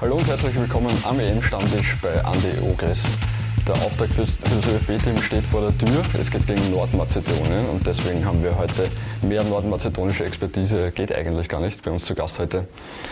Hallo 0.00 0.14
und 0.14 0.28
herzlich 0.28 0.54
willkommen 0.54 0.96
am 1.02 1.18
EM-Stammtisch 1.18 1.96
bei 2.00 2.14
Andy 2.14 2.60
Ogres. 2.60 3.18
Der 3.66 3.74
Auftakt 3.74 4.14
für 4.14 4.20
das 4.20 4.38
ÖFB-Team 4.38 5.20
steht 5.20 5.44
vor 5.46 5.62
der 5.62 5.76
Tür. 5.76 6.04
Es 6.16 6.30
geht 6.30 6.46
gegen 6.46 6.70
Nordmazedonien 6.70 7.68
und 7.68 7.84
deswegen 7.84 8.24
haben 8.24 8.40
wir 8.40 8.56
heute 8.56 8.92
mehr 9.22 9.42
nordmazedonische 9.42 10.24
Expertise. 10.24 10.92
Geht 10.92 11.12
eigentlich 11.12 11.48
gar 11.48 11.60
nicht. 11.60 11.82
Bei 11.82 11.90
uns 11.90 12.04
zu 12.04 12.14
Gast 12.14 12.38
heute 12.38 12.68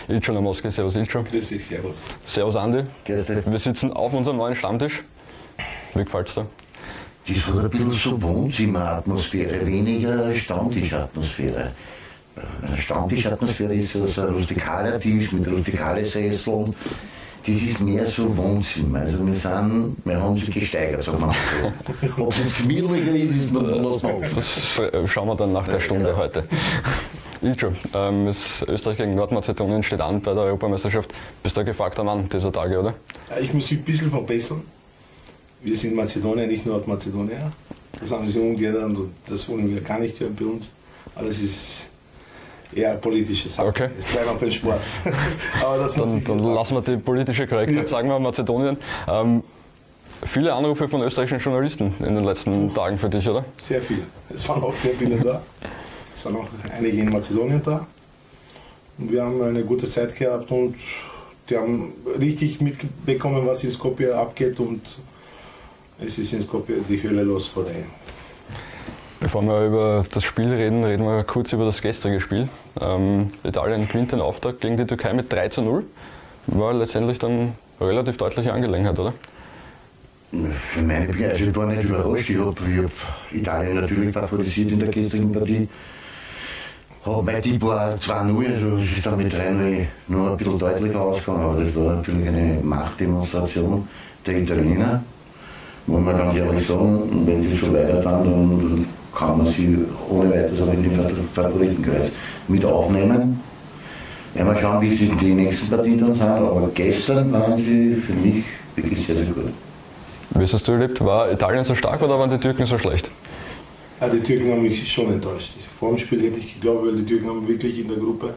Ilcho 0.07 0.33
Lamoski. 0.33 0.71
Servus 0.71 0.95
Ilcho. 0.95 1.25
Grüß 1.25 1.49
dich, 1.49 1.67
servus. 1.67 1.97
Servus 2.25 2.55
Andi. 2.55 2.85
Grüß 3.05 3.27
dich. 3.27 3.39
Wir 3.45 3.59
sitzen 3.59 3.93
auf 3.93 4.13
unserem 4.13 4.37
neuen 4.37 4.55
Stammtisch. 4.55 5.03
Wie 5.93 6.05
gefällt's 6.05 6.37
dir? 6.37 6.47
Das 7.27 7.47
hat 7.47 7.65
ein 7.65 7.71
bisschen 7.71 7.93
so 7.95 8.23
Wohnzimmeratmosphäre, 8.23 9.67
weniger 9.67 10.33
Stammtischatmosphäre. 10.37 11.73
Eine 12.67 12.77
Stammtischatmosphäre 12.83 13.75
ist 13.75 13.93
so 13.93 14.07
so 14.07 14.23
ein 14.23 14.35
rustikaler 14.35 15.01
Tisch 15.01 15.33
mit 15.33 15.49
rustikalen 15.51 16.05
Sesseln. 16.05 16.75
Das 17.47 17.55
ist 17.55 17.81
mehr 17.81 18.05
so 18.07 18.37
Wohnzimmer. 18.37 19.01
Also 19.01 19.25
wir 19.27 19.35
sind, 19.37 19.97
wir 20.05 20.21
haben 20.21 20.37
sich 20.37 20.51
gesteigert, 20.51 21.05
sagen 21.05 21.21
wir 21.21 21.27
mal 21.29 21.35
so. 22.17 22.23
Ob 22.25 22.33
es 22.33 22.39
jetzt 22.41 22.59
gemütlicher 22.59 23.15
ist, 23.15 23.37
ist 23.45 23.53
noch 23.53 23.63
was 23.63 24.03
offen. 24.05 24.91
Das 24.93 25.11
schauen 25.11 25.29
wir 25.29 25.37
dann 25.37 25.53
nach 25.53 25.69
der 25.69 25.79
Stunde 25.79 26.17
heute. 26.17 26.45
Ilcho, 27.43 27.73
ähm, 27.95 28.27
es- 28.27 28.65
Österreich 28.67 28.97
gegen 28.97 29.15
Nordmazedonien 29.15 29.83
steht 29.83 30.01
an 30.01 30.21
bei 30.21 30.35
der 30.35 30.43
Europameisterschaft. 30.45 31.15
Bist 31.43 31.57
du 31.57 31.61
ein 31.61 31.67
gefragter 31.67 32.03
Mann 32.03 32.29
dieser 32.29 32.51
Tage, 32.51 32.81
oder? 32.81 32.95
Ja, 33.31 33.39
Ich 33.41 33.53
muss 33.55 33.71
mich 33.71 33.79
ein 33.81 33.85
bisschen 33.85 34.11
verbessern. 34.11 34.63
Wir 35.63 35.77
sind 35.77 35.95
Mazedonier, 35.95 36.47
nicht 36.49 36.67
Nordmazedonier. 36.67 37.53
Das 38.01 38.11
haben 38.11 38.27
sie 38.27 38.39
umgeändert 38.41 38.85
und 38.85 39.11
das 39.29 39.49
wollen 39.49 39.73
wir 39.73 39.81
gar 39.83 40.01
nicht 40.01 40.19
hören 40.19 40.35
bei 40.39 40.45
uns. 40.47 40.69
Aber 41.15 41.29
das 41.29 41.39
ist 41.39 41.89
eher 42.75 42.95
politische 42.97 43.49
Sache. 43.49 43.67
Okay. 43.69 43.89
Es 43.99 44.13
bleibt 44.13 44.29
auch 44.29 44.37
beim 44.37 44.51
Sport. 44.51 44.81
Aber 45.63 45.79
das 45.79 45.95
Dann, 45.95 46.19
ich 46.19 46.25
dann 46.25 46.39
lassen 46.39 46.75
wir 46.75 46.83
die 46.83 46.97
politische 46.97 47.47
Korrektheit, 47.47 47.77
Ja. 47.77 47.87
sagen 47.87 48.09
wir 48.09 48.19
Mazedonien. 48.19 48.77
Ähm, 49.09 49.43
viele 50.25 50.53
Anrufe 50.55 50.89
von 50.89 51.03
österreichischen 51.03 51.39
Journalisten 51.41 51.95
in 52.01 52.15
den 52.15 52.25
letzten 52.25 52.73
Tagen 52.75 52.99
für 52.99 53.09
dich, 53.09 53.29
oder? 53.29 53.45
Sehr 53.59 53.81
viele. 53.83 54.03
Es 54.35 54.49
waren 54.49 54.63
auch 54.63 54.75
sehr 54.75 54.95
viele 54.95 55.17
da. 55.17 55.43
Es 56.15 56.25
waren 56.25 56.37
auch 56.37 56.47
einige 56.77 56.99
in 56.99 57.11
Mazedonien 57.11 57.63
da. 57.65 57.87
Und 58.99 59.13
wir 59.13 59.23
haben 59.23 59.43
eine 59.43 59.63
gute 59.63 59.89
Zeit 59.89 60.17
gehabt 60.17 60.51
und 60.51 60.75
die 61.51 61.57
haben 61.57 61.93
richtig 62.19 62.61
mitbekommen, 62.61 63.47
was 63.47 63.63
in 63.63 63.71
Skopje 63.71 64.15
abgeht 64.17 64.59
und 64.59 64.81
es 66.05 66.19
ist 66.19 66.33
in 66.33 66.43
Skopje 66.43 66.77
die 66.89 67.03
Hölle 67.03 67.23
los 67.23 67.47
vor 67.47 67.65
der. 67.65 67.75
Bevor 69.27 69.43
wir 69.43 69.67
über 69.67 70.07
das 70.13 70.23
Spiel 70.23 70.53
reden, 70.55 70.85
reden 70.85 71.05
wir 71.05 71.25
kurz 71.25 71.53
über 71.53 71.65
das 71.65 71.83
gestrige 71.83 72.21
Spiel. 72.21 72.49
Ähm, 72.81 73.33
Italien 73.43 73.89
gewinnt 73.89 74.13
den 74.13 74.21
Auftakt 74.21 74.61
gegen 74.61 74.77
die 74.77 74.87
Türkei 74.87 75.13
mit 75.15 75.33
3 75.33 75.49
zu 75.49 75.63
0. 75.63 75.83
War 76.47 76.73
letztendlich 76.73 77.19
dann 77.19 77.55
relativ 77.81 78.19
deutliche 78.19 78.53
Angelegenheit, 78.53 78.97
oder? 78.97 79.15
Für 80.31 80.83
meine 80.83 81.09
also 81.09 81.45
ich 81.45 81.57
war 81.57 81.67
nicht 81.67 81.83
überrascht. 81.83 82.31
Ich 82.31 82.39
habe 82.39 82.55
hab 82.55 83.35
Italien 83.35 83.81
natürlich 83.81 84.15
favorisiert 84.15 84.71
in 84.71 84.79
der 84.79 84.89
gestrigen 84.91 85.33
Partie. 85.33 85.69
Hab 87.05 87.25
mein 87.25 87.43
Tipp 87.43 87.61
war 87.63 87.95
2-0, 87.97 88.55
also 88.55 88.77
es 88.77 88.97
ist 88.97 89.07
dann 89.07 89.17
mit 89.17 89.35
3-0 89.35 89.87
nur 90.07 90.31
ein 90.31 90.37
bisschen 90.37 90.57
deutlicher 90.57 91.01
ausgegangen, 91.01 91.43
aber 91.43 91.65
das 91.65 91.75
war 91.75 91.97
natürlich 91.97 92.29
eine 92.29 92.61
Machtdemonstration 92.63 93.89
der 94.25 94.39
Italiener. 94.39 95.03
Muss 95.89 96.01
man 96.01 96.17
ganz 96.17 96.37
ehrlich 96.37 96.65
sagen, 96.65 97.27
wenn 97.27 97.43
die 97.43 97.57
so 97.57 97.73
weiter 97.73 98.01
dann 98.03 98.87
kann 99.17 99.39
man 99.39 99.53
sie 99.53 99.79
ohne 100.11 100.31
weiteres 100.31 100.61
auch 100.61 100.73
in 100.73 100.83
den 100.83 101.29
Favoritenkreis 101.35 102.11
mit 102.49 102.65
aufnehmen. 102.65 103.41
Werden 104.35 104.55
wir 104.55 104.61
schauen, 104.61 104.81
wie 104.83 104.95
sie 104.95 105.09
die 105.09 105.35
nächsten 105.35 105.71
Partien 105.71 105.99
dann 105.99 106.15
sind, 106.15 106.23
aber 106.23 106.71
gestern 106.75 107.33
waren 107.33 107.57
sie 107.57 107.95
für 107.95 108.13
mich 108.13 108.45
wirklich 108.75 109.07
sehr, 109.07 109.17
sehr 109.17 109.25
gut. 109.25 109.53
Wie 110.31 110.43
hast 110.43 110.69
du 110.69 110.73
erlebt? 110.73 111.03
War 111.03 111.33
Italien 111.33 111.65
so 111.65 111.75
stark 111.75 112.03
oder 112.03 112.19
waren 112.19 112.29
die 112.29 112.39
Türken 112.39 112.67
so 112.67 112.77
schlecht? 112.77 113.11
Ja, 114.01 114.09
die 114.09 114.21
Türken 114.21 114.53
haben 114.53 114.63
mich 114.63 114.93
schon 114.93 115.11
enttäuscht. 115.11 115.53
Vor 115.79 115.91
dem 115.91 115.99
Spiel 115.99 116.23
hätte 116.23 116.39
ich 116.39 116.55
geglaubt, 116.55 116.87
weil 116.87 116.97
die 116.97 117.07
Türken 117.07 117.29
haben 117.29 117.49
wirklich 117.49 117.79
in 117.79 117.89
der 117.89 117.97
Gruppe 117.97 118.35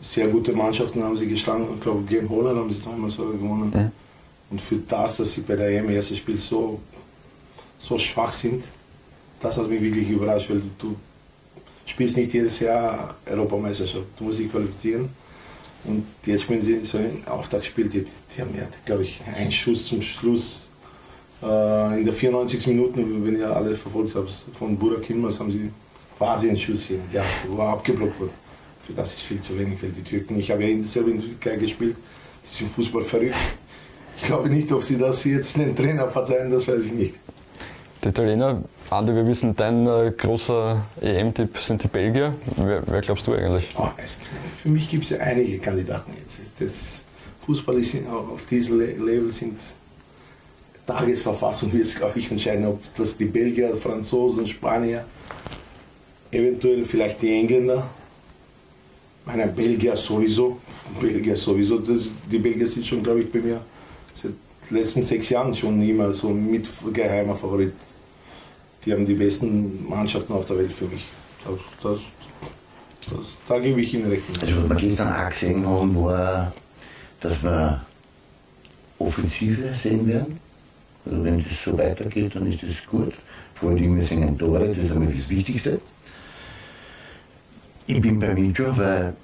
sehr 0.00 0.26
gute 0.26 0.52
Mannschaften 0.52 1.02
haben 1.04 1.16
sie 1.16 1.28
geschlagen. 1.28 1.68
Ich 1.76 1.80
glaube, 1.80 2.02
gegen 2.02 2.28
Holland 2.28 2.58
haben 2.58 2.70
sie 2.70 2.80
zweimal 2.80 3.10
so 3.10 3.24
gewonnen. 3.26 3.70
Mhm. 3.72 3.92
Und 4.50 4.60
für 4.60 4.76
das, 4.76 5.18
dass 5.18 5.34
sie 5.34 5.42
bei 5.42 5.54
der 5.54 5.68
EM 5.68 5.90
erstes 5.90 6.18
Spiel 6.18 6.38
so, 6.38 6.80
so 7.78 7.96
schwach 7.98 8.32
sind, 8.32 8.64
das 9.46 9.56
hat 9.56 9.68
mich 9.68 9.80
wirklich 9.80 10.08
überrascht, 10.10 10.50
weil 10.50 10.62
du 10.78 10.96
spielst 11.84 12.16
nicht 12.16 12.32
jedes 12.32 12.58
Jahr 12.60 13.14
Europameisterschaft. 13.26 14.04
Du 14.18 14.24
musst 14.24 14.38
dich 14.38 14.50
qualifizieren. 14.50 15.08
Und 15.84 16.04
jetzt 16.24 16.42
spielen 16.42 16.60
sie 16.60 16.84
so 16.84 16.98
ein 16.98 17.22
Auftaktspiel, 17.26 17.88
die, 17.88 18.04
die 18.04 18.40
haben 18.40 18.54
ja, 18.56 18.66
glaube 18.84 19.04
ich, 19.04 19.20
einen 19.32 19.52
Schuss 19.52 19.86
zum 19.86 20.02
Schluss 20.02 20.58
äh, 21.42 22.00
in 22.00 22.04
der 22.04 22.12
94. 22.12 22.66
Minuten, 22.66 23.24
wenn 23.24 23.38
ihr 23.38 23.54
alle 23.54 23.76
verfolgt 23.76 24.16
habt, 24.16 24.30
von 24.58 24.76
Burak 24.76 25.08
Yilmaz 25.08 25.38
haben 25.38 25.52
sie 25.52 25.70
quasi 26.18 26.48
einen 26.48 26.56
Schuss 26.56 26.82
hier, 26.82 26.98
ja, 27.12 27.22
wo 27.48 27.58
er 27.58 27.68
abgeblockt 27.68 28.18
wurde. 28.18 28.32
Für 28.84 28.94
das 28.94 29.14
ist 29.14 29.22
viel 29.22 29.40
zu 29.40 29.56
wenig 29.56 29.78
für 29.78 29.86
die 29.86 30.02
Türken. 30.02 30.40
Ich 30.40 30.50
habe 30.50 30.64
ja 30.64 30.70
in 30.70 30.82
der 30.82 30.92
Türkei 30.92 31.56
gespielt, 31.56 31.96
die 32.50 32.56
sind 32.56 32.72
Fußball 32.72 33.02
verrückt. 33.02 33.36
Ich 34.16 34.24
glaube 34.24 34.48
nicht, 34.48 34.72
ob 34.72 34.82
sie 34.82 34.98
das 34.98 35.22
jetzt 35.24 35.56
den 35.56 35.76
Trainer 35.76 36.08
verzeihen, 36.08 36.50
das 36.50 36.66
weiß 36.66 36.82
ich 36.82 36.92
nicht. 36.92 37.14
Die 38.06 38.10
Italiener, 38.10 38.62
Andi, 38.88 39.12
wir 39.12 39.26
wissen, 39.26 39.56
dein 39.56 39.84
äh, 39.84 40.12
großer 40.16 40.80
EM-Tipp 41.00 41.58
sind 41.58 41.82
die 41.82 41.88
Belgier. 41.88 42.34
Wer, 42.54 42.80
wer 42.86 43.00
glaubst 43.00 43.26
du 43.26 43.32
eigentlich? 43.32 43.74
Oh, 43.76 43.88
es, 43.96 44.18
für 44.62 44.68
mich 44.68 44.88
gibt 44.88 45.02
es 45.02 45.10
ja 45.10 45.18
einige 45.18 45.58
Kandidaten 45.58 46.12
jetzt. 46.16 46.38
Das 46.60 47.00
Fußball 47.44 47.78
ist 47.80 47.96
auf 48.06 48.46
diesem 48.46 48.78
Le- 48.78 48.92
Level 48.92 49.32
sind 49.32 49.58
Tagesverfassung 50.86 51.72
wird 51.72 51.82
es, 51.82 51.96
glaube 51.96 52.16
ich, 52.20 52.30
entscheiden, 52.30 52.64
ob 52.68 52.80
das 52.94 53.16
die 53.16 53.24
Belgier, 53.24 53.76
Franzosen, 53.76 54.46
Spanier, 54.46 55.04
eventuell 56.30 56.84
vielleicht 56.84 57.20
die 57.22 57.32
Engländer. 57.32 57.88
Meine 59.24 59.48
Belgier 59.48 59.96
sowieso. 59.96 60.58
Belgier 61.00 61.36
sowieso. 61.36 61.78
Das, 61.80 62.02
die 62.30 62.38
Belgier 62.38 62.68
sind 62.68 62.86
schon, 62.86 63.02
glaube 63.02 63.22
ich, 63.22 63.32
bei 63.32 63.40
mir 63.40 63.60
seit 64.14 64.30
den 64.70 64.76
letzten 64.76 65.02
sechs 65.02 65.28
Jahren 65.28 65.52
schon 65.52 65.82
immer 65.82 66.12
so 66.12 66.28
mit 66.28 66.68
geheimer 66.92 67.34
Favorit. 67.34 67.72
Die 68.86 68.92
haben 68.92 69.04
die 69.04 69.14
besten 69.14 69.88
Mannschaften 69.88 70.32
auf 70.32 70.46
der 70.46 70.58
Welt 70.58 70.72
für 70.72 70.84
mich. 70.84 71.04
Das, 71.44 71.58
das, 71.82 71.98
das, 73.10 73.26
da 73.48 73.58
gebe 73.58 73.80
ich 73.80 73.92
Ihnen 73.92 74.08
recht. 74.08 74.22
Also 74.40 74.62
was 74.62 74.68
wir 74.68 74.76
gestern 74.76 75.12
auch 75.12 75.28
gesehen 75.28 75.66
haben, 75.66 76.04
war, 76.04 76.52
dass 77.20 77.42
wir 77.42 77.84
Offensive 79.00 79.74
sehen 79.82 80.06
werden. 80.06 80.38
Also 81.04 81.24
wenn 81.24 81.38
das 81.38 81.52
so 81.64 81.76
weitergeht, 81.76 82.36
dann 82.36 82.50
ist 82.50 82.62
das 82.62 82.86
gut. 82.88 83.12
Vor 83.56 83.70
allem, 83.70 83.96
wir 83.96 84.04
singen 84.04 84.38
Tore, 84.38 84.68
das 84.68 84.78
ist 84.78 84.92
einmal 84.92 85.12
das 85.12 85.28
Wichtigste. 85.28 85.80
Ich 87.88 88.00
bin 88.00 88.20
bei 88.20 88.34
Milcho, 88.34 88.76
weil 88.76 89.14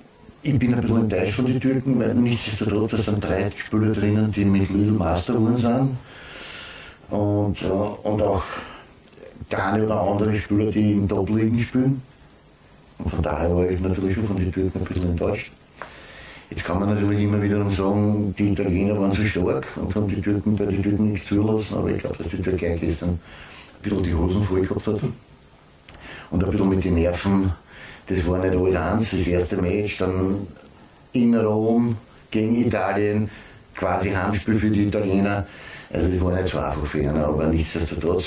ich 0.42 0.58
bin 0.58 0.74
ein 0.74 0.80
bisschen 0.80 1.02
enttäuscht 1.02 1.34
von 1.34 1.46
den 1.46 1.60
Türken, 1.60 2.00
weil 2.00 2.14
nichtsdestotrotz 2.14 2.90
da 2.90 3.02
sind 3.02 3.22
drei 3.22 3.50
Spieler 3.56 3.92
drinnen, 3.92 4.32
die 4.32 4.44
mit 4.44 4.70
Little 4.70 4.92
Master 4.92 5.34
geworden 5.34 5.58
sind. 5.58 5.96
Und, 7.10 7.62
äh, 7.62 7.66
und 7.66 8.22
auch 8.22 8.42
der 9.50 9.72
eine 9.72 9.84
oder 9.84 10.00
andere 10.00 10.36
Spieler, 10.36 10.70
die 10.70 10.92
in 10.92 11.08
Top-Ligen 11.08 11.60
spielen. 11.60 12.02
Und 12.98 13.10
von 13.10 13.22
daher 13.22 13.54
war 13.54 13.68
ich 13.68 13.80
natürlich 13.80 14.14
schon 14.14 14.26
von 14.26 14.36
den 14.36 14.52
Türken 14.52 14.78
ein 14.78 14.84
bisschen 14.84 15.10
enttäuscht. 15.10 15.52
Jetzt 16.50 16.64
kann 16.64 16.80
man 16.80 16.90
natürlich 16.90 17.22
immer 17.22 17.40
wieder 17.40 17.68
sagen, 17.70 18.34
die 18.38 18.52
Italiener 18.52 19.00
waren 19.00 19.12
so 19.12 19.24
stark 19.24 19.66
und 19.76 19.94
haben 19.94 20.08
die 20.08 20.20
Türken 20.20 20.54
bei 20.54 20.66
den 20.66 20.82
Türken 20.82 21.12
nicht 21.12 21.26
zulassen, 21.26 21.78
aber 21.78 21.90
ich 21.90 21.98
glaube, 21.98 22.18
dass 22.18 22.28
die 22.28 22.42
Türkei 22.42 22.76
gestern 22.76 23.10
ein 23.10 23.20
bisschen 23.80 24.02
die 24.02 24.14
Hosen 24.14 24.42
voll 24.42 24.60
gehabt 24.60 24.86
hat. 24.86 25.00
Und 26.30 26.44
ein 26.44 26.50
bisschen 26.50 26.68
mit 26.68 26.84
den 26.84 26.94
Nerven, 26.94 27.52
das 28.06 28.26
war 28.26 28.38
nicht 28.38 28.54
alles 28.54 28.76
eins, 28.76 29.10
das 29.10 29.26
erste 29.26 29.62
Match, 29.62 29.96
dann 29.98 30.46
in 31.12 31.34
Rom 31.34 31.96
gegen 32.30 32.54
Italien, 32.66 33.30
quasi 33.74 34.10
Heimspiel 34.10 34.58
für 34.58 34.70
die 34.70 34.84
Italiener. 34.84 35.46
Also 35.90 36.08
das 36.08 36.20
war 36.20 36.32
nicht 36.34 36.52
so 36.52 36.58
einfach 36.58 36.86
für 36.86 37.00
ihn, 37.00 37.16
aber 37.16 37.46
nichtsdestotrotz 37.46 38.24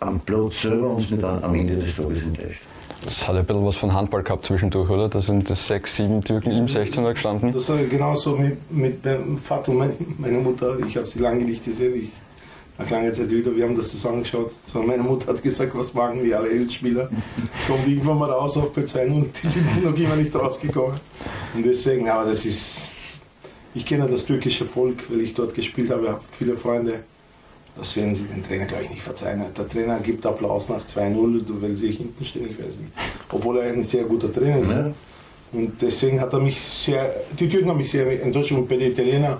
am 0.00 0.20
Platz 0.20 0.62
selber 0.62 0.90
uns 0.90 1.10
nicht 1.10 1.24
am 1.24 1.42
am 1.42 1.54
Ende 1.54 1.76
des 1.76 1.96
Tages 1.96 2.22
enttäuscht. 2.22 2.60
Es 3.06 3.26
hat 3.26 3.36
ein 3.36 3.46
bisschen 3.46 3.64
was 3.64 3.76
von 3.76 3.92
Handball 3.92 4.22
gehabt 4.22 4.44
zwischendurch, 4.44 4.90
oder? 4.90 5.08
Da 5.08 5.20
sind 5.20 5.48
das 5.48 5.66
sechs, 5.66 5.96
sieben 5.96 6.22
Türken 6.22 6.50
im 6.50 6.66
16er 6.66 7.12
gestanden. 7.12 7.52
Das 7.52 7.68
war 7.68 7.76
genauso 7.78 8.36
mit, 8.36 8.70
mit 8.70 9.04
meinem 9.04 9.38
Vater 9.38 9.70
und 9.70 9.78
mein, 9.78 9.96
meiner 10.18 10.38
Mutter. 10.38 10.76
Ich 10.86 10.96
habe 10.96 11.06
sie 11.06 11.20
lange 11.20 11.44
nicht 11.44 11.64
gesehen. 11.64 11.94
Ich, 11.94 12.10
nach 12.76 12.90
langer 12.90 13.12
Zeit 13.12 13.30
wieder, 13.30 13.54
wir 13.54 13.64
haben 13.64 13.76
das 13.76 13.90
zusammengeschaut. 13.90 14.50
So, 14.64 14.82
meine 14.82 15.02
Mutter 15.02 15.32
hat 15.32 15.42
gesagt, 15.42 15.72
was 15.74 15.94
machen 15.94 16.24
die 16.24 16.34
alle 16.34 16.50
Elfspieler? 16.50 17.08
Kommt 17.68 17.86
irgendwann 17.86 18.18
mal 18.18 18.30
raus 18.30 18.56
auf 18.56 18.76
P2 18.76 19.06
und 19.06 19.42
die 19.42 19.48
sind 19.48 19.84
noch 19.84 19.96
immer 19.96 20.16
nicht 20.16 20.34
rausgekommen. 20.34 20.98
Und 21.54 21.64
deswegen, 21.64 22.08
aber 22.08 22.28
das 22.28 22.44
ist, 22.44 22.90
ich 23.74 23.86
kenne 23.86 24.08
das 24.08 24.24
türkische 24.26 24.64
Volk, 24.64 25.04
weil 25.08 25.20
ich 25.20 25.34
dort 25.34 25.54
gespielt 25.54 25.90
habe, 25.90 26.08
habe 26.08 26.20
viele 26.36 26.56
Freunde. 26.56 27.00
Das 27.78 27.96
werden 27.96 28.14
sie 28.14 28.24
den 28.24 28.44
Trainer, 28.44 28.64
glaube 28.66 28.84
ich, 28.84 28.90
nicht 28.90 29.02
verzeihen. 29.02 29.42
Der 29.56 29.68
Trainer 29.68 30.00
gibt 30.00 30.26
Applaus 30.26 30.68
nach 30.68 30.84
2-0, 30.84 31.44
weil 31.60 31.76
sie 31.76 31.92
hinten 31.92 32.24
stehen, 32.24 32.48
ich 32.50 32.58
weiß 32.58 32.76
nicht. 32.76 32.92
Obwohl 33.30 33.58
er 33.58 33.72
ein 33.72 33.84
sehr 33.84 34.02
guter 34.04 34.32
Trainer 34.32 34.58
ist. 34.58 34.68
Ja. 34.68 34.92
Und 35.52 35.80
deswegen 35.80 36.20
hat 36.20 36.32
er 36.32 36.40
mich 36.40 36.60
sehr, 36.60 37.14
die 37.38 37.48
Türken 37.48 37.70
haben 37.70 37.78
mich 37.78 37.90
sehr 37.90 38.22
enttäuscht 38.22 38.52
und 38.52 38.68
bei 38.68 38.76
den 38.76 38.92
Italienern, 38.92 39.38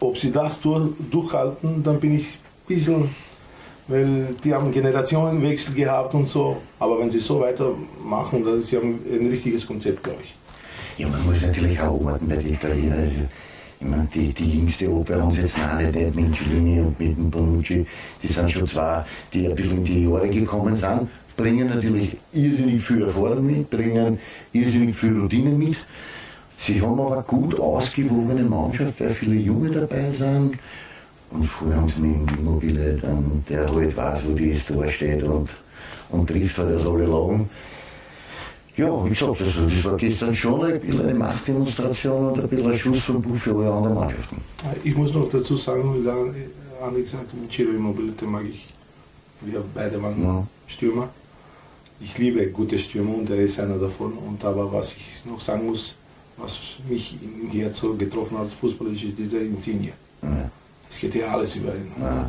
ob 0.00 0.18
sie 0.18 0.30
das 0.30 0.60
durch, 0.60 0.90
durchhalten, 1.10 1.82
dann 1.82 2.00
bin 2.00 2.16
ich 2.16 2.26
ein 2.26 2.66
bisschen, 2.66 3.08
weil 3.86 4.34
die 4.42 4.52
haben 4.52 4.70
Generationenwechsel 4.70 5.74
gehabt 5.74 6.12
und 6.14 6.28
so, 6.28 6.58
aber 6.78 6.98
wenn 6.98 7.10
sie 7.10 7.20
so 7.20 7.40
weitermachen, 7.40 8.44
dann 8.44 8.62
sie 8.62 8.76
haben 8.76 8.98
ein 9.10 9.28
richtiges 9.28 9.66
Konzept, 9.66 10.02
glaube 10.02 10.18
ich. 10.22 10.34
Ja, 10.98 11.08
man 11.08 11.24
muss 11.24 11.40
natürlich 11.40 11.80
auch 11.80 12.04
warten 12.04 12.28
bei 12.28 12.36
den 12.36 12.54
Italienern. 12.54 13.28
Ich 13.84 13.90
meine, 13.90 14.08
die, 14.14 14.32
die 14.32 14.60
jüngste 14.60 14.90
Oper 14.90 15.20
haben 15.20 15.32
sie 15.34 15.42
jetzt 15.42 15.58
auch 15.58 15.78
nicht, 15.78 15.94
nicht 15.94 16.14
mit 16.14 16.34
Cellini 16.34 16.80
und 16.80 16.98
mit 16.98 17.18
dem 17.18 17.30
Bonucci. 17.30 17.84
Die 18.22 18.32
sind 18.32 18.50
schon 18.50 18.66
zwei, 18.66 19.04
die 19.30 19.46
ein 19.46 19.54
bisschen 19.54 19.76
in 19.78 19.84
die 19.84 20.04
Jahre 20.04 20.26
gekommen 20.30 20.74
sind, 20.74 21.06
bringen 21.36 21.68
natürlich 21.68 22.16
irrsinnig 22.32 22.82
viel 22.82 23.02
Erfahrung 23.02 23.46
mit, 23.46 23.68
bringen 23.68 24.18
irrsinnig 24.54 24.96
viel 24.96 25.20
Routine 25.20 25.50
mit. 25.50 25.76
Sie 26.56 26.80
haben 26.80 26.98
aber 26.98 27.12
eine 27.12 27.22
gut 27.24 27.60
ausgewogene 27.60 28.44
Mannschaft, 28.44 28.98
weil 29.00 29.12
viele 29.12 29.36
Junge 29.36 29.70
dabei 29.70 30.10
sind. 30.12 30.54
Und 31.30 31.46
vorher 31.46 31.82
haben 31.82 31.92
sie 31.94 32.00
mit 32.00 32.38
Immobile, 32.38 32.98
dann, 33.02 33.44
der 33.50 33.70
halt 33.70 33.94
weiß, 33.94 34.22
wo 34.26 34.32
die 34.32 34.58
Tor 34.66 34.90
steht 34.90 35.24
und, 35.24 35.50
und 36.08 36.26
trifft 36.26 36.56
halt 36.56 36.80
aus 36.80 36.86
alle 36.86 37.04
Lagen. 37.04 37.50
Ja, 38.76 39.04
wie 39.04 39.08
gesagt, 39.10 39.40
also 39.40 39.68
das 39.68 39.84
war 39.84 39.96
gestern 39.96 40.34
schon 40.34 40.64
ein 40.64 40.80
bisschen 40.80 41.00
eine 41.02 41.14
Machtdemonstration 41.14 42.32
und 42.32 42.40
ein 42.42 42.48
bisschen 42.48 42.72
ein 42.72 42.78
Schussverbot 42.78 43.38
für 43.38 43.54
alle 43.56 43.72
anderen 43.72 43.94
Mannschaften. 43.94 44.40
Ich 44.82 44.96
muss 44.96 45.14
noch 45.14 45.28
dazu 45.30 45.56
sagen, 45.56 45.94
wie 46.04 46.08
Andi 46.84 47.02
gesagt 47.02 47.24
hat, 47.28 47.52
Ciro 47.52 47.70
Immobile, 47.70 48.12
den 48.12 48.30
mag 48.30 48.42
ich. 48.44 48.66
Wir 49.42 49.62
beide 49.74 50.02
waren 50.02 50.20
Ja. 50.22 50.46
Stürmer. 50.66 51.08
Ich 52.00 52.18
liebe 52.18 52.46
gute 52.48 52.78
Stürmer 52.78 53.14
und 53.16 53.30
er 53.30 53.36
ist 53.36 53.60
einer 53.60 53.78
davon. 53.78 54.12
Und 54.14 54.44
aber 54.44 54.72
was 54.72 54.92
ich 54.92 55.06
noch 55.24 55.40
sagen 55.40 55.66
muss, 55.66 55.94
was 56.36 56.58
mich 56.88 57.16
im 57.22 57.48
Herz 57.50 57.78
so 57.78 57.94
getroffen 57.94 58.36
hat, 58.38 58.48
fußballisch, 58.52 59.04
ist 59.04 59.18
dieser 59.18 59.40
Insigne. 59.40 59.92
Ja, 60.22 60.50
Es 60.90 60.98
geht 60.98 61.14
ja 61.14 61.28
alles 61.28 61.54
über 61.54 61.72
ihn. 61.74 61.92
ja, 62.00 62.28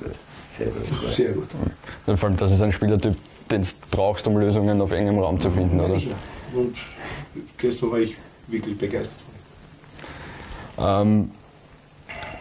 gut. 0.00 0.12
Sehr 0.56 0.68
gut. 0.68 1.10
Sehr 1.10 1.32
gut. 1.32 2.18
Vor 2.18 2.28
allem, 2.28 2.36
das 2.38 2.52
ist 2.52 2.62
ein 2.62 2.72
Spielertyp, 2.72 3.16
den 3.50 3.62
du 3.62 3.68
brauchst, 3.90 4.26
um 4.26 4.36
Lösungen 4.38 4.80
auf 4.80 4.92
engem 4.92 5.18
Raum 5.18 5.40
zu 5.40 5.50
finden, 5.50 5.80
oder? 5.80 5.96
Ja. 5.96 6.14
Und 6.54 6.76
gestern 7.58 7.90
war 7.90 7.98
ich 7.98 8.16
wirklich 8.48 8.76
begeistert. 8.78 9.16
Ähm, 10.78 11.30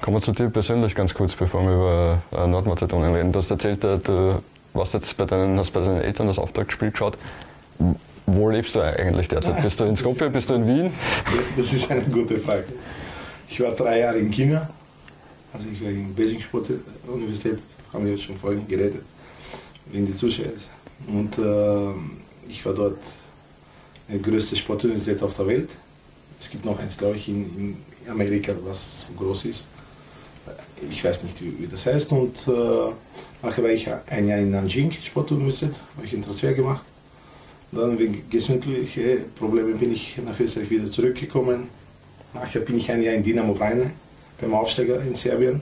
kommen 0.02 0.18
wir 0.18 0.22
zu 0.22 0.32
dir 0.32 0.50
persönlich 0.50 0.96
ganz 0.96 1.14
kurz, 1.14 1.34
bevor 1.36 1.62
wir 1.62 1.74
über 1.74 2.22
äh, 2.32 2.48
Nordmazedonien 2.48 3.14
reden. 3.14 3.32
Du 3.32 3.40
hast 3.40 3.52
erzählt, 3.52 3.84
äh, 3.84 3.98
du 4.00 4.42
warst 4.74 4.94
jetzt 4.94 5.16
bei 5.18 5.26
deinen, 5.26 5.58
hast 5.60 5.72
bei 5.72 5.80
deinen 5.82 6.02
Eltern 6.02 6.28
das 6.28 6.40
Auftaktspiel 6.40 6.92
geschaut. 6.92 7.18
W- 7.80 7.94
Wo 8.26 8.50
lebst 8.50 8.76
du 8.76 8.82
eigentlich 8.82 9.28
derzeit? 9.28 9.62
Bist 9.62 9.80
du 9.80 9.84
in 9.86 9.96
Skopje, 9.96 10.30
bist 10.30 10.50
du 10.50 10.56
in 10.56 10.66
Wien? 10.68 10.94
Das 11.58 11.72
ist 11.74 11.92
eine 11.92 12.02
gute 12.04 12.40
Frage. 12.40 12.66
Ich 13.48 13.60
war 13.60 13.72
drei 13.72 14.00
Jahre 14.00 14.18
in 14.18 14.32
China, 14.32 14.68
also 15.54 15.66
ich 15.72 15.82
war 15.84 15.90
in 15.90 16.16
Beijing 16.16 16.42
Sportuniversität, 16.42 17.60
haben 17.92 18.06
wir 18.06 18.14
jetzt 18.14 18.24
schon 18.24 18.38
vorhin 18.38 18.68
geredet, 18.68 19.04
wegen 19.92 20.08
der 20.08 20.18
Zuschauer. 20.18 20.48
Und 21.08 21.38
äh, 21.38 22.50
ich 22.50 22.66
war 22.66 22.74
dort 22.74 22.98
die 24.08 24.22
größte 24.22 24.56
Sportuniversität 24.56 25.22
auf 25.24 25.34
der 25.34 25.48
Welt. 25.48 25.70
Es 26.40 26.50
gibt 26.50 26.66
noch 26.66 26.80
eins, 26.80 26.98
glaube 26.98 27.16
ich, 27.16 27.28
in, 27.28 27.78
in 28.06 28.10
Amerika, 28.10 28.54
was 28.66 29.06
groß 29.18 29.46
ist. 29.46 29.68
Ich 30.90 31.04
weiß 31.04 31.24
nicht, 31.24 31.42
wie, 31.42 31.56
wie 31.60 31.68
das 31.68 31.86
heißt. 31.86 32.12
Und 32.12 32.36
äh, 32.48 32.92
nachher 33.42 33.64
war 33.64 33.70
ich 33.70 33.88
ein 34.08 34.28
Jahr 34.28 34.40
in 34.40 34.52
Nanjing 34.52 34.92
Sportuniversität, 34.92 35.76
habe 35.96 36.06
ich 36.06 36.14
einen 36.14 36.24
Transfer 36.24 36.54
gemacht. 36.54 36.86
Dann 37.72 37.98
wegen 37.98 38.30
gesundheitlicher 38.30 39.24
Probleme 39.36 39.74
bin 39.74 39.94
ich 39.94 40.18
nach 40.24 40.40
Österreich 40.40 40.70
wieder 40.70 40.92
zurückgekommen. 40.92 41.70
Nachher 42.34 42.60
bin 42.60 42.78
ich 42.78 42.92
ein 42.92 43.02
Jahr 43.02 43.16
in 43.16 43.24
Dinamo 43.24 43.54
Vrajne 43.54 43.92
beim 44.40 44.54
Aufsteiger 44.54 45.02
in 45.02 45.16
Serbien 45.16 45.62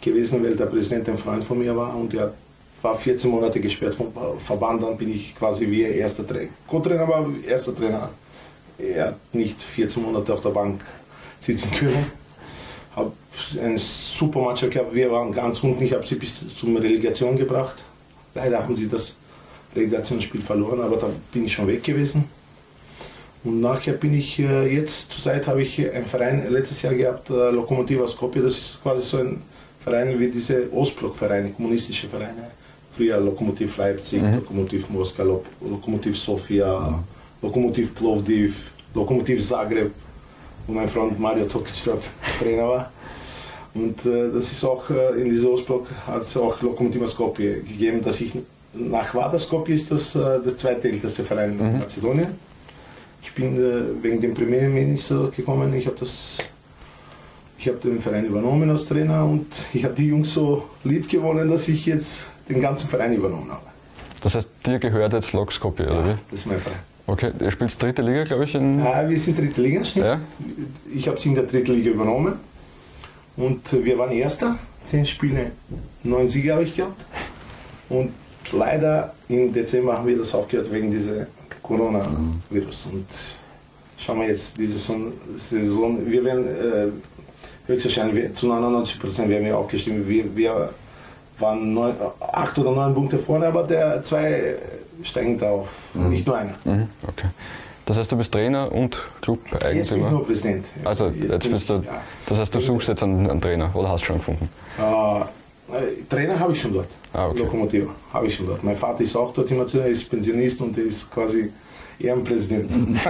gewesen, 0.00 0.44
weil 0.44 0.56
der 0.56 0.66
Präsident 0.66 1.08
ein 1.08 1.18
Freund 1.18 1.44
von 1.44 1.58
mir 1.58 1.74
war 1.76 1.96
und 1.96 2.12
er 2.14 2.34
war 2.82 2.98
14 2.98 3.30
Monate 3.30 3.60
gesperrt 3.60 3.94
vom 3.94 4.12
Verband. 4.38 4.82
Dann 4.82 4.96
bin 4.96 5.14
ich 5.14 5.34
quasi 5.36 5.70
wie 5.70 5.82
erster 5.82 6.26
Trainer. 6.26 6.50
Co-Trainer 6.66 7.08
war 7.08 7.26
erster 7.46 7.74
Trainer. 7.74 8.10
Er 8.78 9.08
hat 9.08 9.34
nicht 9.34 9.62
14 9.62 10.02
Monate 10.02 10.32
auf 10.32 10.40
der 10.40 10.50
Bank 10.50 10.82
sitzen 11.40 11.70
können. 11.70 12.06
Habe 12.94 13.12
eine 13.60 13.78
super 13.78 14.40
Mannschaft 14.40 14.72
gehabt. 14.72 14.94
Wir 14.94 15.10
waren 15.10 15.32
ganz 15.32 15.62
unten. 15.62 15.82
Ich 15.84 15.92
habe 15.92 16.06
sie 16.06 16.16
bis 16.16 16.54
zur 16.56 16.80
Relegation 16.80 17.36
gebracht. 17.36 17.76
Leider 18.34 18.62
haben 18.62 18.76
sie 18.76 18.88
das 18.88 19.14
Relegationsspiel 19.74 20.42
verloren, 20.42 20.80
aber 20.80 20.96
da 20.96 21.08
bin 21.32 21.44
ich 21.44 21.52
schon 21.52 21.66
weg 21.66 21.82
gewesen. 21.82 22.24
Und 23.44 23.60
nachher 23.60 23.94
bin 23.94 24.14
ich 24.14 24.38
äh, 24.38 24.72
jetzt, 24.72 25.12
zurzeit 25.12 25.46
habe 25.46 25.62
ich 25.62 25.78
einen 25.92 26.06
Verein 26.06 26.48
letztes 26.50 26.82
Jahr 26.82 26.94
gehabt, 26.94 27.28
äh, 27.30 27.50
Lokomotiva 27.50 28.06
Skopje, 28.06 28.42
das 28.42 28.56
ist 28.56 28.82
quasi 28.82 29.02
so 29.02 29.18
ein 29.18 29.42
Verein 29.82 30.18
wie 30.20 30.28
diese 30.28 30.72
Ostblock-Vereine, 30.72 31.50
kommunistische 31.50 32.08
Vereine. 32.08 32.52
Früher 32.96 33.18
Lokomotiv 33.20 33.76
Leipzig, 33.76 34.22
Lokomotiv 34.22 34.88
Moskau, 34.90 35.24
Lok 35.24 35.44
Lokomotiv 35.60 36.18
Sofia, 36.18 37.02
Lokomotiv 37.40 37.94
Plovdiv, 37.94 38.70
Lokomotiv 38.94 39.46
Zagreb, 39.46 39.90
wo 40.66 40.72
mein 40.72 40.88
Freund 40.88 41.18
Mario 41.18 41.46
Tokic 41.46 41.74
dort 41.84 42.04
Trainer 42.38 42.68
war. 42.68 42.92
Und 43.74 44.04
äh, 44.04 44.30
das 44.30 44.52
ist 44.52 44.64
auch 44.64 44.90
äh, 44.90 45.20
in 45.20 45.30
diesem 45.30 45.50
Ostblock 45.50 45.86
hat 46.06 46.22
es 46.22 46.36
auch 46.36 46.60
Lokomotiva 46.60 47.06
Skopje 47.06 47.62
gegeben, 47.62 48.02
dass 48.02 48.20
ich 48.20 48.32
nach 48.74 49.14
Vardar 49.14 49.38
Skopje 49.38 49.74
ist 49.74 49.90
das 49.90 50.14
äh, 50.14 50.40
der 50.40 50.56
zweitälteste 50.56 51.24
Verein 51.24 51.58
in 51.58 51.78
Mazedonien. 51.78 52.28
Ich 53.22 53.32
bin 53.32 53.56
äh, 53.56 54.02
wegen 54.02 54.20
dem 54.20 54.34
Premierminister 54.34 55.30
gekommen. 55.34 55.72
Ich 55.74 55.86
habe 55.86 55.96
das, 55.98 56.38
ich 57.58 57.68
habe 57.68 57.78
den 57.78 58.00
Verein 58.00 58.26
übernommen 58.26 58.68
als 58.68 58.86
Trainer 58.86 59.24
und 59.24 59.46
ich 59.72 59.84
habe 59.84 59.94
die 59.94 60.08
Jungs 60.08 60.34
so 60.34 60.64
lieb 60.84 61.08
gewonnen, 61.08 61.50
dass 61.50 61.68
ich 61.68 61.86
jetzt 61.86 62.26
den 62.52 62.62
ganzen 62.62 62.88
Verein 62.88 63.14
übernommen 63.14 63.50
habe. 63.50 63.62
Das 64.22 64.34
heißt, 64.34 64.48
dir 64.64 64.78
gehört 64.78 65.12
jetzt 65.12 65.32
Lok 65.32 65.52
Skopje, 65.52 65.86
oder 65.86 66.06
wie? 66.06 66.14
Das 66.30 66.40
ist 66.40 66.46
mein 66.46 66.58
Verein. 66.58 66.78
Okay, 67.06 67.32
ihr 67.40 67.50
spielt 67.50 67.82
dritte 67.82 68.02
Liga, 68.02 68.24
glaube 68.24 68.44
ich, 68.44 68.54
in. 68.54 68.78
Ja, 68.78 69.08
wir 69.08 69.18
sind 69.18 69.38
dritte 69.38 69.60
Liga, 69.60 69.84
stimmt. 69.84 70.06
Ja? 70.06 70.20
Ich 70.94 71.08
habe 71.08 71.18
sie 71.18 71.30
in 71.30 71.34
der 71.34 71.44
dritten 71.44 71.72
Liga 71.74 71.90
übernommen 71.90 72.34
und 73.36 73.84
wir 73.84 73.98
waren 73.98 74.12
Erster. 74.12 74.58
Zehn 74.86 75.06
Spiele, 75.06 75.52
neun 76.02 76.28
Siege 76.28 76.52
habe 76.52 76.64
ich 76.64 76.74
gehabt. 76.74 77.04
Und 77.88 78.10
leider 78.52 79.14
im 79.28 79.52
Dezember 79.52 79.98
haben 79.98 80.06
wir 80.06 80.18
das 80.18 80.34
aufgehört 80.34 80.72
wegen 80.72 80.90
dieser 80.90 81.26
Corona-Virus. 81.62 82.86
Und 82.90 83.06
schauen 83.98 84.20
wir 84.20 84.28
jetzt 84.28 84.58
diese 84.58 84.74
Saison, 84.74 85.12
Saison 85.36 86.10
wir 86.10 86.24
werden 86.24 86.46
äh, 86.46 86.88
höchstwahrscheinlich 87.66 88.34
zu 88.34 88.46
99 88.46 89.00
Prozent 89.00 89.28
werden 89.28 89.44
wir 89.44 89.56
aufgestimmt. 89.56 90.08
Wir, 90.08 90.36
wir 90.36 90.70
waren 91.42 91.74
neun, 91.74 91.94
acht 92.20 92.58
oder 92.58 92.70
neun 92.70 92.94
Punkte 92.94 93.18
vorne, 93.18 93.46
aber 93.46 93.64
der 93.64 94.02
zwei 94.02 94.56
steigen 95.02 95.42
auf, 95.42 95.68
nicht 95.94 96.26
nur 96.26 96.36
einer. 96.36 96.54
Mhm, 96.64 96.88
okay. 97.06 97.26
Das 97.84 97.98
heißt, 97.98 98.12
du 98.12 98.16
bist 98.16 98.30
Trainer 98.32 98.70
und 98.70 98.94
Jetzt 98.94 99.26
bin 99.26 99.34
ich 99.34 99.50
Club-Eigentümer? 99.50 100.10
nur 100.10 100.24
Präsident. 100.24 100.64
Also, 100.84 101.08
jetzt 101.08 101.50
bist 101.50 101.68
du. 101.68 101.74
Ja. 101.74 102.00
Das 102.26 102.38
heißt, 102.38 102.54
du 102.54 102.60
suchst 102.60 102.88
jetzt 102.88 103.02
einen, 103.02 103.28
einen 103.28 103.40
Trainer 103.40 103.70
oder 103.74 103.88
hast 103.90 104.04
schon 104.04 104.18
gefunden? 104.18 104.48
Äh, 104.78 105.20
äh, 105.20 105.24
Trainer 106.08 106.38
habe 106.38 106.52
ich 106.52 106.60
schon 106.60 106.72
dort. 106.72 106.88
Ah, 107.12 107.26
okay. 107.26 107.40
Lokomotive 107.40 107.88
habe 108.12 108.28
ich 108.28 108.36
schon 108.36 108.46
dort. 108.46 108.62
Mein 108.62 108.76
Vater 108.76 109.02
ist 109.02 109.16
auch 109.16 109.32
dort 109.32 109.50
immer 109.50 109.66
zu, 109.66 109.80
er 109.80 109.88
ist 109.88 110.08
Pensionist 110.08 110.60
und 110.60 110.78
er 110.78 110.84
ist 110.84 111.10
quasi 111.10 111.50
Ehrenpräsident. 111.98 112.70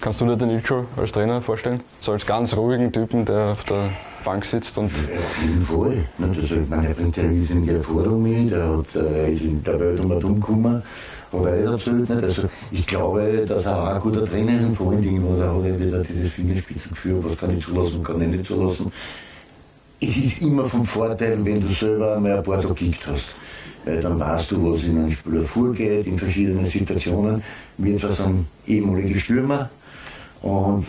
Kannst 0.00 0.20
du 0.20 0.26
dir 0.26 0.36
den 0.36 0.50
Ilcho 0.50 0.86
als 0.96 1.12
Trainer 1.12 1.40
vorstellen? 1.40 1.80
So 2.00 2.10
als 2.12 2.26
ganz 2.26 2.56
ruhigen 2.56 2.90
Typen, 2.90 3.24
der 3.24 3.52
auf 3.52 3.62
der 3.64 3.90
Bank 4.22 4.44
sitzt 4.44 4.78
und. 4.78 4.90
Ja, 4.90 5.18
auf 5.18 5.42
jeden 5.42 5.62
Fall. 5.62 6.04
Ne, 6.18 6.36
Also, 6.40 6.54
ich 6.54 6.68
meine, 6.68 6.88
er 6.88 6.94
bringt 6.94 7.16
ja 7.16 7.22
riesige 7.24 7.72
Erfahrung 7.76 8.22
mit, 8.22 8.52
er 8.52 8.78
hat, 8.78 8.96
äh, 8.96 9.32
ist 9.34 9.44
in 9.44 9.62
der 9.62 9.80
Welt 9.80 10.00
um 10.00 10.10
und 10.10 10.24
umgekommen, 10.24 10.82
hat 11.32 11.44
er 11.46 11.56
nicht 11.56 11.66
erzählt. 11.66 12.08
Nicht? 12.08 12.22
Also, 12.22 12.42
ich 12.70 12.86
glaube, 12.86 13.44
dass 13.46 13.64
er 13.64 13.82
auch 13.82 13.86
ein 13.94 14.00
guter 14.00 14.24
Trainer 14.26 14.60
ist 14.60 14.66
und 14.66 14.76
vor 14.76 14.92
allen 14.92 15.02
Dingen, 15.02 15.24
weil 15.28 15.40
er 15.40 15.54
hat 15.54 15.64
ja 15.64 15.80
wieder 15.80 16.04
dieses 16.04 16.32
Fingerspitzengefühl, 16.32 17.24
was 17.24 17.38
kann 17.38 17.56
ich 17.56 17.64
zulassen, 17.64 18.02
kann 18.02 18.22
ich 18.22 18.28
nicht 18.28 18.46
zulassen. 18.46 18.92
Es 20.00 20.16
ist 20.16 20.42
immer 20.42 20.68
vom 20.68 20.84
Vorteil, 20.84 21.44
wenn 21.44 21.60
du 21.60 21.72
selber 21.74 22.18
mal 22.18 22.38
ein 22.38 22.42
paar 22.42 22.60
Tage 22.60 22.74
gekickt 22.74 23.06
hast. 23.06 23.34
Weil 23.84 24.00
dann 24.00 24.18
weißt 24.18 24.50
du, 24.52 24.74
was 24.74 24.82
in 24.82 24.98
einem 24.98 25.12
Spieler 25.12 25.44
vorgeht, 25.44 26.06
in 26.06 26.18
verschiedenen 26.18 26.66
Situationen. 26.66 27.42
Wir 27.78 27.98
zwar 27.98 28.12
sind 28.12 28.46
ehemalige 28.66 29.18
Stürmer, 29.18 29.70
und 30.42 30.84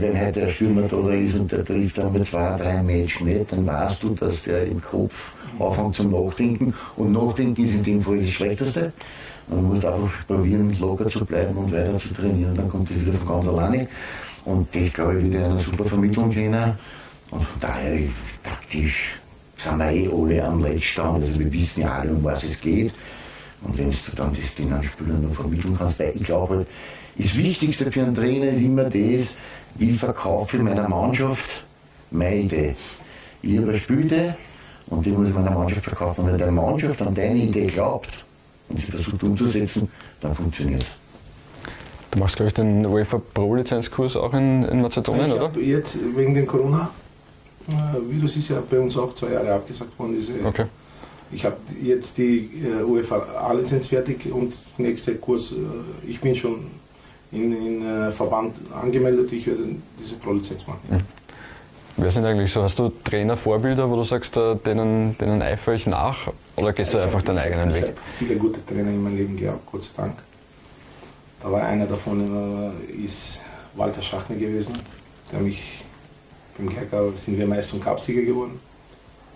wenn 0.00 0.18
heute 0.18 0.40
der 0.40 0.48
Stürmer 0.48 0.88
da 0.88 1.10
ist 1.10 1.38
und 1.38 1.52
der 1.52 1.62
trifft 1.62 1.98
dann 1.98 2.12
mit 2.12 2.26
zwei, 2.26 2.56
drei 2.56 2.82
Matchen 2.82 3.26
nicht, 3.26 3.52
dann 3.52 3.66
weißt 3.66 4.02
du, 4.02 4.14
dass 4.14 4.44
der 4.44 4.66
im 4.66 4.80
Kopf 4.80 5.36
anfängt 5.58 5.96
zum 5.96 6.10
Nachdenken. 6.10 6.72
Und 6.96 7.12
Nachdenken 7.12 7.68
ist 7.68 7.74
in 7.74 7.84
dem 7.84 8.02
Fall 8.02 8.20
das 8.20 8.30
Schlechteste. 8.30 8.92
Man 9.48 9.64
muss 9.64 9.84
einfach 9.84 10.26
probieren, 10.26 10.74
locker 10.80 11.10
zu 11.10 11.22
bleiben 11.26 11.54
und 11.54 11.70
weiter 11.70 11.98
zu 11.98 12.14
trainieren. 12.14 12.56
Dann 12.56 12.70
kommt 12.70 12.88
das 12.88 12.98
wieder 12.98 13.12
von 13.12 13.28
ganz 13.28 13.46
alleine. 13.46 13.88
Und 14.46 14.74
das, 14.74 14.92
glaube 14.94 15.20
ich, 15.20 15.30
wird 15.30 15.44
einer 15.44 15.60
super 15.60 15.84
vermitteln 15.84 16.32
können. 16.32 16.78
Und 17.30 17.42
von 17.44 17.60
daher, 17.60 18.00
taktisch 18.42 19.16
sind 19.58 19.78
wir 19.78 19.90
eh 19.90 20.08
alle 20.08 20.44
am 20.44 20.62
Leitstand. 20.62 21.24
Also 21.24 21.40
wir 21.40 21.52
wissen 21.52 21.82
ja 21.82 21.98
alle, 21.98 22.10
um 22.10 22.24
was 22.24 22.42
es 22.42 22.58
geht. 22.58 22.92
Und 23.60 23.76
wenn 23.76 23.90
du 23.90 23.96
dann 24.16 24.34
das 24.34 24.54
den 24.54 24.82
Spielern 24.82 25.28
noch 25.28 25.34
vermitteln 25.34 25.76
kannst, 25.76 25.98
weil 25.98 26.12
ich 26.14 26.24
glaube, 26.24 26.64
das 27.16 27.36
Wichtigste 27.36 27.90
für 27.90 28.02
einen 28.02 28.14
Trainer 28.14 28.48
ist 28.48 28.62
immer 28.62 28.84
das, 28.84 29.36
wie 29.76 29.96
verkaufe 29.96 30.56
ich 30.56 30.62
meiner 30.62 30.88
Mannschaft 30.88 31.64
meine 32.10 32.36
Idee. 32.36 32.76
Ich 33.42 33.56
habe 33.58 33.70
eine 33.70 33.78
Spielidee 33.78 34.34
und 34.86 35.04
die 35.04 35.10
muss 35.10 35.28
ich 35.28 35.34
meiner 35.34 35.50
Mannschaft 35.50 35.84
verkaufen. 35.84 36.22
Und 36.22 36.32
wenn 36.32 36.38
der 36.38 36.50
Mannschaft 36.50 37.02
an 37.02 37.14
deine 37.14 37.38
Idee 37.38 37.66
glaubt 37.66 38.24
und 38.68 38.80
sie 38.80 38.86
versucht 38.86 39.22
umzusetzen, 39.22 39.88
dann 40.20 40.34
funktioniert 40.34 40.82
es. 40.82 40.88
Du 42.10 42.18
machst, 42.20 42.36
glaube 42.36 42.48
ich, 42.48 42.54
den 42.54 42.86
UEFA 42.86 43.20
Pro-Lizenzkurs 43.34 44.16
auch 44.16 44.32
in, 44.34 44.62
in 44.64 44.82
Mazedonien, 44.82 45.28
ich 45.28 45.34
oder? 45.34 45.50
Jetzt 45.60 45.98
wegen 46.16 46.34
dem 46.34 46.46
Corona-Virus 46.46 48.36
ist 48.36 48.50
ja 48.50 48.62
bei 48.68 48.78
uns 48.78 48.96
auch 48.96 49.14
zwei 49.14 49.32
Jahre 49.32 49.52
abgesagt 49.54 49.98
worden. 49.98 50.14
Diese, 50.16 50.32
Okay. 50.44 50.66
Ich 51.32 51.44
habe 51.44 51.56
jetzt 51.82 52.16
die 52.18 52.50
äh, 52.62 52.84
UEFA 52.84 53.16
A-Lizenz 53.16 53.88
fertig 53.88 54.30
und 54.32 54.54
nächster 54.78 55.14
Kurs, 55.14 55.50
äh, 55.50 56.08
ich 56.08 56.20
bin 56.20 56.36
schon 56.36 56.66
in, 57.34 57.52
in 57.66 57.86
äh, 57.86 58.12
Verband 58.12 58.54
angemeldet, 58.72 59.32
ich 59.32 59.46
werde 59.46 59.62
diese 60.00 60.14
Pro-Lizenz 60.16 60.66
machen. 60.66 61.04
Wer 61.96 62.10
sind 62.10 62.24
eigentlich 62.24 62.52
so? 62.52 62.62
Hast 62.62 62.78
du 62.78 62.90
Trainervorbilder, 63.04 63.88
wo 63.88 63.96
du 63.96 64.04
sagst, 64.04 64.36
äh, 64.36 64.56
denen, 64.56 65.16
denen 65.18 65.42
eifere 65.42 65.76
ich 65.76 65.86
nach? 65.86 66.32
Oder 66.56 66.72
gehst 66.72 66.94
du 66.94 66.98
einfach 66.98 67.22
deinen 67.22 67.38
eigenen 67.38 67.70
Ich 67.70 67.76
Weg? 67.76 67.82
habe 67.84 67.94
viele 68.18 68.36
gute 68.36 68.64
Trainer 68.66 68.90
in 68.90 69.02
meinem 69.02 69.16
Leben 69.16 69.36
gehabt, 69.36 69.66
Gott 69.70 69.84
sei 69.84 69.90
Dank. 69.96 70.14
Da 71.40 71.52
war 71.52 71.62
einer 71.62 71.86
davon, 71.86 72.72
äh, 72.90 73.04
ist 73.04 73.40
Walter 73.74 74.02
Schachner 74.02 74.36
gewesen, 74.36 74.74
der 75.30 75.40
mich 75.40 75.84
beim 76.56 76.68
Kerker 76.70 77.12
sind 77.16 77.38
wir 77.38 77.46
Meister 77.46 77.74
und 77.74 77.84
Cupsieger 77.84 78.22
geworden. 78.22 78.60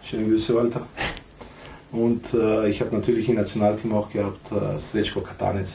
Schöne 0.03 0.29
Grüße, 0.29 0.55
Walter. 0.55 0.87
Und 1.91 2.33
äh, 2.35 2.69
ich 2.69 2.81
habe 2.81 2.95
natürlich 2.95 3.29
im 3.29 3.37
Nationalteam 3.37 3.95
auch 3.95 4.11
gehabt, 4.11 4.53
äh, 4.53 4.79
Srečko 4.79 5.21
Katanec, 5.21 5.67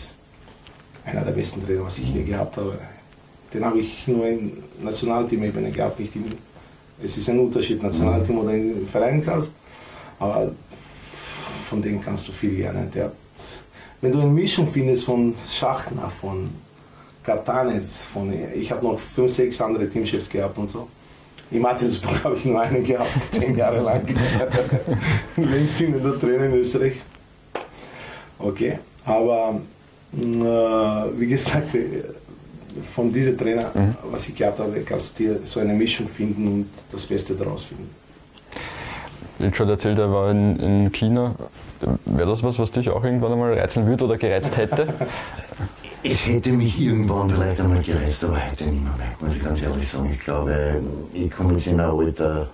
einer 1.06 1.22
der 1.22 1.32
besten 1.32 1.66
Trainer, 1.66 1.86
was 1.86 1.98
ich 1.98 2.14
je 2.14 2.24
gehabt 2.24 2.58
habe. 2.58 2.78
Den 3.54 3.66
habe 3.66 3.80
ich 3.80 4.08
nur 4.08 4.28
in 4.28 4.64
Nationalteam-Ebene 4.82 5.72
gehabt, 5.72 6.00
nicht 6.00 6.16
in, 6.16 6.26
es 7.04 7.18
ist 7.18 7.30
ein 7.30 7.40
Unterschied, 7.40 7.82
Nationalteam 7.82 8.40
oder 8.40 8.54
in 8.54 8.88
Vereinskreis, 8.88 9.54
aber 10.20 10.52
von 11.70 11.82
denen 11.82 12.02
kannst 12.02 12.28
du 12.28 12.32
viel 12.32 12.60
lernen. 12.60 12.90
Der 12.94 13.06
hat, 13.06 13.14
wenn 14.02 14.12
du 14.12 14.20
eine 14.20 14.30
Mischung 14.30 14.72
findest 14.72 15.04
von 15.04 15.36
Schachner, 15.52 16.12
von 16.22 16.50
Katanec, 17.24 17.84
von, 18.12 18.34
ich 18.56 18.72
habe 18.72 18.86
noch 18.86 19.00
fünf, 19.00 19.32
sechs 19.32 19.62
andere 19.62 19.90
Teamchefs 19.90 20.30
gehabt 20.30 20.58
und 20.58 20.70
so. 20.70 20.88
In 21.52 21.62
Martinsburg 21.62 22.24
habe 22.24 22.36
ich 22.36 22.46
nur 22.46 22.60
einen 22.60 22.84
gehabt, 22.84 23.12
zehn 23.32 23.56
Jahre 23.56 23.82
lang. 23.82 24.04
Längst 25.38 25.82
in 25.82 26.02
der 26.02 26.20
Trainer 26.20 26.46
in 26.46 26.54
Österreich. 26.54 26.96
Okay, 28.40 28.80
aber 29.06 29.62
wie 30.14 31.28
gesagt, 31.28 31.76
äh, 31.76 32.04
von 32.94 33.12
diesen 33.12 33.38
Trainer, 33.38 33.72
was 34.10 34.28
ich 34.28 34.36
gehabt 34.36 34.60
habe, 34.60 34.80
kannst 34.82 35.12
du 35.18 35.24
dir 35.24 35.40
so 35.44 35.60
eine 35.60 35.74
Mischung 35.74 36.08
finden 36.08 36.48
und 36.48 36.70
das 36.92 37.06
Beste 37.06 37.34
daraus 37.34 37.64
finden. 37.64 37.90
Richard 39.40 39.70
erzählt, 39.70 40.00
er 40.00 40.12
war 40.12 40.32
in, 40.32 40.58
in 40.58 40.92
China. 40.92 41.36
Wäre 42.06 42.30
das 42.30 42.44
was, 42.44 42.58
was 42.60 42.72
dich 42.72 42.90
auch 42.90 43.04
irgendwann 43.04 43.34
einmal 43.34 43.54
reizen 43.58 43.86
würde 43.86 44.06
oder 44.06 44.18
gereizt 44.18 44.58
hätte? 44.58 44.88
Es 46.06 46.28
hätte 46.28 46.52
mich 46.52 46.78
irgendwann 46.82 47.30
vielleicht 47.30 47.62
einmal 47.62 47.82
gereist, 47.82 48.26
aber 48.26 48.36
heute 48.36 48.66
nicht 48.66 48.84
mehr, 48.84 48.94
muss 49.22 49.36
ich 49.38 49.42
ganz 49.42 49.62
ehrlich 49.62 49.90
sagen. 49.90 50.12
Ich 50.12 50.20
glaube, 50.20 50.82
ich 51.14 51.32
komme 51.32 51.54
jetzt 51.54 51.68
in 51.68 51.80
ein 51.80 51.90
Alter, 51.90 52.50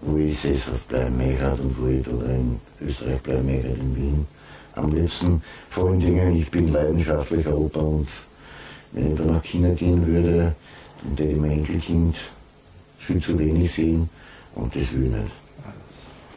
wo 0.00 0.16
ich 0.16 0.40
sesshaft 0.40 0.88
bleiben 0.88 1.16
möchte 1.16 1.62
und 1.62 1.80
wo 1.80 1.86
ich 1.86 2.08
oder 2.08 2.26
in 2.30 2.60
Österreich 2.84 3.20
bleiben 3.20 3.46
möchte, 3.46 3.68
in 3.68 3.96
Wien. 3.96 4.26
Am 4.74 4.94
liebsten, 4.94 5.42
vor 5.70 5.90
allen 5.90 6.00
Dingen, 6.00 6.36
ich 6.36 6.50
bin 6.50 6.72
leidenschaftlicher 6.72 7.56
Opa 7.56 7.80
und 7.80 8.08
wenn 8.92 9.12
ich 9.12 9.18
dann 9.18 9.32
nach 9.32 9.42
China 9.42 9.74
gehen 9.74 10.06
würde, 10.06 10.54
dann 11.02 11.18
würde 11.18 11.32
ich 11.32 11.38
mein 11.38 11.50
Enkelkind 11.50 12.16
viel 12.98 13.22
zu 13.22 13.38
wenig 13.38 13.72
sehen 13.72 14.08
und 14.54 14.74
das 14.74 14.92
will 14.92 15.06
ich 15.06 15.12
nicht. 15.12 15.32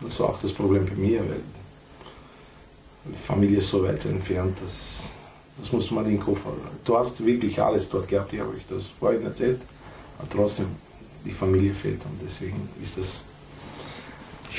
Das 0.01 0.19
war 0.19 0.29
auch 0.29 0.41
das 0.41 0.51
Problem 0.51 0.85
bei 0.85 0.95
mir, 0.95 1.19
weil 1.19 1.39
die 3.05 3.15
Familie 3.15 3.59
ist 3.59 3.69
so 3.69 3.83
weit 3.83 4.03
entfernt, 4.05 4.57
dass 4.63 5.11
das 5.57 5.71
musst 5.71 5.89
du 5.89 5.95
mal 5.95 6.03
in 6.05 6.11
den 6.11 6.19
Kopf 6.19 6.43
haben. 6.43 6.57
Du 6.83 6.97
hast 6.97 7.25
wirklich 7.25 7.61
alles 7.61 7.87
dort 7.87 8.07
gehabt, 8.07 8.33
ich 8.33 8.39
habe 8.39 8.51
euch 8.51 8.65
das 8.69 8.87
vorhin 8.99 9.23
erzählt, 9.23 9.61
aber 10.17 10.29
trotzdem, 10.29 10.67
die 11.23 11.31
Familie 11.31 11.73
fehlt 11.73 12.01
und 12.05 12.19
deswegen 12.23 12.69
ist 12.81 12.97
das, 12.97 13.23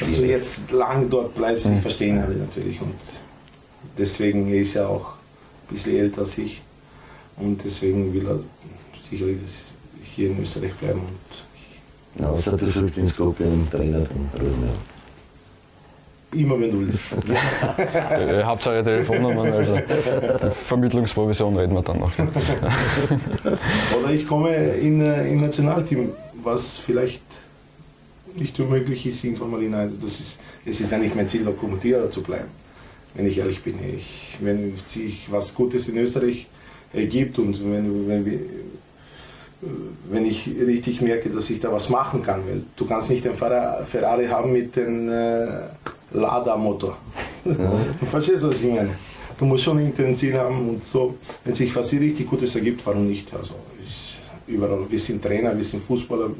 dass 0.01 0.13
du 0.13 0.27
jetzt 0.27 0.71
lang 0.71 1.09
dort 1.09 1.35
bleibst, 1.35 1.67
die 1.67 1.81
verstehen 1.81 2.19
alle 2.19 2.35
natürlich 2.35 2.81
und 2.81 2.95
deswegen 3.99 4.53
ist 4.53 4.77
er 4.77 4.89
auch 4.89 5.09
ein 5.69 5.75
bisschen 5.75 5.97
älter 5.97 6.21
als 6.23 6.39
ich 6.39 6.63
und 7.37 7.63
deswegen 7.65 8.13
will 8.13 8.27
er 8.27 8.39
sicherlich 9.11 9.39
hier 10.15 10.31
in 10.31 10.43
Österreich 10.43 10.73
bleiben 10.75 11.01
und 11.01 12.21
Ja, 12.23 12.29
außer 12.31 12.57
du 12.57 12.71
suchst 12.71 12.97
den 12.97 13.11
Skorpion 13.11 13.69
Trainer, 13.71 14.01
dann 14.01 14.31
wir. 16.33 16.41
immer 16.41 16.61
wenn 16.61 16.71
du 16.71 16.81
willst. 16.81 17.01
Äh, 17.79 18.43
Hauptsache 18.43 18.83
Telefonnummern, 18.83 19.53
also 19.53 19.77
die 19.77 20.51
Vermittlungsprovision 20.51 21.57
reden 21.57 21.75
wir 21.75 21.83
dann 21.83 21.99
noch. 22.01 22.13
Oder 23.99 24.11
ich 24.11 24.27
komme 24.27 24.55
in 24.55 25.01
äh, 25.03 25.29
im 25.31 25.41
Nationalteam, 25.43 26.11
was 26.43 26.79
vielleicht 26.79 27.23
nicht 28.37 28.59
unmöglich 28.61 29.07
ist, 29.07 29.25
irgendwann 29.25 29.51
mal 29.51 29.61
hinein. 29.61 29.93
Das 30.03 30.21
ist, 30.21 30.37
es 30.65 30.81
ist 30.81 30.91
ja 30.91 30.99
nicht 30.99 31.15
mein 31.15 31.29
Ziel, 31.29 31.43
Lokomotivierer 31.45 32.11
zu 32.11 32.23
bleiben, 32.23 32.49
wenn 33.17 33.27
ich 33.27 33.39
ehrlich 33.39 33.63
bin. 33.63 33.75
Ich, 33.97 34.37
wenn 34.41 34.75
sich 34.77 35.27
was 35.31 35.55
Gutes 35.55 35.89
in 35.89 35.97
Österreich 35.97 36.47
ergibt 36.93 37.39
und 37.39 37.59
wenn, 37.73 38.09
wenn, 38.09 38.27
wir, 38.27 38.39
wenn 40.11 40.25
ich 40.27 40.47
richtig 40.47 41.01
merke, 41.01 41.31
dass 41.31 41.51
ich 41.51 41.61
da 41.61 41.73
was 41.73 41.89
machen 41.89 42.23
kann, 42.23 42.41
weil 42.47 42.63
du 42.77 42.85
kannst 42.87 43.11
nicht 43.11 43.25
den 43.25 43.35
Ferra- 43.37 43.85
Ferrari 43.85 44.27
haben 44.27 44.53
mit 44.53 44.77
dem 44.77 45.09
äh, 45.11 45.47
Lada-Motor. 46.13 46.97
Verstehst 48.11 48.43
du, 48.43 48.49
was 48.49 48.61
ich 48.63 48.71
meine? 48.71 48.91
Du 49.39 49.45
musst 49.45 49.65
schon 49.65 49.79
irgendein 49.79 50.17
Ziel 50.17 50.35
haben 50.39 50.69
und 50.69 50.85
so. 50.85 51.17
Wenn 51.45 51.55
sich 51.55 51.75
was 51.75 51.93
richtig 51.93 52.29
Gutes 52.29 52.55
ergibt, 52.55 52.81
warum 52.87 53.09
nicht? 53.09 53.33
Also 53.35 53.55
ich, 53.87 54.17
überall. 54.47 54.87
Wir 54.89 55.01
sind 55.01 55.23
Trainer, 55.23 55.57
wir 55.57 55.65
sind 55.65 55.83
Fußballer. 55.85 56.31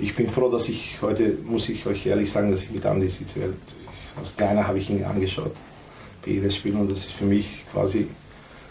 Ich 0.00 0.14
bin 0.14 0.30
froh, 0.30 0.48
dass 0.48 0.68
ich 0.68 0.98
heute, 1.02 1.34
muss 1.44 1.68
ich 1.68 1.84
euch 1.86 2.06
ehrlich 2.06 2.30
sagen, 2.30 2.52
dass 2.52 2.62
ich 2.62 2.70
mit 2.70 2.86
Andi 2.86 3.08
sitze. 3.08 3.40
Als 4.16 4.36
Kleiner 4.36 4.66
habe 4.66 4.78
ich 4.78 4.90
ihn 4.90 5.02
angeschaut 5.04 5.52
bei 6.28 6.34
jedem 6.34 6.50
Spiel 6.50 6.74
und 6.76 6.90
das 6.92 7.00
ist 7.00 7.12
für 7.12 7.24
mich 7.24 7.64
quasi 7.72 8.06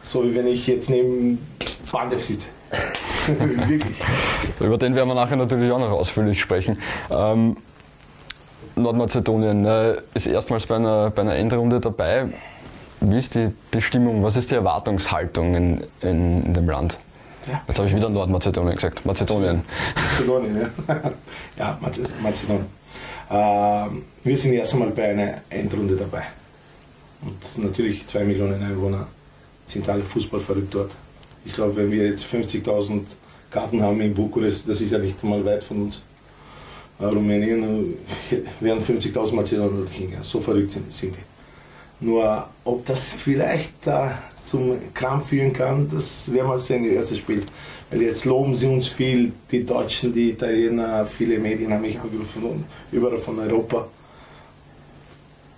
so, 0.04 0.24
wie 0.24 0.36
wenn 0.36 0.48
ich 0.48 0.68
jetzt 0.68 0.90
neben 0.90 1.40
Bandev 1.92 2.22
sitze. 2.24 2.50
Wirklich. 3.28 3.84
Über 4.60 4.78
den 4.78 4.96
werden 4.96 5.10
wir 5.10 5.16
nachher 5.16 5.36
natürlich 5.38 5.72
auch 5.72 5.80
noch 5.80 5.92
ausführlich 5.92 6.40
sprechen. 6.40 6.78
Ähm, 7.10 7.58
Nordmazedonien 8.76 9.66
äh, 9.66 9.96
ist 10.14 10.28
erstmals 10.28 10.66
bei 10.68 10.76
einer, 10.76 11.10
bei 11.10 11.24
einer 11.24 11.36
Endrunde 11.36 11.80
dabei. 11.80 12.28
Wie 13.02 13.18
ist 13.18 13.36
die, 13.36 13.50
die 13.74 13.82
Stimmung, 13.82 14.24
was 14.24 14.38
ist 14.38 14.52
die 14.52 14.56
Erwartungshaltung 14.56 15.56
in, 15.56 15.82
in, 16.02 16.46
in 16.46 16.54
dem 16.54 16.70
Land? 16.70 17.00
Ja. 17.50 17.62
Jetzt 17.68 17.78
habe 17.80 17.88
ich 17.88 17.96
wieder 17.96 18.10
Nordmazedonien 18.10 18.76
gesagt. 18.76 19.06
Mazedonien. 19.06 19.64
Mazedonien, 19.96 20.58
ja. 20.88 20.96
ja, 21.58 21.78
Maze- 21.82 22.06
Mazedonien. 22.22 22.66
Ähm, 23.30 24.04
wir 24.24 24.38
sind 24.38 24.54
erst 24.54 24.74
einmal 24.74 24.90
bei 24.90 25.10
einer 25.10 25.34
Endrunde 25.50 25.96
dabei. 25.96 26.24
Und 27.21 27.63
natürlich 27.63 28.07
zwei 28.07 28.24
Millionen 28.24 28.62
Einwohner 28.62 29.07
sind 29.65 29.88
alle 29.89 30.03
fußballverrückt 30.03 30.74
dort. 30.74 30.91
Ich 31.45 31.53
glaube, 31.53 31.75
wenn 31.75 31.91
wir 31.91 32.05
jetzt 32.05 32.25
50.000 32.25 33.01
Karten 33.50 33.81
haben 33.81 34.00
in 34.01 34.13
Bukarest, 34.13 34.67
das 34.67 34.81
ist 34.81 34.91
ja 34.91 35.00
nicht 35.00 35.24
mal 35.24 35.43
weit 35.45 35.63
von 35.63 35.83
uns, 35.83 36.03
Rumänien, 37.00 37.93
äh, 38.31 38.38
werden 38.59 38.83
50.000 38.83 39.33
Mazedonier 39.33 39.88
hingehen. 39.89 40.24
So 40.24 40.39
verrückt 40.39 40.74
sind 40.91 41.15
die. 41.15 42.05
Nur 42.05 42.47
ob 42.63 42.86
das 42.86 43.12
vielleicht 43.12 43.74
da 43.83 44.17
zum 44.45 44.77
Krampf 44.93 45.29
führen 45.29 45.51
kann, 45.51 45.89
das 45.91 46.31
werden 46.31 46.47
wir 46.47 46.59
sehen, 46.59 46.86
das 46.86 46.93
erste 46.93 47.15
Spiel. 47.15 47.41
Weil 47.89 48.01
jetzt 48.03 48.25
loben 48.25 48.53
sie 48.55 48.67
uns 48.67 48.88
viel, 48.88 49.31
die 49.51 49.65
Deutschen, 49.65 50.13
die 50.13 50.31
Italiener, 50.31 51.05
viele 51.05 51.39
Medien 51.39 51.71
haben 51.71 51.81
mich 51.81 52.00
angerufen, 52.00 52.65
überall 52.91 53.17
von 53.17 53.39
Europa. 53.39 53.88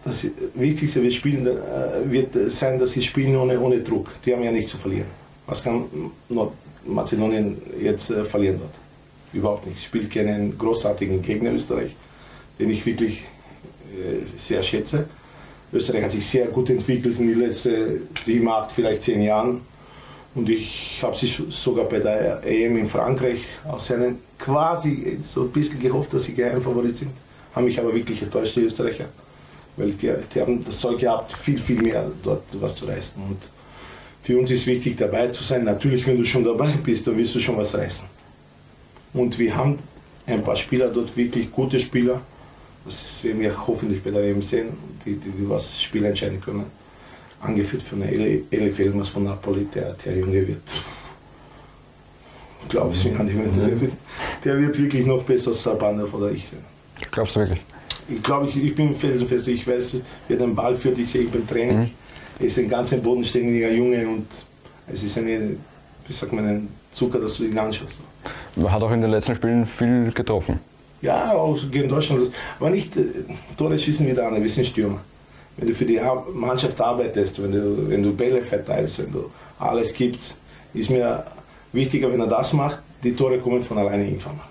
Das 0.03 0.25
Wichtigste 0.55 1.03
wird, 1.03 1.13
spielen, 1.13 1.45
äh, 1.45 2.11
wird 2.11 2.51
sein, 2.51 2.79
dass 2.79 2.91
sie 2.91 3.03
spielen 3.03 3.35
ohne, 3.35 3.59
ohne 3.59 3.79
Druck. 3.79 4.09
Die 4.25 4.33
haben 4.33 4.43
ja 4.43 4.51
nichts 4.51 4.71
zu 4.71 4.77
verlieren. 4.77 5.07
Was 5.45 5.63
kann 5.63 5.85
Nordmazedonien 6.29 7.57
jetzt 7.81 8.09
äh, 8.11 8.23
verlieren 8.23 8.59
dort? 8.59 8.73
Überhaupt 9.33 9.67
nichts. 9.67 9.83
Spielt 9.83 10.09
keinen 10.11 10.57
großartigen 10.57 11.21
Gegner 11.21 11.51
Österreich, 11.51 11.95
den 12.59 12.69
ich 12.69 12.85
wirklich 12.85 13.23
äh, 13.93 14.23
sehr 14.37 14.63
schätze. 14.63 15.05
Österreich 15.71 16.03
hat 16.03 16.11
sich 16.11 16.25
sehr 16.25 16.47
gut 16.47 16.69
entwickelt 16.69 17.19
in 17.19 17.27
den 17.27 17.39
letzten 17.39 18.07
sieben, 18.25 18.47
acht, 18.47 18.71
vielleicht 18.71 19.03
zehn 19.03 19.21
Jahren. 19.21 19.61
Und 20.35 20.49
ich 20.49 20.99
habe 21.01 21.15
sie 21.15 21.31
sogar 21.49 21.85
bei 21.85 21.99
der 21.99 22.41
EM 22.45 22.77
in 22.77 22.87
Frankreich 22.87 23.41
aus 23.67 23.91
einem 23.91 24.19
quasi 24.37 25.19
so 25.23 25.43
ein 25.43 25.51
bisschen 25.51 25.79
gehofft, 25.79 26.13
dass 26.13 26.23
sie 26.23 26.33
Geheimfavorit 26.33 26.97
sind. 26.97 27.11
Haben 27.53 27.65
mich 27.65 27.79
aber 27.79 27.93
wirklich 27.93 28.21
enttäuscht, 28.21 28.55
die 28.55 28.61
Österreicher. 28.61 29.05
Weil 29.79 29.91
die, 29.91 30.11
die 30.35 30.41
haben 30.41 30.63
das 30.63 30.79
Zeug 30.79 30.99
gehabt, 30.99 31.31
viel, 31.31 31.57
viel 31.57 31.81
mehr 31.81 32.11
dort 32.21 32.43
was 32.59 32.75
zu 32.75 32.85
reißen. 32.85 33.23
Und 33.23 33.37
für 34.23 34.37
uns 34.37 34.51
ist 34.51 34.67
wichtig, 34.67 34.97
dabei 34.97 35.29
zu 35.29 35.41
sein. 35.41 35.63
Natürlich, 35.63 36.05
wenn 36.05 36.17
du 36.17 36.25
schon 36.25 36.43
dabei 36.43 36.73
bist, 36.83 37.07
dann 37.07 37.17
wirst 37.17 37.33
du 37.33 37.39
schon 37.39 37.55
was 37.55 37.73
reißen. 37.73 38.05
Und 39.13 39.39
wir 39.39 39.55
haben 39.55 39.79
ein 40.27 40.43
paar 40.43 40.57
Spieler 40.57 40.89
dort, 40.89 41.15
wirklich 41.15 41.49
gute 41.49 41.79
Spieler. 41.79 42.21
Das 42.83 43.23
werden 43.23 43.39
wir 43.39 43.55
hoffentlich 43.67 44.03
bei 44.03 44.11
der 44.11 44.21
WM 44.21 44.41
sehen, 44.41 44.67
die, 45.05 45.15
die, 45.15 45.29
die 45.29 45.49
was 45.49 45.81
Spiel 45.81 46.03
entscheiden 46.03 46.41
können. 46.41 46.65
Angeführt 47.39 47.83
von 47.83 48.01
Eli, 48.01 48.43
Eli 48.51 48.71
Felmas 48.71 49.07
von 49.07 49.23
Napoli, 49.23 49.65
der, 49.73 49.95
der 50.05 50.17
Junge 50.17 50.45
wird, 50.45 50.61
glaube 52.67 52.93
ich, 52.93 53.03
der 53.03 53.81
wird, 53.81 53.93
der 54.43 54.59
wird 54.59 54.77
wirklich 54.77 55.05
noch 55.05 55.23
besser 55.23 55.51
als 55.51 55.61
Strapander 55.61 56.13
oder 56.13 56.31
ich 56.31 56.45
sein. 56.49 56.65
Glaubst 57.11 57.37
du 57.37 57.39
wirklich? 57.39 57.61
Ich 58.07 58.23
glaube, 58.23 58.47
ich, 58.47 58.57
ich 58.63 58.75
bin 58.75 58.95
felsenfest, 58.95 59.47
ich 59.47 59.67
weiß, 59.67 59.95
wer 60.27 60.37
den 60.37 60.55
Ball 60.55 60.75
führt, 60.75 60.97
ich 60.97 61.09
sehe 61.09 61.23
ich 61.23 61.31
beim 61.31 61.47
Training. 61.47 61.79
Mhm. 61.79 61.91
Er 62.39 62.45
ist 62.45 62.57
ein 62.57 62.69
ganz 62.69 62.91
bodenständiger 62.95 63.71
Junge 63.71 64.07
und 64.07 64.27
es 64.91 65.03
ist 65.03 65.17
eine, 65.17 65.55
wie 66.07 66.13
sagt 66.13 66.31
man, 66.33 66.47
ein 66.47 66.69
Zucker, 66.93 67.19
dass 67.19 67.35
du 67.37 67.43
ihn 67.43 67.57
anschaust. 67.57 67.97
Man 68.55 68.71
hat 68.71 68.81
auch 68.81 68.91
in 68.91 69.01
den 69.01 69.11
letzten 69.11 69.35
Spielen 69.35 69.65
viel 69.65 70.11
getroffen. 70.11 70.59
Ja, 71.01 71.33
auch 71.33 71.57
gegen 71.71 71.87
Deutschland. 71.87 72.31
Aber 72.59 72.69
nicht 72.69 72.95
äh, 72.97 73.03
Tore 73.57 73.77
schießen 73.77 74.05
wieder 74.07 74.27
an, 74.27 74.41
wir 74.41 74.49
sind 74.49 74.67
Stürmer. 74.67 74.99
Wenn 75.57 75.67
du 75.67 75.73
für 75.73 75.85
die 75.85 75.99
Mannschaft 76.33 76.79
arbeitest, 76.79 77.41
wenn 77.41 77.51
du, 77.51 77.89
wenn 77.89 78.03
du 78.03 78.13
Bälle 78.13 78.41
verteilst, 78.41 78.99
wenn 78.99 79.11
du 79.11 79.29
alles 79.59 79.93
gibst, 79.93 80.35
ist 80.73 80.89
mir 80.89 81.25
wichtiger, 81.73 82.11
wenn 82.11 82.19
er 82.19 82.27
das 82.27 82.53
macht, 82.53 82.79
die 83.03 83.15
Tore 83.15 83.39
kommen 83.39 83.63
von 83.63 83.77
alleine 83.77 84.05
irgendwann 84.05 84.37
mal. 84.37 84.47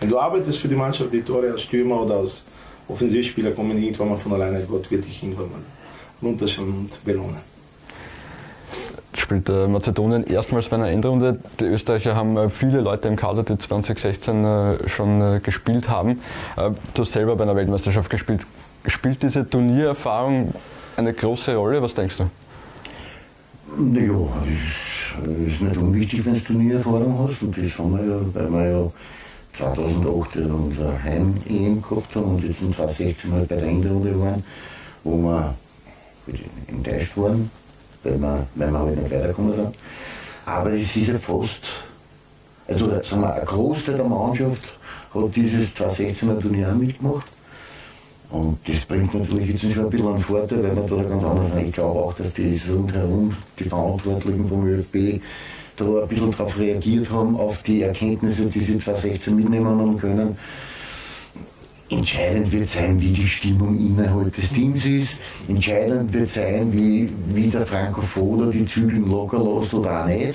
Wenn 0.00 0.08
du 0.08 0.18
arbeitest 0.18 0.58
für 0.58 0.68
die 0.68 0.74
Mannschaft, 0.74 1.12
die 1.12 1.22
Tore 1.22 1.50
als 1.50 1.62
Stürmer 1.62 2.02
oder 2.02 2.16
als 2.16 2.44
Offensivspieler 2.88 3.52
kommen 3.52 3.82
irgendwann 3.82 4.08
mal 4.10 4.18
von 4.18 4.32
alleine. 4.32 4.64
Gott 4.64 4.90
wird 4.90 5.04
dich 5.04 5.22
irgendwann 5.22 5.50
mal 5.50 5.60
runterschauen 6.22 6.68
und 6.68 7.04
belohnen. 7.04 7.36
Spielt 9.14 9.48
äh, 9.48 9.66
Mazedonien 9.66 10.24
erstmals 10.24 10.68
bei 10.68 10.76
einer 10.76 10.88
Endrunde. 10.88 11.38
Die 11.60 11.64
Österreicher 11.64 12.14
haben 12.14 12.36
äh, 12.36 12.50
viele 12.50 12.80
Leute 12.80 13.08
im 13.08 13.16
Kader, 13.16 13.42
die 13.42 13.58
2016 13.58 14.44
äh, 14.44 14.88
schon 14.88 15.42
gespielt 15.42 15.88
haben. 15.88 16.20
Du 16.56 17.02
hast 17.02 17.12
selber 17.12 17.36
bei 17.36 17.44
einer 17.44 17.56
Weltmeisterschaft 17.56 18.10
gespielt. 18.10 18.46
Spielt 18.86 19.22
diese 19.22 19.48
Turniererfahrung 19.48 20.54
eine 20.96 21.12
große 21.12 21.54
Rolle? 21.56 21.82
Was 21.82 21.94
denkst 21.94 22.18
du? 22.18 22.30
Naja, 23.76 24.28
es 25.22 25.54
ist 25.54 25.60
nicht 25.60 25.76
unwichtig, 25.76 26.24
wenn 26.24 26.34
du 26.34 26.40
Turniererfahrung 26.40 27.28
hast. 27.28 27.42
Und 27.42 27.56
das 27.56 27.78
haben 27.78 27.92
wir 27.92 28.04
ja, 28.04 28.20
weil 28.34 28.52
wir 28.52 28.70
ja 28.70 28.90
2008 29.58 30.36
unser 30.36 31.02
Heim-EM 31.02 31.82
gehabt 31.82 32.14
haben 32.14 32.36
und 32.36 32.44
jetzt 32.44 32.62
in 32.62 32.74
2016 32.74 33.32
halt 33.32 33.48
bei 33.48 33.56
der 33.56 33.68
Endrunde 33.68 34.20
waren, 34.20 34.44
wo 35.04 35.22
wir 35.24 35.54
enttäuscht 36.68 37.16
waren, 37.16 37.50
weil 38.04 38.20
wir, 38.20 38.46
weil 38.54 38.70
wir 38.70 38.78
halt 38.78 38.96
nicht 38.96 39.12
weitergekommen 39.12 39.56
sind. 39.56 39.74
Aber 40.46 40.72
es 40.72 40.96
ist 40.96 41.08
ja 41.08 41.18
fast, 41.18 41.62
also 42.66 42.88
sagen 43.02 43.22
wir, 43.22 43.34
ein 43.34 43.46
Großteil 43.46 43.96
der 43.96 44.06
Mannschaft 44.06 44.78
hat 45.14 45.36
dieses 45.36 45.74
2016er 45.76 46.40
Turnier 46.40 46.68
mitgemacht. 46.68 47.26
Und 48.30 48.58
das 48.68 48.84
bringt 48.84 49.14
natürlich 49.14 49.48
jetzt 49.48 49.74
schon 49.74 49.84
ein 49.84 49.90
bisschen 49.90 50.08
einen 50.08 50.22
Vorteil, 50.22 50.62
weil 50.62 50.74
man 50.74 50.86
da 50.86 51.02
ganz 51.02 51.24
anders 51.24 51.62
Ich 51.64 51.72
glaube 51.72 51.98
auch, 51.98 52.12
dass 52.12 52.32
die 52.34 52.60
rundherum, 52.68 53.34
die 53.58 53.64
Verantwortlichen 53.64 54.48
vom 54.48 54.66
ÖFB, 54.66 55.22
da 55.78 56.02
ein 56.02 56.08
bisschen 56.08 56.30
darauf 56.32 56.58
reagiert 56.58 57.10
haben, 57.10 57.36
auf 57.36 57.62
die 57.62 57.82
Erkenntnisse, 57.82 58.46
die 58.46 58.60
sie 58.60 58.78
2016 58.78 59.36
mitnehmen 59.36 59.66
haben 59.66 59.98
können. 59.98 60.36
Entscheidend 61.90 62.52
wird 62.52 62.68
sein, 62.68 63.00
wie 63.00 63.12
die 63.12 63.26
Stimmung 63.26 63.78
innerhalb 63.78 64.34
des 64.34 64.50
Teams 64.50 64.84
ist. 64.84 65.18
Entscheidend 65.48 66.12
wird 66.12 66.28
sein, 66.28 66.70
wie, 66.72 67.08
wie 67.32 67.48
der 67.48 67.64
Franco 67.64 68.02
Foda 68.02 68.50
die 68.50 68.66
Zügel 68.66 68.98
locker 68.98 69.38
lässt 69.38 69.72
oder 69.72 70.02
auch 70.02 70.06
nicht. 70.06 70.34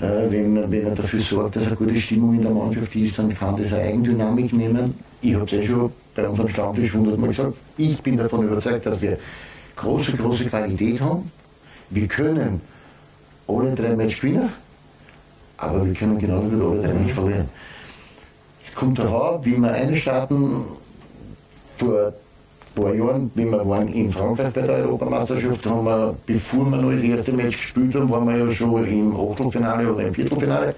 Äh, 0.00 0.30
wenn, 0.30 0.70
wenn 0.70 0.86
er 0.86 0.94
dafür 0.94 1.22
sorgt, 1.22 1.56
dass 1.56 1.66
eine 1.66 1.76
gute 1.76 1.98
Stimmung 1.98 2.34
in 2.34 2.42
der 2.42 2.50
Mannschaft 2.50 2.94
ist, 2.94 3.18
dann 3.18 3.34
kann 3.34 3.56
das 3.56 3.72
eine 3.72 3.84
Eigendynamik 3.84 4.52
nehmen. 4.52 4.94
Ich 5.22 5.34
habe 5.34 5.46
es 5.46 5.50
ja 5.52 5.62
schon 5.64 5.92
bei 6.14 6.28
unserem 6.28 6.50
Stammtisch 6.50 6.92
hundertmal 6.92 7.30
gesagt. 7.30 7.54
Ich 7.78 8.02
bin 8.02 8.18
davon 8.18 8.46
überzeugt, 8.46 8.84
dass 8.84 9.00
wir 9.00 9.16
große, 9.76 10.12
große 10.12 10.44
Qualität 10.44 11.00
haben. 11.00 11.30
Wir 11.88 12.06
können 12.06 12.60
alle 13.48 13.74
drei 13.74 13.94
Match 13.96 14.20
gewinnen, 14.20 14.48
aber 15.58 15.84
wir 15.84 15.94
können 15.94 16.18
genau 16.18 16.42
wie 16.50 16.62
alle 16.62 16.82
drei 16.82 16.92
nicht 16.94 17.14
verlieren. 17.14 17.48
Es 18.68 18.74
kommt 18.74 18.98
darauf, 18.98 19.44
wie 19.44 19.56
wir 19.56 19.72
einstarten 19.72 20.64
vor 21.76 22.12
ein 22.76 22.82
paar 22.82 22.94
Jahren, 22.94 23.30
wie 23.34 23.44
wir 23.44 23.68
waren 23.68 23.88
in 23.88 24.12
Frankreich 24.12 24.52
bei 24.52 24.62
der 24.62 24.76
Europameisterschaft, 24.76 25.66
haben 25.66 25.84
wir, 25.84 26.14
bevor 26.26 26.64
wir 26.70 26.76
noch 26.76 26.92
das 26.92 27.02
erste 27.02 27.32
Match 27.32 27.56
gespielt 27.56 27.94
haben, 27.94 28.10
waren 28.10 28.28
wir 28.28 28.46
ja 28.46 28.52
schon 28.52 28.86
im 28.86 29.16
Achtelfinale 29.16 29.92
oder 29.92 30.06
im 30.06 30.14
Viertelfinale. 30.14 30.74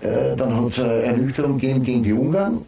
Äh, 0.00 0.34
dann 0.36 0.56
hat 0.56 0.72
es 0.72 0.82
eine 0.82 1.02
Ernüchterung 1.02 1.58
gegeben 1.58 1.82
gegen 1.84 2.02
die 2.02 2.12
Ungarn. 2.12 2.64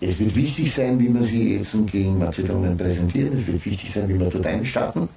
Es 0.00 0.18
wird 0.18 0.34
wichtig 0.34 0.74
sein, 0.74 0.98
wie 0.98 1.12
wir 1.14 1.22
sie 1.22 1.58
jetzt 1.58 1.72
gegen 1.90 2.18
Mazedonien 2.18 2.76
präsentieren. 2.76 3.38
Es 3.38 3.46
wird 3.46 3.64
wichtig 3.64 3.92
sein, 3.94 4.08
wie 4.08 4.18
wir 4.18 4.28
dort 4.28 4.46
einstarten. 4.46 5.08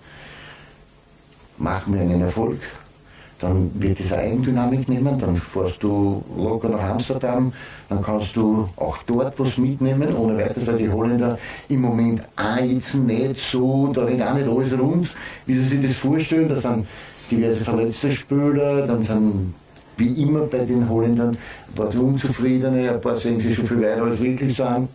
Machen 1.58 1.96
wir 1.96 2.02
einen 2.02 2.22
Erfolg, 2.22 2.60
dann 3.40 3.72
wird 3.76 4.00
es 4.00 4.12
eine 4.12 4.24
Eigendynamik 4.24 4.90
nehmen, 4.90 5.20
dann 5.20 5.36
fährst 5.36 5.84
du 5.84 6.24
locker 6.36 6.70
nach 6.70 6.82
Amsterdam, 6.82 7.54
dann 7.90 8.02
kannst 8.02 8.36
du 8.36 8.68
auch 8.76 8.98
dort 9.06 9.40
was 9.40 9.58
mitnehmen, 9.58 10.16
ohne 10.16 10.38
weiteres, 10.38 10.66
weil 10.66 10.78
die 10.78 10.90
Holländer 10.90 11.38
im 11.70 11.82
Moment 11.82 12.22
auch 12.36 12.64
jetzt 12.64 12.96
nicht 12.96 13.40
so, 13.40 13.92
da 13.94 14.06
rennt 14.06 14.24
auch 14.24 14.34
nicht 14.34 14.48
alles 14.48 14.80
rund, 14.80 15.10
wie 15.46 15.54
sie 15.60 15.78
sich 15.78 15.88
das 15.88 15.98
vorstellen, 15.98 16.50
da 16.50 16.60
sind 16.60 16.88
diverse 17.30 17.64
verletzte 17.64 18.16
Spieler, 18.16 18.88
dann 18.88 19.04
sind 19.04 19.54
wie 19.98 20.22
immer 20.22 20.42
bei 20.42 20.60
den 20.60 20.88
Holländern 20.88 21.36
ein 21.70 21.76
paar 21.76 21.94
Unzufriedene, 22.00 22.92
ein 22.92 23.02
paar 23.02 23.18
sehen 23.18 23.40
sie 23.40 23.56
schon 23.56 23.68
viel 23.68 23.82
weiter 23.82 24.04
als 24.04 24.22
wirklich 24.22 24.56
sind. 24.56 24.90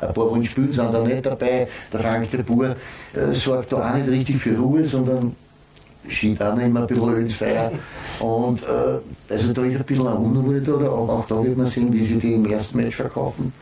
Ein 0.00 0.12
paar 0.12 0.30
wollen 0.30 0.44
spielen, 0.44 0.72
sind 0.72 0.92
da 0.92 1.02
nicht 1.02 1.24
dabei. 1.24 1.66
Der 1.92 2.00
Frank 2.00 2.30
de 2.30 2.42
Boer 2.42 2.76
äh, 3.14 3.32
sorgt 3.32 3.72
da 3.72 3.76
auch 3.90 3.94
nicht 3.94 4.08
richtig 4.08 4.42
für 4.42 4.56
Ruhe, 4.56 4.84
sondern 4.84 5.34
schiebt 6.08 6.42
auch 6.42 6.56
ein 6.56 6.72
bisschen 6.86 7.16
ins 7.20 7.34
Feuer. 7.34 7.72
Und 8.20 8.62
äh, 8.62 9.32
also 9.32 9.52
da 9.52 9.62
ist 9.62 9.76
ein 9.76 9.84
bisschen 9.84 10.06
eine 10.06 10.16
Unruhe 10.16 10.60
da, 10.60 10.72
auch, 10.72 11.08
auch 11.08 11.26
da 11.26 11.42
wird 11.42 11.56
man 11.56 11.68
sehen, 11.68 11.92
wie 11.92 12.06
sie 12.06 12.18
die 12.18 12.34
im 12.34 12.46
ersten 12.46 12.78
Match 12.78 12.96
verkaufen. 12.96 13.52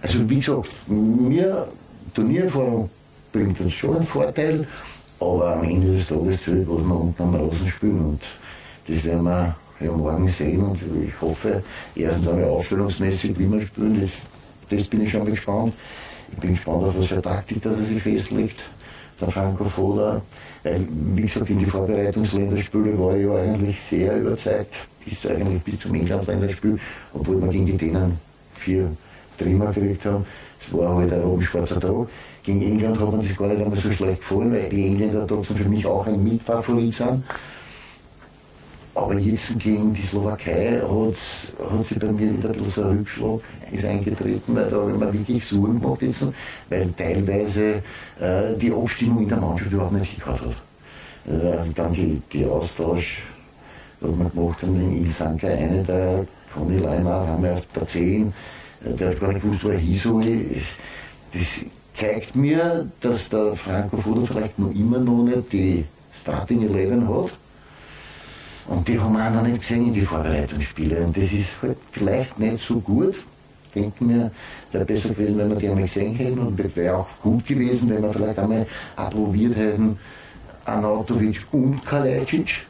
Also 0.00 0.28
wie 0.28 0.40
gesagt, 0.40 0.70
mir 0.88 1.68
Turniererfahrung 2.14 2.90
bringt 3.32 3.60
uns 3.60 3.72
schon 3.72 3.96
einen 3.96 4.06
Vorteil, 4.06 4.66
aber 5.20 5.56
am 5.56 5.64
Ende 5.64 5.98
des 5.98 6.08
Tages 6.08 6.42
zählt, 6.44 6.68
was 6.68 6.84
wir 6.84 7.00
unten 7.00 7.22
am 7.22 7.34
Rasen 7.34 7.68
spielen 7.68 8.04
und 8.04 8.22
das 8.88 9.04
werden 9.04 9.22
wir 9.22 9.56
ja, 9.80 9.92
morgen 9.92 10.28
sehen 10.28 10.62
und 10.62 10.78
ich 11.02 11.20
hoffe, 11.20 11.62
erstens 11.94 12.28
einmal 12.28 12.44
aufstellungsmäßig, 12.44 13.38
wie 13.38 13.50
wir 13.50 13.64
spielen, 13.64 14.00
das, 14.00 14.10
das 14.68 14.88
bin 14.88 15.02
ich 15.02 15.10
schon 15.10 15.26
gespannt. 15.26 15.74
Ich 16.32 16.38
bin 16.38 16.54
gespannt 16.54 16.84
auf 16.84 16.98
was 16.98 17.06
für 17.06 17.22
Taktik, 17.22 17.62
dass 17.62 17.78
er 17.78 17.84
sich 17.84 18.02
festlegt 18.02 18.60
der 19.22 19.30
Franco 19.30 19.64
Foda, 19.64 20.20
weil, 20.62 20.86
wie 21.14 21.22
gesagt, 21.22 21.48
in 21.50 21.58
die 21.60 21.66
Vorbereitungsländerspiele 21.66 22.98
war 22.98 23.16
ich 23.16 23.24
ja 23.24 23.34
eigentlich 23.36 23.80
sehr 23.80 24.16
überzeugt, 24.18 24.74
bis 25.04 25.26
eigentlich 25.26 25.62
bis 25.62 25.80
zum 25.80 25.94
England-Länderspiel, 25.94 26.78
obwohl 27.14 27.40
wir 27.40 27.48
gegen 27.48 27.66
die 27.66 27.76
Dänen 27.76 28.18
vier 28.54 28.88
Trimmer 29.38 29.72
gekriegt 29.72 30.04
haben. 30.04 30.24
Es 30.64 30.72
war 30.72 30.96
halt 30.96 31.12
ein 31.12 31.24
obenschwarzer 31.24 31.80
Tag. 31.80 32.08
Gegen 32.42 32.62
England 32.62 33.00
hat 33.00 33.12
man 33.12 33.22
sich 33.22 33.36
gar 33.36 33.48
nicht 33.48 33.62
einmal 33.62 33.78
so 33.78 33.90
schlecht 33.90 34.20
gefallen, 34.20 34.52
weil 34.52 34.68
die 34.68 34.86
Engländer 34.86 35.26
trotzdem 35.26 35.56
für 35.56 35.68
mich 35.68 35.86
auch 35.86 36.06
ein 36.06 36.22
Mitfavorit 36.22 36.94
sind. 36.94 37.24
Aber 38.94 39.18
jetzt 39.18 39.58
gegen 39.58 39.94
die 39.94 40.02
Slowakei 40.02 40.80
hat, 40.80 41.70
hat 41.70 41.86
sich 41.86 41.98
bei 41.98 42.12
mir 42.12 42.36
wieder 42.36 42.50
ein 42.50 42.62
bisschen 42.62 42.84
ein 42.84 42.98
Rückschlag 42.98 43.40
ist 43.70 43.84
eingetreten, 43.86 44.54
da 44.54 44.70
habe 44.70 44.92
ich 44.92 44.98
mir 44.98 45.12
wirklich 45.12 45.46
Sorgen 45.46 45.80
gemacht, 45.80 46.02
jetzt, 46.02 46.26
weil 46.68 46.92
teilweise 46.92 47.82
äh, 48.20 48.54
die 48.60 48.70
Abstimmung 48.70 49.22
in 49.22 49.28
der 49.30 49.38
Mannschaft 49.38 49.72
überhaupt 49.72 49.92
nicht 49.92 50.20
gehabt 50.20 50.42
hat. 50.42 50.50
Äh, 51.26 51.72
dann 51.74 51.92
die, 51.94 52.20
die 52.30 52.44
Austausch, 52.44 53.22
was 54.00 54.18
wir 54.18 54.28
gemacht 54.28 54.62
haben, 54.62 54.78
in 54.78 55.06
Ilsanka, 55.06 55.46
eine 55.46 55.82
der 55.84 56.26
Conny 56.52 56.78
Leimer 56.78 57.26
haben 57.26 57.42
wir 57.44 57.54
auf 57.54 57.66
der 57.74 57.86
10, 57.86 58.32
äh, 58.84 58.92
der 58.94 59.10
hat 59.10 59.20
gar 59.20 59.32
nicht 59.32 59.42
gewusst, 59.42 59.64
wo 59.64 59.70
er 59.70 59.80
soll. 59.96 60.48
Das 61.32 61.64
zeigt 61.94 62.36
mir, 62.36 62.86
dass 63.00 63.30
der 63.30 63.54
Franco 63.56 63.96
Foda 63.96 64.26
vielleicht 64.26 64.58
noch 64.58 64.70
immer 64.74 64.98
noch 64.98 65.22
nicht 65.22 65.50
die 65.50 65.86
Starting 66.20 66.74
11 66.74 67.08
hat 67.08 67.38
und 68.68 68.86
die 68.86 68.98
haben 68.98 69.14
wir 69.14 69.26
auch 69.26 69.34
noch 69.34 69.42
nicht 69.42 69.60
gesehen 69.60 69.86
in 69.86 69.94
die 69.94 70.06
Vorbereitungsspiele. 70.06 71.04
Und 71.04 71.16
das 71.16 71.32
ist 71.32 71.60
halt 71.62 71.78
vielleicht 71.90 72.38
nicht 72.38 72.64
so 72.66 72.80
gut. 72.80 73.16
Ich 73.66 73.82
denke 73.82 74.04
mir, 74.04 74.30
wäre 74.70 74.84
besser 74.84 75.10
gewesen, 75.10 75.38
wenn 75.38 75.48
wir 75.48 75.56
die 75.56 75.68
einmal 75.68 75.84
gesehen 75.84 76.14
hätten. 76.14 76.38
Und 76.38 76.60
es 76.60 76.76
wäre 76.76 76.96
auch 76.98 77.08
gut 77.22 77.46
gewesen, 77.46 77.90
wenn 77.90 78.02
wir 78.02 78.12
vielleicht 78.12 78.38
einmal 78.38 78.66
approbiert 78.96 79.56
hätten, 79.56 79.98
Anatovic 80.64 81.40
und 81.52 81.84
Kalajdzic. 81.84 82.66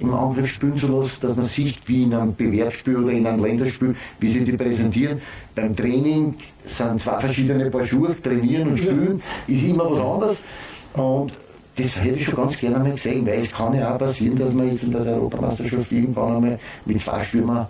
im 0.00 0.14
Angriff 0.14 0.52
spielen 0.52 0.76
zu 0.76 0.88
lassen, 0.88 1.16
dass 1.20 1.36
man 1.36 1.46
sieht, 1.46 1.88
wie 1.88 2.02
in 2.04 2.14
einem 2.14 2.34
Bewertspiel 2.34 2.96
oder 2.96 3.12
in 3.12 3.26
einem 3.26 3.44
Länderspiel, 3.44 3.94
wie 4.20 4.32
sie 4.32 4.44
die 4.44 4.56
präsentieren. 4.56 5.20
Beim 5.54 5.74
Training 5.74 6.34
sind 6.66 7.00
zwei 7.00 7.20
verschiedene 7.20 7.70
Paar 7.70 7.86
Schuhe, 7.86 8.14
trainieren 8.20 8.68
und 8.68 8.78
spielen, 8.78 9.22
ist 9.46 9.66
immer 9.66 9.90
was 9.90 10.14
anderes. 10.14 10.44
Und 10.94 11.32
das 11.76 12.02
hätte 12.02 12.16
ich 12.16 12.24
schon 12.24 12.36
ganz 12.36 12.58
gerne 12.58 12.78
mal 12.78 12.92
gesehen, 12.92 13.26
weil 13.26 13.40
es 13.40 13.52
kann 13.52 13.74
ja 13.74 13.94
auch 13.94 13.98
passieren, 13.98 14.38
dass 14.38 14.52
man 14.52 14.70
jetzt 14.70 14.84
in 14.84 14.92
der 14.92 15.02
Europameisterschaft 15.02 15.92
irgendwann 15.92 16.36
einmal 16.36 16.58
mit 16.86 17.02
zwei 17.02 17.22
Stürmer 17.24 17.68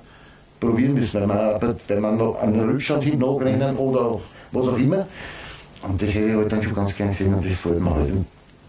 probieren 0.60 0.94
müssen, 0.94 1.20
wenn 1.20 1.28
man, 1.28 1.76
wenn 1.88 2.00
man 2.00 2.16
noch 2.16 2.40
einen 2.40 2.60
Rückstand 2.60 3.02
hinten 3.02 3.20
nachrennen 3.20 3.76
oder 3.76 4.20
was 4.52 4.68
auch 4.68 4.78
immer. 4.78 5.06
Und 5.82 6.00
das 6.00 6.08
hätte 6.08 6.28
ich 6.28 6.34
halt 6.34 6.52
dann 6.52 6.62
schon 6.62 6.74
ganz 6.74 6.96
gerne 6.96 7.12
gesehen 7.12 7.34
und 7.34 7.44
das 7.44 7.58
fällt 7.58 7.80
mir 7.80 7.94
halt. 7.94 8.12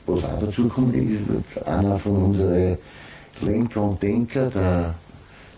Was 0.08 0.24
auch 0.24 0.40
dazu 0.40 0.68
kommt, 0.70 0.96
ist 0.96 1.68
einer 1.68 2.00
von 2.00 2.16
unseren 2.16 2.78
Lenker 3.42 3.82
und 3.82 4.02
Denker, 4.02 4.50
der 4.50 4.94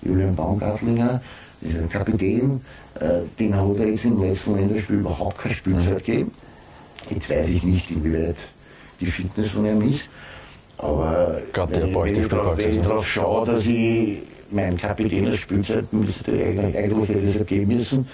Julian 0.01 0.35
Baumgartlinger, 0.35 1.21
dieser 1.61 1.83
Kapitän, 1.87 2.59
äh, 2.99 3.21
den 3.37 3.55
hat 3.55 3.77
er 3.77 3.87
jetzt 3.89 4.05
im 4.05 4.21
letzten 4.21 4.55
Länderspiel 4.55 4.97
überhaupt 4.97 5.37
keine 5.37 5.55
Spielzeit 5.55 6.03
gegeben. 6.03 6.31
Jetzt 7.09 7.29
weiß 7.29 7.49
ich 7.49 7.63
nicht, 7.63 7.91
inwieweit 7.91 8.37
die 8.99 9.07
Fitness 9.07 9.51
von 9.51 9.65
ihm 9.65 9.93
ist. 9.93 10.09
Aber 10.77 11.39
Gerade 11.51 11.73
der 11.73 11.93
wenn, 11.93 12.15
ich 12.15 12.27
drauf, 12.27 12.57
wenn 12.57 12.71
ich 12.71 12.81
darauf 12.81 13.07
schaue, 13.07 13.45
dass 13.45 13.65
ich 13.65 14.19
meinen 14.49 14.77
Kapitän 14.77 15.25
der 15.25 15.37
Spielzeit 15.37 15.91
müsste 15.91 16.31
eigentlich, 16.31 16.77
eigentlich 16.77 17.09
hätte 17.09 17.39
es 17.39 17.45
geben 17.45 17.75
müssen, 17.75 18.07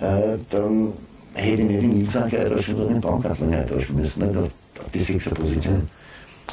äh, 0.00 0.38
dann 0.50 0.92
hätte 1.34 1.62
ich 1.62 1.68
nicht 1.68 1.82
den 1.82 1.98
Nils 1.98 2.16
eintauschen, 2.16 2.76
sondern 2.76 2.94
den 2.94 3.00
Baumgartlinger 3.00 3.58
eintauschen 3.58 3.96
müssen. 3.96 4.26
Nicht? 4.26 4.38
Auf 4.38 4.90
die 4.92 5.02
sechste 5.02 5.34
Position. 5.34 5.88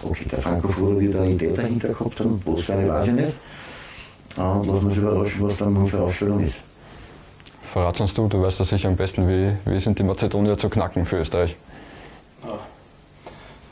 Okay, 0.03 0.25
der 0.29 0.39
Franco 0.39 0.99
wieder 0.99 1.21
eine 1.21 1.31
Idee 1.31 1.53
dahinter 1.55 1.89
gehabt 1.89 2.19
haben, 2.19 2.41
was 2.45 2.63
für 2.63 2.73
eine 2.73 2.89
weiß 2.89 3.07
ich 3.07 3.13
nicht. 3.13 3.33
Und 4.35 4.67
lassen 4.67 4.87
uns 4.87 4.97
überraschen, 4.97 5.47
was 5.47 5.57
dann 5.57 5.87
für 5.87 6.01
Aufstellung 6.01 6.45
ist. 6.45 6.55
Verrat 7.61 8.01
uns 8.01 8.13
du, 8.13 8.27
du 8.27 8.41
weißt 8.41 8.59
das 8.59 8.69
sicher 8.69 8.89
am 8.89 8.95
besten, 8.95 9.27
wie, 9.27 9.53
wie 9.65 9.79
sind 9.79 9.97
die 9.97 10.03
Mazedonier 10.03 10.57
zu 10.57 10.69
knacken 10.69 11.05
für 11.05 11.19
Österreich? 11.19 11.55
Ja. 12.45 12.59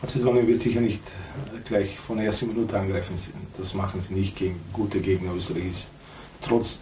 Mazedonien 0.01 0.47
wird 0.47 0.61
sicher 0.61 0.81
nicht 0.81 1.01
gleich 1.65 1.97
von 1.99 2.17
der 2.17 2.27
ersten 2.27 2.47
Minute 2.47 2.79
angreifen. 2.79 3.13
Das 3.57 3.73
machen 3.73 4.01
sie 4.01 4.13
nicht 4.13 4.35
gegen 4.35 4.59
gute 4.73 4.99
Gegner. 4.99 5.33
Österreich 5.33 5.69
ist 5.69 5.89
trotz, 6.41 6.79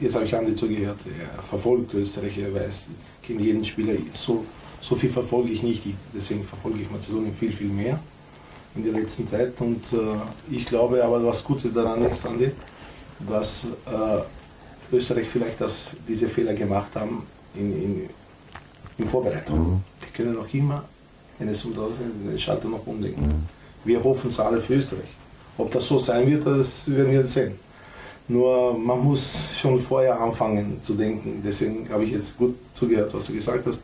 jetzt 0.00 0.14
habe 0.14 0.24
ich 0.24 0.34
Andi 0.34 0.54
zugehört, 0.54 0.98
er 1.06 1.42
verfolgt 1.42 1.92
Österreich, 1.94 2.38
er 2.38 2.54
weiß 2.54 2.86
gegen 3.22 3.40
jeden 3.40 3.64
Spieler, 3.64 3.94
so, 4.14 4.44
so 4.80 4.94
viel 4.94 5.10
verfolge 5.10 5.50
ich 5.50 5.62
nicht, 5.62 5.82
deswegen 6.14 6.44
verfolge 6.44 6.82
ich 6.82 6.90
Mazedonien 6.90 7.34
viel, 7.34 7.52
viel 7.52 7.68
mehr 7.68 7.98
in 8.74 8.84
der 8.84 8.92
letzten 8.92 9.26
Zeit. 9.26 9.60
Und 9.60 9.92
äh, 9.92 10.54
ich 10.54 10.66
glaube 10.66 11.02
aber, 11.02 11.24
was 11.24 11.44
Gute 11.44 11.68
daran 11.70 12.04
ist, 12.04 12.24
Andi, 12.24 12.52
dass 13.28 13.64
äh, 13.86 14.94
Österreich 14.94 15.26
vielleicht 15.28 15.60
das, 15.60 15.90
diese 16.06 16.28
Fehler 16.28 16.54
gemacht 16.54 16.90
haben 16.94 17.26
in, 17.54 17.72
in, 17.72 18.10
in 18.98 19.08
Vorbereitung. 19.08 19.58
Mhm. 19.58 19.80
Die 20.02 20.16
können 20.16 20.34
noch 20.34 20.52
immer, 20.54 20.84
wenn 21.40 21.48
es 21.48 21.62
das 21.62 21.90
ist, 21.92 22.00
den 22.00 22.38
Schalter 22.38 22.68
noch 22.68 22.86
umlegen. 22.86 23.22
Mhm. 23.22 23.48
Wir 23.84 24.04
hoffen 24.04 24.28
es 24.28 24.38
alle 24.38 24.60
für 24.60 24.74
Österreich. 24.74 25.08
Ob 25.58 25.70
das 25.70 25.86
so 25.86 25.98
sein 25.98 26.30
wird, 26.30 26.46
das 26.46 26.88
werden 26.88 27.10
wir 27.10 27.26
sehen. 27.26 27.58
Nur 28.28 28.78
man 28.78 29.02
muss 29.02 29.48
schon 29.56 29.80
vorher 29.80 30.20
anfangen 30.20 30.80
zu 30.82 30.94
denken. 30.94 31.42
Deswegen 31.44 31.88
habe 31.90 32.04
ich 32.04 32.12
jetzt 32.12 32.38
gut 32.38 32.54
zugehört, 32.74 33.12
was 33.12 33.24
du 33.24 33.32
gesagt 33.32 33.66
hast. 33.66 33.82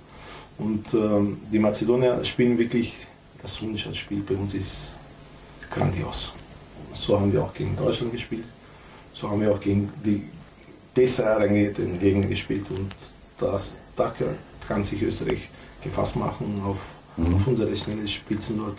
Und 0.58 0.94
ähm, 0.94 1.38
die 1.52 1.58
Mazedonier 1.58 2.22
spielen 2.24 2.56
wirklich 2.56 2.94
das 3.42 3.60
Rundschau-Spiel 3.60 4.22
bei 4.22 4.34
uns 4.34 4.54
ist 4.54 4.94
grandios. 5.70 6.32
So 6.94 7.18
haben 7.18 7.32
wir 7.32 7.42
auch 7.42 7.52
gegen 7.52 7.76
Deutschland 7.76 8.12
gespielt. 8.12 8.44
So 9.12 9.28
haben 9.28 9.40
wir 9.40 9.52
auch 9.52 9.60
gegen 9.60 9.92
die 10.04 10.24
besser 10.94 11.36
rangehenden 11.36 11.98
Gegner 11.98 12.26
gespielt. 12.26 12.70
Und 12.70 12.94
das, 13.38 13.72
da 13.96 14.12
kann 14.66 14.84
sich 14.84 15.02
Österreich 15.02 15.48
gefasst 15.82 16.16
machen 16.16 16.60
auf, 16.64 16.78
mhm. 17.16 17.34
auf 17.34 17.46
unsere 17.46 17.74
schnelle 17.74 18.06
Spitzen 18.06 18.58
dort. 18.58 18.78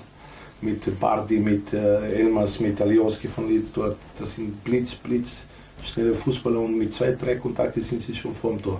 Mit 0.60 1.00
Bardi, 1.00 1.38
mit 1.38 1.71
äh, 1.73 2.13
Elmas, 2.13 2.60
mit 2.60 2.82
Alioski 2.82 3.28
von 3.28 3.47
Leeds 3.47 3.71
dort. 3.73 3.97
Das 4.17 4.34
sind 4.34 4.63
Blitz, 4.63 4.95
Blitz, 4.95 5.38
schnelle 5.84 6.15
Fußballer 6.15 6.60
und 6.60 6.78
mit 6.78 6.93
zwei, 6.93 7.12
drei 7.12 7.36
Kontakte 7.36 7.80
sind 7.82 8.02
sie 8.02 8.15
schon 8.15 8.34
vorm 8.34 8.62
Tor. 8.62 8.80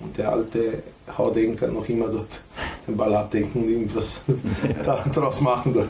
Und 0.00 0.18
der 0.18 0.32
alte 0.32 0.82
Haudenker 1.16 1.68
noch 1.68 1.88
immer 1.88 2.08
dort 2.08 2.40
den 2.86 2.96
Ball 2.96 3.14
abdenken 3.14 3.62
und 3.62 3.70
irgendwas 3.70 4.20
daraus 4.84 5.40
machen 5.40 5.72
dort. 5.72 5.88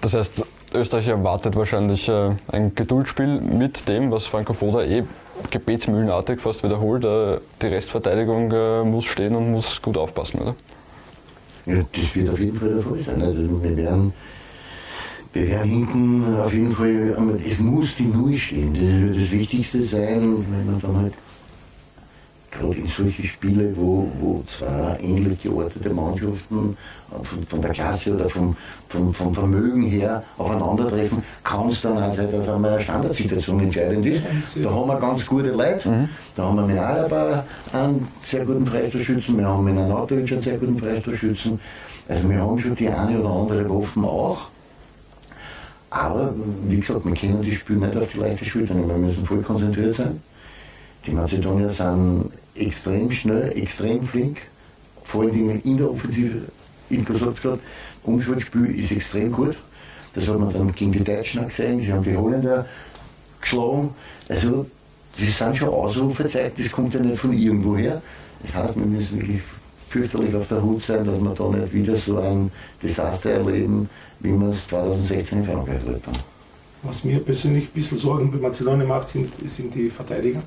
Das 0.00 0.14
heißt, 0.14 0.44
Österreich 0.74 1.08
erwartet 1.08 1.56
wahrscheinlich 1.56 2.08
äh, 2.08 2.30
ein 2.48 2.74
Geduldsspiel 2.74 3.40
mit 3.40 3.88
dem, 3.88 4.10
was 4.10 4.26
Franco 4.26 4.54
Foda 4.54 4.82
eh 4.82 5.04
gebetsmühlenartig 5.50 6.40
fast 6.40 6.64
wiederholt. 6.64 7.04
Äh, 7.04 7.38
die 7.62 7.66
Restverteidigung 7.66 8.50
äh, 8.50 8.84
muss 8.84 9.04
stehen 9.04 9.34
und 9.36 9.52
muss 9.52 9.80
gut 9.80 9.96
aufpassen, 9.96 10.40
oder? 10.40 10.54
Ja, 11.66 11.76
das 11.92 12.14
wird 12.14 12.28
auf 12.30 12.38
jeden 12.38 12.58
Fall 12.58 12.74
der 12.74 12.82
Fall 12.82 13.00
sein. 13.00 13.22
Also 13.22 13.62
wir 13.62 13.76
werden, 13.76 14.12
wir 15.32 15.46
werden 15.48 15.70
hinten 15.70 16.24
auf 16.36 16.52
jeden 16.52 16.74
Fall, 16.74 17.38
es 17.48 17.58
muss 17.60 17.96
die 17.96 18.04
Null 18.04 18.36
stehen. 18.36 18.74
Das 18.74 18.82
wird 18.82 19.24
das 19.24 19.30
Wichtigste 19.30 19.84
sein, 19.84 20.44
wenn 20.50 20.66
man 20.66 20.80
dann 20.80 20.96
halt 20.96 21.14
gerade 22.58 22.74
in 22.74 22.88
solche 22.88 23.26
Spiele, 23.26 23.72
wo, 23.76 24.08
wo 24.20 24.42
zwei 24.58 24.98
ähnlich 25.02 25.42
geordnete 25.42 25.90
Mannschaften 25.90 26.76
von, 27.22 27.46
von 27.48 27.60
der 27.60 27.70
Klasse 27.70 28.14
oder 28.14 28.28
vom, 28.28 28.56
vom, 28.88 29.12
vom 29.12 29.34
Vermögen 29.34 29.82
her 29.82 30.22
aufeinandertreffen, 30.38 31.22
kann 31.42 31.70
es 31.70 31.80
dann 31.82 32.02
auch 32.02 32.14
sein, 32.14 32.30
dass 32.30 32.48
einmal 32.48 32.72
eine 32.72 32.82
Standardsituation 32.82 33.60
entscheidend 33.60 34.06
ist. 34.06 34.24
Da 34.62 34.70
haben 34.70 34.88
wir 34.88 34.98
ganz 34.98 35.26
gute 35.26 35.50
Leute. 35.50 35.88
Mhm. 35.88 36.08
Da 36.34 36.42
haben 36.44 36.56
wir 36.56 36.66
mit 36.66 36.78
Alaba 36.78 37.44
einen 37.72 38.08
sehr 38.24 38.44
guten 38.44 38.66
Freistoßschützen, 38.66 39.38
wir 39.38 39.46
haben 39.46 39.64
mit 39.64 39.76
Anatovic 39.76 40.32
einen 40.32 40.42
sehr 40.42 40.58
guten 40.58 40.78
Freistoßschützen. 40.78 41.60
Also 42.08 42.28
wir 42.28 42.38
haben 42.38 42.58
schon 42.58 42.74
die 42.74 42.88
eine 42.88 43.18
oder 43.18 43.30
andere 43.30 43.70
Waffen 43.70 44.04
auch. 44.04 44.48
Aber 45.90 46.34
wie 46.68 46.80
gesagt, 46.80 47.06
wir 47.06 47.14
können 47.14 47.42
die 47.42 47.54
Spiele 47.54 47.86
nicht 47.86 47.96
auf 47.96 48.12
die 48.12 48.18
leichte 48.18 48.44
Schulter 48.44 48.74
nehmen. 48.74 48.88
Wir 48.88 48.96
müssen 48.96 49.24
voll 49.24 49.42
konzentriert 49.42 49.94
sein. 49.94 50.20
Die 51.06 51.12
Mazedonier 51.12 51.70
sind 51.70 52.30
extrem 52.54 53.10
schnell, 53.10 53.52
extrem 53.56 54.06
flink, 54.06 54.38
vor 55.04 55.22
allen 55.22 55.32
Dingen 55.32 55.60
in 55.62 55.76
der 55.76 55.90
Offensive. 55.90 56.42
In 56.90 57.04
gesagt 57.04 57.42
gerade, 57.42 57.60
Umschaltspiel 58.02 58.78
ist 58.78 58.92
extrem 58.92 59.32
gut. 59.32 59.56
Das 60.12 60.28
hat 60.28 60.38
man 60.38 60.52
dann 60.52 60.72
gegen 60.72 60.92
die 60.92 61.02
Deutschen 61.02 61.46
gesehen, 61.48 61.80
sie 61.80 61.92
haben 61.92 62.04
die 62.04 62.16
Holländer 62.16 62.66
geschlagen. 63.40 63.94
Also, 64.28 64.66
das 65.18 65.38
sind 65.38 65.56
schon 65.56 65.68
Ausrufezeichen, 65.68 66.62
das 66.62 66.72
kommt 66.72 66.94
ja 66.94 67.00
nicht 67.00 67.18
von 67.18 67.32
irgendwoher. 67.32 68.00
Das 68.42 68.54
heißt, 68.54 68.76
wir 68.76 68.86
müssen 68.86 69.18
wirklich 69.18 69.42
fürchterlich 69.88 70.34
auf 70.34 70.48
der 70.48 70.62
Hut 70.62 70.84
sein, 70.84 71.04
dass 71.04 71.20
wir 71.20 71.34
da 71.34 71.48
nicht 71.48 71.72
wieder 71.72 71.96
so 71.96 72.18
ein 72.18 72.50
Desaster 72.82 73.30
erleben, 73.30 73.88
wie 74.20 74.32
wir 74.32 74.48
es 74.48 74.68
2016 74.68 75.38
in 75.38 75.44
Frankreich 75.46 75.84
erlebt 75.84 76.06
haben. 76.06 76.18
Was 76.82 77.02
mir 77.02 77.20
persönlich 77.20 77.64
ein 77.64 77.72
bisschen 77.72 77.98
Sorgen 77.98 78.30
bei 78.30 78.38
Mazedonien 78.38 78.86
macht, 78.86 79.08
sind, 79.08 79.32
sind 79.48 79.74
die 79.74 79.88
Verteidiger 79.88 80.42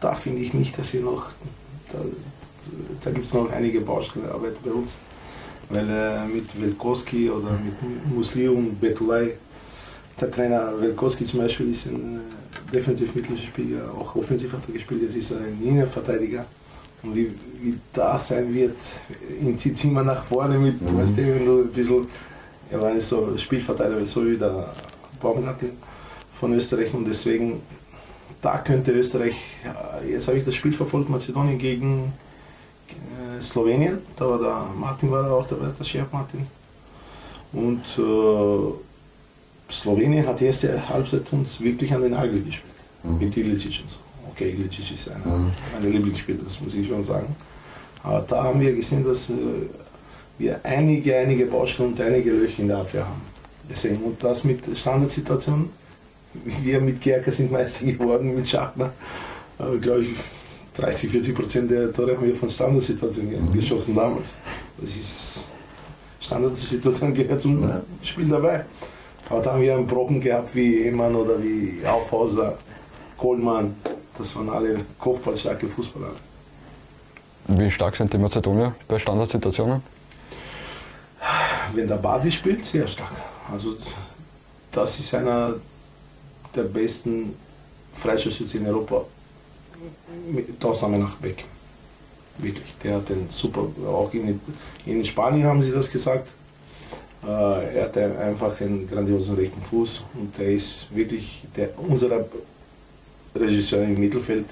da 0.00 0.14
finde 0.14 0.42
ich 0.42 0.54
nicht, 0.54 0.78
dass 0.78 0.92
wir 0.92 1.00
noch, 1.00 1.30
da, 1.92 1.98
da 3.02 3.10
gibt 3.10 3.26
es 3.26 3.32
noch 3.32 3.50
einige 3.50 3.80
Baustellenarbeit 3.80 4.62
bei 4.62 4.70
uns. 4.70 4.98
Weil 5.70 5.88
äh, 5.88 6.26
mit 6.26 6.60
Velkoski 6.60 7.30
oder 7.30 7.52
mit 7.52 8.14
Musli 8.14 8.48
und 8.48 8.78
der 10.20 10.30
Trainer 10.30 10.72
Velkoski 10.78 11.24
zum 11.24 11.40
Beispiel 11.40 11.72
ist 11.72 11.86
ein 11.86 12.20
äh, 12.20 12.72
defensiv 12.72 13.14
Mittelspieler, 13.14 13.90
auch 13.98 14.14
offensiv 14.14 14.52
hat 14.52 14.60
er 14.68 14.74
gespielt, 14.74 15.02
jetzt 15.02 15.16
ist 15.16 15.30
er 15.32 15.38
ein 15.38 15.60
Innenverteidiger. 15.62 16.44
Und 17.02 17.14
wie, 17.14 17.30
wie 17.60 17.78
das 17.92 18.28
sein 18.28 18.52
wird, 18.54 18.76
ihn 19.40 19.58
zieht 19.58 19.82
immer 19.84 20.02
nach 20.02 20.24
vorne 20.24 20.58
mit, 20.58 20.80
mhm. 20.80 20.98
weißt 20.98 21.18
du, 21.18 21.22
wenn 21.22 21.44
du 21.44 21.60
ein 21.62 21.68
bisschen, 21.68 22.06
er 22.70 22.80
war 22.80 22.98
so 23.00 23.36
Spielverteidiger, 23.36 24.06
so 24.06 24.24
wie 24.24 24.36
der 24.36 24.72
Baumgartel 25.20 25.70
von 26.38 26.54
Österreich 26.54 26.92
und 26.94 27.06
deswegen 27.06 27.60
da 28.44 28.58
könnte 28.58 28.92
Österreich, 28.92 29.34
jetzt 30.06 30.28
habe 30.28 30.38
ich 30.38 30.44
das 30.44 30.54
Spiel 30.54 30.72
verfolgt, 30.72 31.08
Mazedonien 31.08 31.58
gegen 31.58 32.12
äh, 32.90 33.40
Slowenien, 33.40 34.00
da 34.16 34.28
war 34.28 34.38
der 34.38 34.66
Martin 34.78 35.10
war 35.10 35.32
auch 35.32 35.46
dabei, 35.46 35.68
der 35.78 35.84
Chef 35.84 36.12
Martin. 36.12 36.46
Und 37.54 37.82
äh, 37.96 39.72
Slowenien 39.72 40.26
hat 40.26 40.40
die 40.40 40.44
erste 40.44 40.88
Halbzeit 40.88 41.32
uns 41.32 41.58
wirklich 41.60 41.94
an 41.94 42.02
den 42.02 42.10
Nagel 42.10 42.42
gespielt. 42.42 42.74
Mhm. 43.02 43.18
Mit 43.18 43.36
Ilicic 43.36 43.80
und 43.82 43.90
so. 43.90 43.96
Okay, 44.30 44.50
Ilicic 44.50 44.92
ist 44.92 45.10
einer 45.10 45.24
mhm. 45.24 45.52
meiner 45.72 45.88
Lieblingsspieler, 45.88 46.40
das 46.44 46.60
muss 46.60 46.74
ich 46.74 46.86
schon 46.86 47.02
sagen. 47.02 47.34
Aber 48.02 48.20
da 48.28 48.44
haben 48.44 48.60
wir 48.60 48.74
gesehen, 48.74 49.04
dass 49.04 49.30
äh, 49.30 49.34
wir 50.36 50.60
einige, 50.64 51.16
einige 51.16 51.46
Baustellen 51.46 51.92
und 51.92 52.00
einige 52.00 52.30
Löcher 52.30 52.60
in 52.60 52.68
der 52.68 52.78
Abwehr 52.78 53.06
haben. 53.06 53.22
Deswegen, 53.70 53.96
und 54.02 54.22
das 54.22 54.44
mit 54.44 54.60
Standardsituationen 54.76 55.70
wir 56.44 56.80
mit 56.80 57.00
Gerker 57.00 57.32
sind 57.32 57.50
Meister 57.50 57.86
geworden, 57.86 58.34
mit 58.34 58.48
Schachner. 58.48 58.92
Aber 59.58 59.76
glaube 59.76 60.02
ich, 60.02 60.16
30, 60.76 61.10
40 61.10 61.34
Prozent 61.34 61.70
der 61.70 61.92
Tore 61.92 62.16
haben 62.16 62.26
wir 62.26 62.34
von 62.34 62.50
Standardsituationen 62.50 63.50
mhm. 63.50 63.52
geschossen 63.52 63.94
damals. 63.94 64.30
Das 64.78 64.90
ist 64.90 65.48
Standardsituation 66.20 67.14
gehört 67.14 67.40
zum 67.40 67.70
Spiel 68.02 68.28
dabei. 68.28 68.64
Aber 69.30 69.40
da 69.40 69.52
haben 69.52 69.62
wir 69.62 69.74
einen 69.74 69.86
Proben 69.86 70.20
gehabt 70.20 70.54
wie 70.54 70.84
Ehemann 70.84 71.14
oder 71.14 71.42
wie 71.42 71.80
Aufhauser, 71.86 72.58
Kohlmann. 73.16 73.76
Das 74.18 74.34
waren 74.36 74.48
alle 74.48 74.80
kopfballstarke 74.98 75.68
Fußballer. 75.68 76.10
Wie 77.46 77.70
stark 77.70 77.96
sind 77.96 78.12
die 78.12 78.18
Mazedonier 78.18 78.74
bei 78.88 78.98
Standardsituationen? 78.98 79.82
Wenn 81.74 81.88
der 81.88 81.96
Badi 81.96 82.30
spielt, 82.30 82.64
sehr 82.64 82.86
stark. 82.86 83.12
Also 83.52 83.76
das 84.72 84.98
ist 84.98 85.14
einer 85.14 85.54
der 86.54 86.62
besten 86.62 87.34
Freistoßschütze 87.96 88.58
in 88.58 88.66
Europa, 88.66 89.04
mit 90.30 90.64
Ausnahme 90.64 90.98
nach 90.98 91.16
Beck. 91.16 91.44
Wirklich, 92.38 92.74
der 92.82 92.96
hat 92.96 93.08
den 93.08 93.28
super, 93.30 93.66
auch 93.86 94.12
in, 94.12 94.40
in 94.86 95.04
Spanien 95.04 95.44
haben 95.44 95.62
sie 95.62 95.70
das 95.70 95.90
gesagt. 95.90 96.28
Äh, 97.22 97.76
er 97.76 97.84
hat 97.84 97.96
einfach 97.96 98.60
einen 98.60 98.88
grandiosen 98.88 99.36
rechten 99.36 99.62
Fuß 99.62 100.02
und 100.14 100.38
er 100.38 100.52
ist 100.52 100.86
wirklich 100.94 101.44
der, 101.56 101.70
unser 101.78 102.26
Regisseur 103.34 103.82
im 103.84 103.98
Mittelfeld 103.98 104.46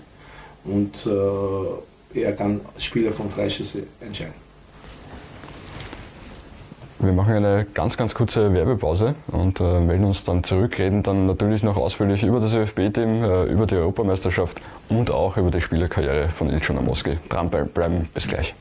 und 0.65 0.95
äh, 1.07 2.21
er 2.21 2.33
kann 2.35 2.61
Spieler 2.79 3.13
von 3.13 3.31
Freischüsse 3.31 3.85
entscheiden. 4.01 4.42
Wir 7.03 7.13
machen 7.13 7.35
eine 7.35 7.67
ganz, 7.75 7.97
ganz 7.97 8.15
kurze 8.15 8.55
Werbepause 8.55 9.17
und 9.27 9.59
äh, 9.59 9.81
melden 9.81 10.05
uns 10.05 10.23
dann 10.23 10.45
zurück, 10.45 10.79
reden 10.79 11.03
dann 11.03 11.27
natürlich 11.27 11.65
noch 11.65 11.77
ausführlich 11.77 12.23
über 12.23 12.39
das 12.39 12.55
ÖFB-Team, 12.55 13.25
äh, 13.25 13.43
über 13.47 13.67
die 13.67 13.75
Europameisterschaft 13.75 14.61
und 14.89 15.11
auch 15.11 15.37
über 15.37 15.51
die 15.51 15.61
Spielerkarriere 15.61 16.29
von 16.29 16.49
Ilcun 16.49 16.79
Amoski. 16.79 17.19
Dranbleiben, 17.29 18.09
bis 18.15 18.29
gleich. 18.29 18.55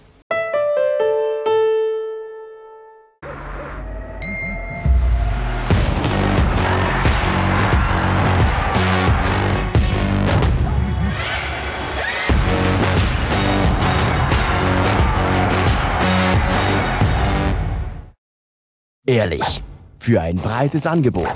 Ehrlich. 19.21 19.61
Für 19.97 20.19
ein 20.19 20.37
breites 20.37 20.87
Angebot, 20.87 21.29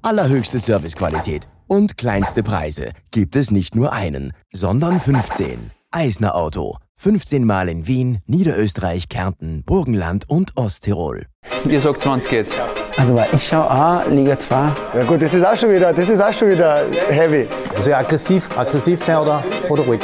allerhöchste 0.00 0.60
Servicequalität 0.60 1.48
und 1.66 1.96
kleinste 1.96 2.44
Preise 2.44 2.92
gibt 3.10 3.34
es 3.34 3.50
nicht 3.50 3.74
nur 3.74 3.92
einen, 3.92 4.32
sondern 4.52 5.00
15. 5.00 5.72
Eisner 5.90 6.36
Auto. 6.36 6.76
15 6.98 7.44
Mal 7.44 7.68
in 7.68 7.88
Wien, 7.88 8.20
Niederösterreich, 8.26 9.08
Kärnten, 9.08 9.64
Burgenland 9.64 10.30
und 10.30 10.56
Osttirol. 10.56 11.26
Ihr 11.68 11.80
sagt 11.80 12.02
20 12.02 12.30
jetzt. 12.30 12.54
Also 12.96 13.20
ich 13.32 13.44
schaue 13.44 13.68
auch 13.68 14.06
Liga 14.06 14.38
2. 14.38 14.54
Ja 14.94 15.02
gut, 15.02 15.20
das 15.20 15.34
ist 15.34 15.44
auch 15.44 15.56
schon 15.56 15.70
wieder, 15.70 15.92
das 15.92 16.08
ist 16.10 16.20
auch 16.20 16.32
schon 16.32 16.50
wieder 16.50 16.84
heavy. 17.08 17.48
Also 17.74 17.92
aggressiv, 17.92 18.56
aggressiv 18.56 19.02
sein 19.02 19.16
oder, 19.16 19.42
oder 19.68 19.82
ruhig. 19.82 20.00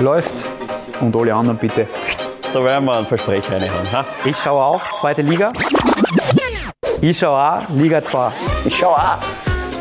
Läuft. 0.00 0.34
Und 1.00 1.14
alle 1.14 1.32
anderen 1.32 1.56
bitte. 1.56 1.86
Da 2.52 2.64
werden 2.64 2.84
wir 2.84 2.94
einen 2.94 3.06
Versprecher 3.06 3.52
reinhauen. 3.52 3.92
Ha? 3.92 4.04
Ich 4.24 4.36
schaue 4.36 4.60
auch 4.60 4.90
zweite 4.94 5.22
Liga. 5.22 5.52
Ich 7.02 7.18
schaue 7.18 7.38
auch 7.38 7.68
Liga 7.70 8.02
2. 8.02 8.30
Ich 8.66 8.76
schau 8.76 8.90
auch. 8.90 9.18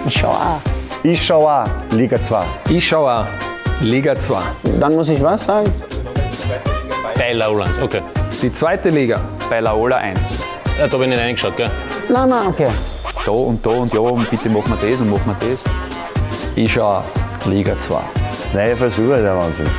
Ich 0.07 0.17
schaue 0.17 0.35
auch. 0.35 0.61
Ich 1.03 1.25
schau 1.25 1.47
auch 1.47 1.65
Liga 1.91 2.21
2. 2.21 2.45
Ich 2.69 2.87
schaue 2.87 3.11
auch 3.11 3.25
Liga 3.81 4.17
2. 4.17 4.37
Dann 4.79 4.95
muss 4.95 5.09
ich 5.09 5.21
was 5.21 5.45
sagen? 5.45 5.71
Bei 7.15 7.33
Laulands, 7.33 7.79
okay. 7.79 8.01
Die 8.41 8.51
zweite 8.51 8.89
Liga 8.89 9.19
bei 9.49 9.59
Laola 9.59 9.97
1. 9.97 10.19
Ja, 10.77 10.87
da 10.87 10.93
habe 10.93 11.03
ich 11.03 11.09
nicht 11.09 11.19
reingeschaut, 11.19 11.57
gell? 11.57 11.69
Nein, 12.07 12.29
nein, 12.29 12.47
okay. 12.47 12.69
Da 13.25 13.31
und 13.31 13.65
da 13.65 13.69
und 13.71 13.93
ja 13.93 13.99
und 13.99 14.29
bitte 14.29 14.49
machen 14.49 14.73
wir 14.79 14.89
das 14.89 14.99
und 15.01 15.09
machen 15.09 15.35
wir 15.39 15.49
das. 15.49 15.63
Ich 16.55 16.71
schaue 16.71 17.03
Liga 17.45 17.77
2. 17.77 17.99
Neue 18.53 18.77
Versuche, 18.77 19.21
der 19.21 19.35
Wahnsinn. 19.37 19.69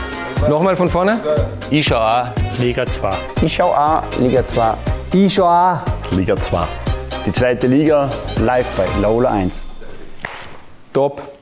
Nochmal 0.48 0.76
von 0.76 0.88
vorne. 0.88 1.20
Ich 1.70 1.86
schaue 1.86 2.00
auch 2.00 2.58
Liga 2.58 2.84
2. 2.84 3.10
Ich 3.42 3.54
schaue 3.54 3.76
auch 3.76 4.02
Liga 4.18 4.44
2. 4.44 4.74
Ich 5.12 5.34
schau 5.34 5.44
auch 5.44 5.78
Liga 6.12 6.36
2. 6.36 6.66
Die 7.26 7.32
zweite 7.32 7.66
Liga 7.66 8.10
live 8.38 8.66
bei 8.76 8.86
Laola 9.00 9.30
1. 9.30 9.62
Top. 10.92 11.39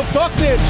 Von 0.00 0.12
Gorlov 0.12 0.69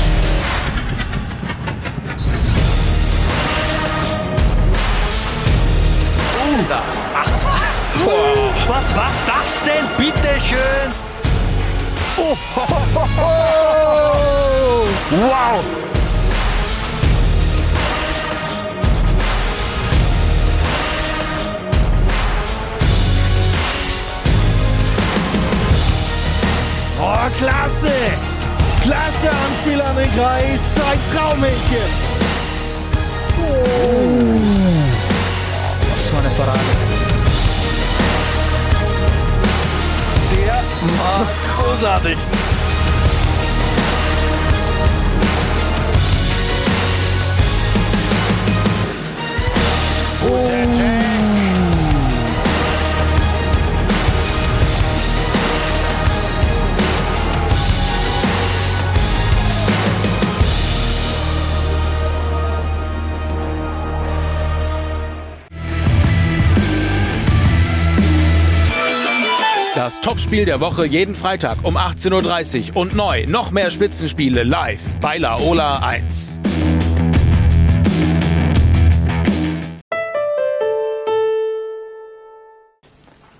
Topspiel 70.30 70.46
der 70.46 70.60
Woche 70.60 70.86
jeden 70.86 71.16
Freitag 71.16 71.64
um 71.64 71.76
18.30 71.76 72.70
Uhr 72.70 72.76
und 72.76 72.94
neu 72.94 73.26
noch 73.26 73.50
mehr 73.50 73.68
Spitzenspiele 73.68 74.44
live 74.44 74.94
bei 75.00 75.18
Laola 75.18 75.80
1. 75.82 76.40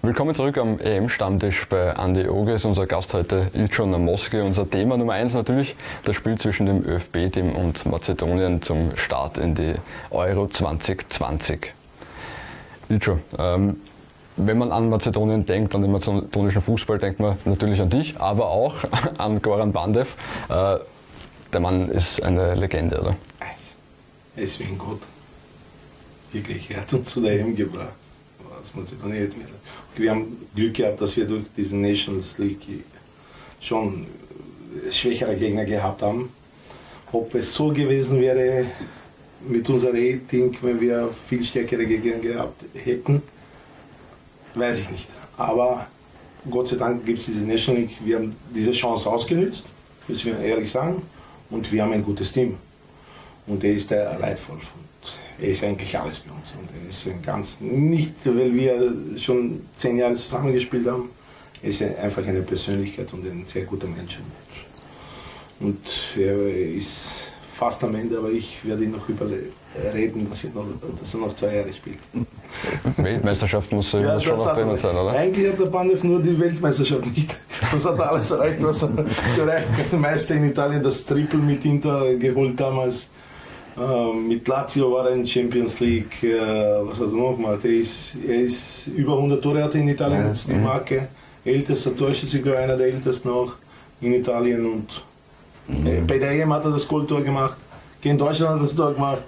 Willkommen 0.03 0.35
zurück 0.35 0.59
am 0.59 0.81
EM-Stammtisch 0.81 1.69
bei 1.69 1.91
Andy 1.91 2.27
Oges. 2.29 2.65
Unser 2.65 2.89
Gast 2.89 3.15
heute 3.15 3.53
Ilcun 3.55 3.93
Namoski. 3.93 4.41
Unser 4.41 4.69
Thema 4.69 4.97
Nummer 4.97 5.13
eins 5.13 5.35
natürlich 5.35 5.77
das 6.05 6.17
Spiel 6.17 6.39
zwischen 6.39 6.67
dem 6.67 6.85
ÖFB-Team 6.85 7.53
und 7.53 7.87
Mazedonien 7.87 8.63
zum 8.63 8.97
Start 8.97 9.39
in 9.39 9.55
die 9.55 9.75
Euro 10.11 10.49
2020. 10.49 11.73
Ilcun, 12.89 13.23
ähm, 13.39 13.77
wenn 14.47 14.59
man 14.59 14.73
an 14.73 14.89
Mazedonien 14.89 15.47
denkt, 15.47 15.75
an 15.75 15.83
den 15.83 15.93
mazedonischen 15.93 16.63
Fußball, 16.63 16.99
denkt 16.99 17.21
man 17.21 17.37
natürlich 17.45 17.81
an 17.81 17.89
dich, 17.89 18.19
aber 18.19 18.49
auch 18.49 18.77
an 19.19 19.41
Goran 19.43 19.73
Bandev. 19.73 20.17
Äh, 20.49 20.79
der 21.53 21.61
Mann 21.61 21.91
ist 21.91 22.23
eine 22.23 22.55
Legende, 22.55 23.01
oder? 23.01 23.17
Er 24.37 24.45
ein 24.45 24.79
Gott. 24.79 25.01
Wirklich, 26.33 26.71
er 26.71 26.83
hat 26.83 26.93
uns 26.93 27.11
zu 27.11 27.21
der 27.21 27.41
EM 27.41 27.57
gebracht. 27.57 27.95
Wir 29.97 30.11
haben 30.11 30.47
Glück 30.55 30.75
gehabt, 30.75 31.01
dass 31.01 31.17
wir 31.17 31.27
durch 31.27 31.45
diesen 31.57 31.81
Nations 31.81 32.39
League 32.39 32.85
schon 33.61 34.07
schwächere 34.91 35.35
Gegner 35.37 35.65
gehabt 35.65 36.03
haben. 36.03 36.31
Ob 37.13 37.35
es 37.35 37.53
so 37.53 37.69
gewesen 37.69 38.21
wäre 38.21 38.67
mit 39.47 39.69
unserem 39.69 39.97
Rating, 39.97 40.57
wenn 40.63 40.81
wir 40.81 41.11
viel 41.29 41.43
stärkere 41.43 41.85
Gegner 41.85 42.19
gehabt 42.19 42.63
hätten, 42.75 43.23
weiß 44.55 44.79
ich 44.81 44.91
nicht. 44.91 45.09
Aber 45.37 45.87
Gott 46.49 46.69
sei 46.69 46.77
Dank 46.77 47.05
gibt 47.05 47.19
es 47.19 47.27
diese 47.27 47.41
National 47.41 47.83
League. 47.83 47.97
Wir 48.05 48.17
haben 48.17 48.37
diese 48.55 48.73
Chance 48.73 49.09
ausgenutzt, 49.09 49.65
müssen 50.09 50.27
wir 50.27 50.39
ehrlich 50.39 50.71
sagen. 50.71 51.03
Und 51.51 51.71
wir 51.73 51.83
haben 51.83 51.93
ein 51.93 52.05
gutes 52.05 52.33
Team. 52.33 52.57
Und 53.47 53.65
er 53.65 53.75
ist 53.75 53.91
der 53.91 54.19
leidvoll. 54.19 54.57
Und 54.57 55.45
er 55.45 55.49
ist 55.49 55.65
eigentlich 55.65 55.99
alles 55.99 56.21
bei 56.21 56.31
uns. 56.31 56.53
Und 56.53 56.69
er 56.81 56.89
ist 56.89 57.07
ein 57.07 57.23
ganz, 57.23 57.61
nicht 57.61 58.15
weil 58.25 58.55
wir 58.55 58.95
schon 59.19 59.67
zehn 59.77 59.97
Jahre 59.97 60.15
zusammengespielt 60.15 60.87
haben, 60.87 61.11
er 61.63 61.71
ist 61.71 61.83
einfach 61.83 62.27
eine 62.27 62.41
Persönlichkeit 62.43 63.13
und 63.13 63.27
ein 63.27 63.45
sehr 63.45 63.65
guter 63.65 63.87
Mensch. 63.87 64.19
Und 65.59 65.87
er 66.17 66.49
ist 66.49 67.13
fast 67.53 67.85
am 67.85 67.95
Ende, 67.95 68.17
aber 68.17 68.31
ich 68.31 68.65
werde 68.65 68.85
ihn 68.85 68.93
noch 68.93 69.07
überreden, 69.75 70.29
dass 70.29 70.45
er 70.45 70.51
noch, 70.51 70.67
dass 71.01 71.15
er 71.15 71.21
noch 71.21 71.35
zwei 71.35 71.55
Jahre 71.57 71.73
spielt. 71.73 71.99
Weltmeisterschaft 72.97 73.73
muss 73.73 73.93
ja, 73.93 74.19
schon 74.19 74.39
noch 74.39 74.53
drinnen 74.53 74.77
sein, 74.77 74.97
oder? 74.97 75.11
Eigentlich 75.11 75.53
hat 75.53 75.61
der 75.61 75.67
Bandev 75.67 76.03
nur 76.03 76.21
die 76.21 76.39
Weltmeisterschaft 76.39 77.07
nicht. 77.07 77.35
Das 77.73 77.85
hat 77.85 77.99
er 77.99 78.11
alles 78.11 78.31
erreicht, 78.31 78.63
was 78.63 78.83
er 78.83 78.89
erreicht 79.39 79.69
hat. 79.69 80.01
Meister 80.01 80.35
in 80.35 80.51
Italien, 80.51 80.83
das 80.83 81.05
Triple 81.05 81.39
mit 81.39 81.65
Inter 81.65 82.15
geholt 82.15 82.59
damals. 82.59 83.07
Ähm, 83.79 84.29
mit 84.29 84.47
Lazio 84.49 84.93
war 84.93 85.09
er 85.09 85.15
in 85.15 85.27
Champions 85.27 85.79
League. 85.81 86.23
Äh, 86.23 86.39
was 86.83 86.99
hat 86.99 87.07
er 87.07 87.13
noch 87.13 87.37
gemacht? 87.37 87.61
Er 87.65 87.71
ist, 87.71 88.15
er 88.27 88.41
ist 88.41 88.89
über 88.89 89.15
100 89.15 89.43
Tore 89.43 89.63
hat 89.63 89.75
in 89.75 89.89
Italien, 89.89 90.25
das 90.25 90.41
ist 90.41 90.51
die 90.51 90.57
Marke. 90.57 91.09
Ältester 91.45 91.97
Torschütze, 91.97 92.39
einer 92.57 92.77
der 92.77 92.89
ältesten 92.89 93.31
auch 93.31 93.53
in 94.01 94.15
Italien. 94.15 94.67
Und 94.67 95.03
mhm. 95.69 96.07
bei 96.07 96.19
der 96.19 96.33
EM 96.33 96.53
hat 96.53 96.65
er 96.65 96.73
das 96.73 96.87
Goldtor 96.87 97.23
gemacht. 97.23 97.57
Gegen 98.01 98.19
Deutschland 98.19 98.55
hat 98.55 98.61
er 98.61 98.63
das 98.65 98.75
Tor 98.75 98.93
gemacht. 98.93 99.23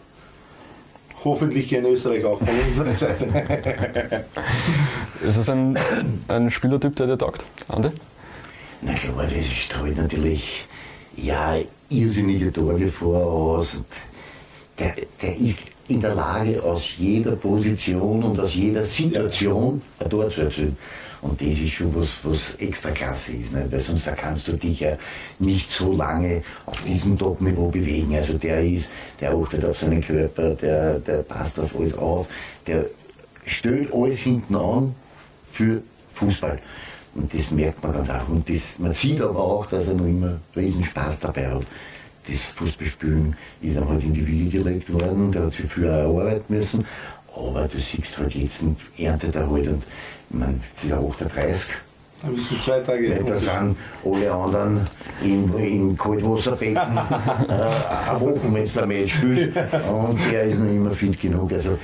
Hoffentlich 1.24 1.68
hier 1.68 1.78
in 1.78 1.86
Österreich 1.86 2.24
auch 2.24 2.38
von 2.38 2.48
unserer 2.48 2.96
Seite. 2.96 4.24
ist 5.22 5.36
es 5.36 5.48
ein, 5.48 5.78
ein 6.28 6.50
Spielertyp, 6.50 6.96
der 6.96 7.06
dir 7.06 7.18
taugt, 7.18 7.44
Andi? 7.68 7.90
Na 8.80 8.94
klar, 8.94 9.26
das 9.26 9.46
strahlt 9.46 9.96
natürlich 9.96 10.66
ja 11.16 11.56
irrsinnige 11.88 12.52
Tore 12.52 12.90
vor 12.90 13.24
aus. 13.24 13.78
Der, 14.78 14.94
der 15.20 15.36
ist 15.36 15.60
in 15.88 16.00
der 16.00 16.14
Lage, 16.14 16.62
aus 16.62 16.94
jeder 16.96 17.36
Position 17.36 18.24
und 18.24 18.40
aus 18.40 18.54
jeder 18.54 18.82
Situation 18.82 19.80
ein 20.00 20.10
Tor 20.10 20.30
zu 20.30 20.42
erzielen. 20.42 20.76
Und 21.22 21.40
das 21.40 21.50
ist 21.50 21.70
schon 21.70 21.94
was, 21.94 22.08
was 22.24 22.56
extra 22.58 22.90
klasse 22.90 23.32
ist, 23.32 23.52
nicht? 23.52 23.70
weil 23.70 23.80
sonst 23.80 24.06
kannst 24.16 24.48
du 24.48 24.52
dich 24.54 24.80
ja 24.80 24.98
nicht 25.38 25.70
so 25.70 25.92
lange 25.92 26.42
auf 26.66 26.82
diesem 26.82 27.16
Top-Niveau 27.16 27.68
bewegen. 27.68 28.16
Also 28.16 28.36
der 28.38 28.62
ist, 28.64 28.90
der 29.20 29.32
achtet 29.32 29.64
auf 29.64 29.78
seinen 29.78 30.00
Körper, 30.00 30.50
der, 30.56 30.98
der 30.98 31.22
passt 31.22 31.60
auf 31.60 31.78
alles 31.78 31.96
auf, 31.96 32.26
der 32.66 32.86
stellt 33.46 33.92
alles 33.94 34.18
hinten 34.18 34.56
an 34.56 34.94
für 35.52 35.82
Fußball. 36.14 36.58
Und 37.14 37.32
das 37.32 37.52
merkt 37.52 37.82
man 37.84 37.92
ganz 37.92 38.10
auch. 38.10 38.28
Und 38.28 38.48
das, 38.48 38.80
man 38.80 38.92
sieht 38.92 39.20
aber 39.20 39.38
auch, 39.38 39.66
dass 39.66 39.86
er 39.86 39.94
noch 39.94 40.06
immer 40.06 40.40
riesen 40.56 40.84
Spaß 40.84 41.20
dabei 41.20 41.50
hat. 41.50 41.66
Das 42.28 42.40
Fußballspielen 42.56 43.36
ist 43.60 43.76
ihm 43.76 43.88
halt 43.88 44.02
in 44.02 44.14
die 44.14 44.26
Wiege 44.26 44.58
gelegt 44.58 44.92
worden, 44.92 45.30
der 45.30 45.44
hat 45.44 45.52
sich 45.52 45.70
viel 45.70 45.84
erarbeiten 45.84 46.56
müssen. 46.56 46.84
Aber 47.34 47.66
du 47.66 47.78
siehst 47.78 48.18
halt 48.18 48.34
jetzt, 48.34 48.64
erntet 48.98 49.34
er 49.34 49.50
halt. 49.50 49.68
Und 49.68 49.82
ich 50.32 50.38
meine, 50.38 50.60
das 50.74 50.84
ist 50.84 50.90
ja 50.90 50.98
38. 50.98 51.74
Da 52.22 52.28
bist 52.28 52.52
du 52.52 52.58
zwei 52.58 52.78
Tage 52.80 53.08
ja, 53.08 53.20
Da 53.20 53.38
sind 53.40 53.76
alle 54.04 54.32
anderen 54.32 54.86
in, 55.22 55.52
in 55.58 55.98
Kaltwasserbecken 55.98 56.76
äh, 56.76 56.80
eine 56.80 58.20
Woche, 58.20 58.40
wenn 58.44 58.62
es 58.62 58.74
damit 58.74 59.10
spielt. 59.10 59.56
Und 59.56 60.18
der 60.30 60.44
ist 60.44 60.60
noch 60.60 60.70
immer 60.70 60.92
fit 60.92 61.20
genug. 61.20 61.52
Also 61.52 61.76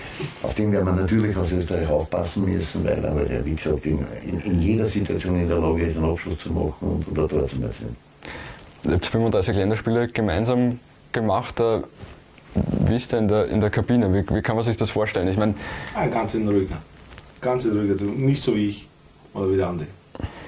auf 0.44 0.54
den 0.54 0.70
werden 0.70 0.86
wir 0.86 0.92
natürlich 0.92 1.36
aus 1.36 1.50
Österreich 1.50 1.88
aufpassen 1.88 2.44
müssen, 2.44 2.84
weil 2.84 3.04
er, 3.04 3.16
weil 3.16 3.26
er 3.26 3.44
wie 3.44 3.56
gesagt, 3.56 3.84
in, 3.84 4.06
in, 4.24 4.40
in, 4.42 4.62
jeder 4.62 4.86
Situation 4.86 5.40
in 5.40 5.48
der 5.48 5.58
Lage 5.58 5.82
ist, 5.82 5.96
einen 5.96 6.08
Abschluss 6.08 6.38
zu 6.38 6.52
machen 6.52 6.74
und, 6.80 7.08
und 7.08 7.18
dort 7.18 7.30
zu 7.30 7.58
müssen. 7.58 7.96
Ihr 8.84 8.92
habt 8.92 9.06
35 9.06 9.56
Länderspiele 9.56 10.06
gemeinsam 10.06 10.78
gemacht. 11.10 11.58
Äh, 11.58 11.80
wie 12.86 12.96
ist 12.96 13.10
denn 13.10 13.24
in 13.24 13.28
der, 13.28 13.48
in 13.48 13.60
der 13.60 13.70
Kabine? 13.70 14.12
Wie, 14.14 14.36
wie 14.36 14.40
kann 14.40 14.54
man 14.54 14.64
sich 14.64 14.76
das 14.76 14.90
vorstellen? 14.90 15.26
Ich 15.26 15.36
meine, 15.36 15.54
ah, 15.96 16.06
ganz 16.06 16.34
in 16.34 16.46
ruhiger. 16.46 16.76
Ganz 17.40 17.64
ruhiger. 17.64 17.94
Nicht 18.04 18.42
so 18.42 18.54
wie 18.54 18.68
ich 18.68 18.88
oder 19.34 19.50
wie 19.52 19.56
der 19.56 19.68
andere. 19.68 19.88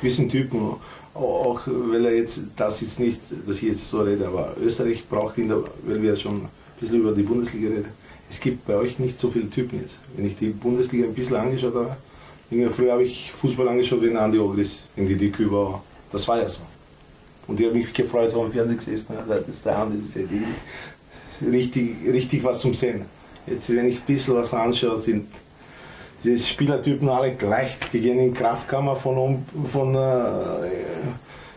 Wir 0.02 0.12
sind 0.12 0.30
Typen, 0.30 0.76
auch 1.14 1.60
weil 1.66 2.04
er 2.04 2.16
jetzt, 2.16 2.40
das 2.56 2.80
jetzt 2.80 2.98
nicht, 2.98 3.20
dass 3.46 3.56
ich 3.56 3.62
jetzt 3.62 3.88
so 3.88 4.00
rede, 4.00 4.26
aber 4.26 4.56
Österreich 4.60 5.06
braucht 5.08 5.38
ihn, 5.38 5.52
weil 5.86 6.02
wir 6.02 6.16
schon 6.16 6.36
ein 6.42 6.48
bisschen 6.80 7.00
über 7.00 7.12
die 7.12 7.22
Bundesliga 7.22 7.68
reden. 7.68 7.92
Es 8.28 8.40
gibt 8.40 8.66
bei 8.66 8.74
euch 8.76 8.98
nicht 8.98 9.18
so 9.20 9.30
viele 9.30 9.50
Typen 9.50 9.80
jetzt. 9.80 9.98
Wenn 10.16 10.26
ich 10.26 10.36
die 10.36 10.50
Bundesliga 10.50 11.06
ein 11.06 11.14
bisschen 11.14 11.36
angeschaut 11.36 11.74
habe, 11.74 11.96
früher 12.74 12.92
habe 12.92 13.02
ich 13.02 13.32
Fußball 13.32 13.68
angeschaut, 13.68 14.02
wenn 14.02 14.16
Andi 14.16 14.38
Ogris 14.38 14.84
in 14.96 15.06
die 15.06 15.16
Dicke 15.16 15.50
war. 15.50 15.82
Das 16.10 16.26
war 16.26 16.38
ja 16.40 16.48
so. 16.48 16.60
Und 17.46 17.60
ich 17.60 17.66
habe 17.66 17.76
mich 17.76 17.92
gefreut, 17.92 18.32
vor 18.32 18.46
dem 18.46 18.52
Fernsehen 18.52 18.78
gesessen, 18.78 19.14
das 19.28 19.48
ist 19.48 19.64
der 19.64 19.78
Andi, 19.78 19.98
das 19.98 20.16
ist 20.16 20.30
die, 20.30 21.46
richtig, 21.46 21.96
richtig 22.06 22.44
was 22.44 22.60
zum 22.60 22.74
Sehen. 22.74 23.02
Jetzt, 23.46 23.74
wenn 23.74 23.86
ich 23.86 23.98
ein 23.98 24.06
bisschen 24.06 24.34
was 24.34 24.52
anschaue, 24.52 24.98
sind 24.98 25.26
diese 26.22 26.46
Spielertypen 26.46 27.08
alle 27.08 27.34
gleich. 27.34 27.78
Die 27.92 28.00
gehen 28.00 28.18
in 28.18 28.32
die 28.32 28.38
Kraftkammer 28.38 28.96
von, 28.96 29.44
von 29.70 29.94
äh, 29.94 30.68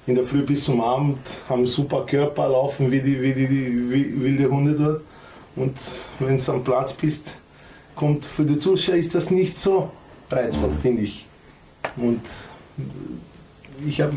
in 0.06 0.16
der 0.16 0.24
Früh 0.24 0.42
bis 0.42 0.66
zum 0.66 0.82
Abend, 0.82 1.20
haben 1.48 1.66
super 1.66 2.06
Körper, 2.06 2.50
laufen 2.50 2.92
wie 2.92 3.02
die, 3.02 3.22
wie 3.22 3.34
die, 3.34 3.48
die 3.48 3.92
wie 3.92 4.22
wilde 4.22 4.50
Hunde 4.50 4.74
dort. 4.74 5.02
Und 5.56 5.78
wenn 6.20 6.38
du 6.38 6.52
am 6.52 6.64
Platz 6.64 6.94
bist, 6.94 7.38
kommt 7.96 8.26
für 8.26 8.44
die 8.44 8.60
Zuschauer 8.60 8.96
ist 8.96 9.14
das 9.14 9.30
nicht 9.30 9.58
so 9.58 9.92
reizvoll, 10.30 10.72
finde 10.82 11.04
ich. 11.04 11.26
Und 11.96 12.22
ich, 13.88 14.02
hab, 14.02 14.12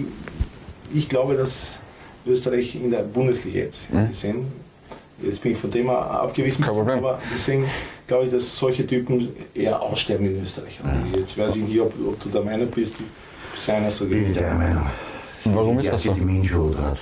ich 0.94 1.08
glaube, 1.08 1.36
dass 1.36 1.78
Österreich 2.26 2.74
in 2.74 2.90
der 2.90 3.02
Bundesliga 3.02 3.58
jetzt 3.58 3.92
mhm. 3.92 4.08
gesehen, 4.08 4.46
jetzt 5.22 5.42
bin 5.42 5.52
ich 5.52 5.58
von 5.58 5.70
dem 5.70 5.88
abgewichen, 5.90 6.64
aber 6.64 7.18
deswegen 7.34 7.64
glaube 8.06 8.26
ich, 8.26 8.30
dass 8.30 8.56
solche 8.56 8.86
Typen 8.86 9.28
eher 9.54 9.80
aussterben 9.80 10.26
in 10.26 10.42
Österreich. 10.42 10.78
Ja. 10.84 11.18
Jetzt 11.18 11.36
weiß 11.36 11.56
ich 11.56 11.62
nicht, 11.62 11.80
ob, 11.80 11.92
ob, 12.06 12.20
du 12.20 12.28
der 12.28 12.42
Meinung 12.42 12.68
bist, 12.68 12.94
bist 13.54 13.70
einer 13.70 13.90
so 13.90 14.06
Bin 14.06 14.26
ich 14.26 14.32
der 14.34 14.54
Meinung. 14.54 14.86
Warum 15.44 15.78
ist 15.78 15.92
das 15.92 16.02
so? 16.02 16.12
Die 16.12 16.20
Menschheit 16.20 16.78
hat. 16.78 16.98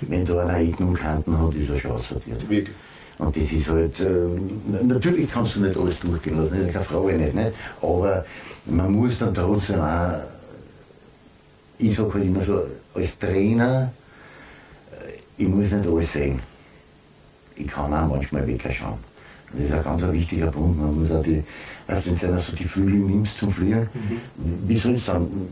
Wenn 0.00 0.24
da 0.24 0.40
einer 0.40 0.58
Ecken 0.58 0.88
und 0.88 0.94
Kanten 0.94 1.38
hat, 1.38 1.54
ist 1.54 1.70
er 1.70 1.78
schon 1.78 1.92
aussortiert. 1.92 2.48
Wirklich. 2.48 2.76
Und 3.18 3.36
das 3.36 3.52
ist 3.52 3.68
halt, 3.68 4.00
äh, 4.00 4.84
natürlich 4.84 5.30
kannst 5.30 5.56
du 5.56 5.60
nicht 5.60 5.76
alles 5.76 5.98
durchgehen 5.98 6.40
lassen, 6.40 6.72
keine 6.72 6.84
Frage 6.84 7.14
nicht, 7.14 7.34
nicht, 7.34 7.52
aber 7.82 8.24
man 8.64 8.92
muss 8.92 9.18
dann 9.18 9.34
trotzdem 9.34 9.80
auch, 9.80 10.20
ich 11.78 11.96
sage 11.96 12.14
halt 12.14 12.24
immer 12.24 12.44
so, 12.44 12.62
als 12.94 13.18
Trainer, 13.18 13.92
äh, 14.92 15.42
ich 15.42 15.48
muss 15.48 15.72
nicht 15.72 15.86
alles 15.86 16.12
sehen. 16.12 16.40
Ich 17.58 17.66
kann 17.66 17.92
auch 17.92 18.08
manchmal 18.08 18.46
wegschauen. 18.46 18.98
Das 19.52 19.64
ist 19.64 19.72
ein 19.72 19.82
ganz 19.82 20.02
wichtiger 20.12 20.46
Punkt. 20.48 20.78
Man 20.78 21.00
muss 21.00 21.10
auch 21.10 21.22
die, 21.22 21.42
weißt, 21.86 22.06
wenn 22.06 22.30
du 22.30 22.40
so 22.40 22.56
die 22.56 22.64
Vögel 22.64 22.94
nimmst 22.94 23.38
zum 23.38 23.52
Fliegen, 23.52 23.88
mhm. 23.94 24.68
wie 24.68 24.78
soll 24.78 24.94
ich 24.94 25.04
sagen, 25.04 25.48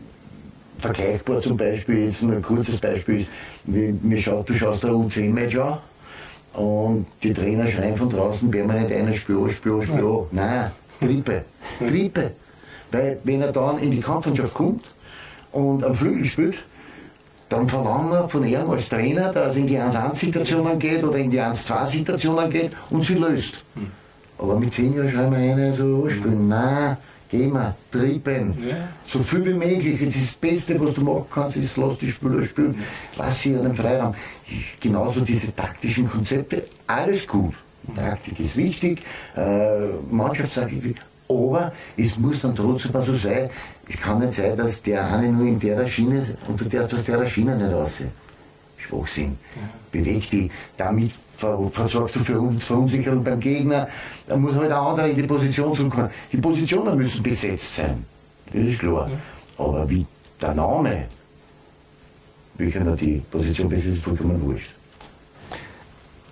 vergleichbar 0.79 1.41
zum 1.41 1.57
Beispiel, 1.57 2.05
jetzt 2.05 2.21
ein 2.21 2.41
kurzes 2.41 2.79
Beispiel 2.79 3.21
ist, 3.21 3.29
wie, 3.65 4.21
schaut, 4.21 4.47
du 4.49 4.53
schaust 4.53 4.85
ein 4.85 4.91
U10-Match 4.91 5.57
an 5.57 5.79
und 6.53 7.07
die 7.23 7.33
Trainer 7.33 7.67
schreien 7.71 7.97
von 7.97 8.09
draußen, 8.09 8.49
nicht 8.49 8.91
einer 8.91 9.13
Spür, 9.15 9.51
Spür, 9.51 9.83
Spür. 9.83 10.27
Nein, 10.31 10.71
Grippe, 10.99 11.45
Grippe. 11.79 12.31
Weil 12.91 13.19
wenn 13.23 13.41
er 13.41 13.51
dann 13.51 13.79
in 13.79 13.91
die 13.91 13.99
Kampfmannschaft 13.99 14.53
kommt 14.53 14.85
und 15.51 15.83
am 15.83 15.95
Flügel 15.95 16.25
spielt, 16.25 16.63
dann 17.49 17.67
verlangen 17.67 18.11
wir 18.11 18.29
von 18.29 18.45
ihm 18.45 18.69
als 18.69 18.89
Trainer, 18.89 19.31
dass 19.31 19.53
er 19.53 19.57
in 19.57 19.67
die 19.67 19.77
1-1-Situationen 19.77 20.79
geht 20.79 21.03
oder 21.03 21.17
in 21.17 21.31
die 21.31 21.39
1-2-Situationen 21.39 22.49
geht 22.49 22.71
und 22.89 23.05
sie 23.05 23.15
löst. 23.15 23.55
Hm. 23.75 23.91
Aber 24.37 24.59
mit 24.59 24.73
10 24.73 24.95
Jahren 24.95 25.11
schreiben 25.11 25.31
wir 25.31 25.37
eine 25.37 25.75
so 25.75 26.09
spielen. 26.09 26.33
Hm. 26.33 26.47
Nein, 26.49 26.97
geh 27.29 27.47
mal, 27.47 27.75
trieben. 27.91 28.53
Ja. 28.67 28.75
So 29.07 29.19
viel 29.23 29.45
wie 29.45 29.53
möglich. 29.53 29.99
Das 29.99 30.15
ist 30.15 30.23
das 30.23 30.35
Beste, 30.35 30.79
was 30.79 30.93
du 30.93 31.01
machen 31.01 31.25
kannst, 31.33 31.57
ist, 31.57 31.77
lass 31.77 31.97
die 31.99 32.11
Spieler 32.11 32.45
spielen. 32.45 32.75
Lass 33.17 33.39
sie 33.39 33.55
einen 33.55 33.75
Freiraum. 33.75 34.13
Genauso 34.79 35.21
diese 35.21 35.55
taktischen 35.55 36.09
Konzepte, 36.09 36.65
alles 36.85 37.27
gut. 37.27 37.53
Taktik 37.95 38.39
ist 38.41 38.57
wichtig, 38.57 39.01
äh, 39.37 39.87
Mannschaftstaktik 40.11 40.97
aber 41.29 41.71
es 41.97 42.17
muss 42.17 42.41
dann 42.41 42.55
trotzdem 42.55 42.91
so 43.05 43.17
sein, 43.17 43.49
es 43.89 43.99
kann 43.99 44.19
nicht 44.19 44.35
sein, 44.35 44.57
dass 44.57 44.81
der 44.81 45.05
eine 45.13 45.31
nur 45.31 45.47
in 45.47 45.59
der 45.59 45.87
Schiene 45.87 46.25
und 46.47 46.73
der 46.73 46.85
aus 46.85 47.03
der 47.05 47.29
Schiene 47.29 47.55
nicht 47.55 47.73
raus. 47.73 48.03
Schwachsinn. 48.77 49.37
Bewegt 49.91 50.31
die, 50.31 50.49
damit 50.75 51.11
versorgst 51.35 52.15
du 52.15 52.19
für 52.23 52.39
uns 52.39 52.63
Verunsicherung 52.63 53.23
beim 53.23 53.39
Gegner. 53.39 53.87
Da 54.27 54.37
muss 54.37 54.55
halt 54.55 54.69
der 54.69 54.79
andere 54.79 55.09
in 55.09 55.15
die 55.15 55.23
Position 55.23 55.75
zurückkommen. 55.75 56.09
Die 56.31 56.37
Positionen 56.37 56.97
müssen 56.97 57.23
besetzt 57.23 57.77
sein. 57.77 58.05
Das 58.51 58.61
ist 58.61 58.79
klar. 58.79 59.09
Aber 59.57 59.89
wie 59.89 60.05
der 60.41 60.53
Name, 60.53 61.05
welcher 62.55 62.83
noch 62.83 62.97
die 62.97 63.21
Position 63.31 63.69
besetzt, 63.69 63.97
ist 63.97 64.03
vollkommen 64.03 64.41
wurscht. 64.41 64.71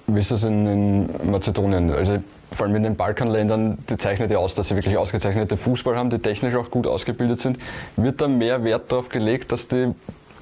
Wie 0.08 0.20
ist 0.20 0.32
das 0.32 0.44
in, 0.44 0.68
in 0.68 1.32
Mazedonien? 1.32 1.92
Also 1.92 2.22
vor 2.52 2.66
allem 2.66 2.76
in 2.76 2.84
den 2.84 2.96
Balkanländern, 2.96 3.78
die 3.90 3.98
zeichnet 3.98 4.32
ja 4.32 4.38
aus, 4.38 4.56
dass 4.56 4.70
sie 4.70 4.76
wirklich 4.76 4.98
ausgezeichnete 4.98 5.58
Fußball 5.58 5.98
haben, 5.98 6.10
die 6.10 6.20
technisch 6.20 6.56
auch 6.56 6.72
gut 6.72 6.88
ausgebildet 6.88 7.40
sind. 7.40 7.58
Wird 7.96 8.22
da 8.22 8.28
mehr 8.28 8.64
Wert 8.64 8.92
darauf 8.92 9.10
gelegt, 9.10 9.52
dass 9.52 9.68
die 9.68 9.94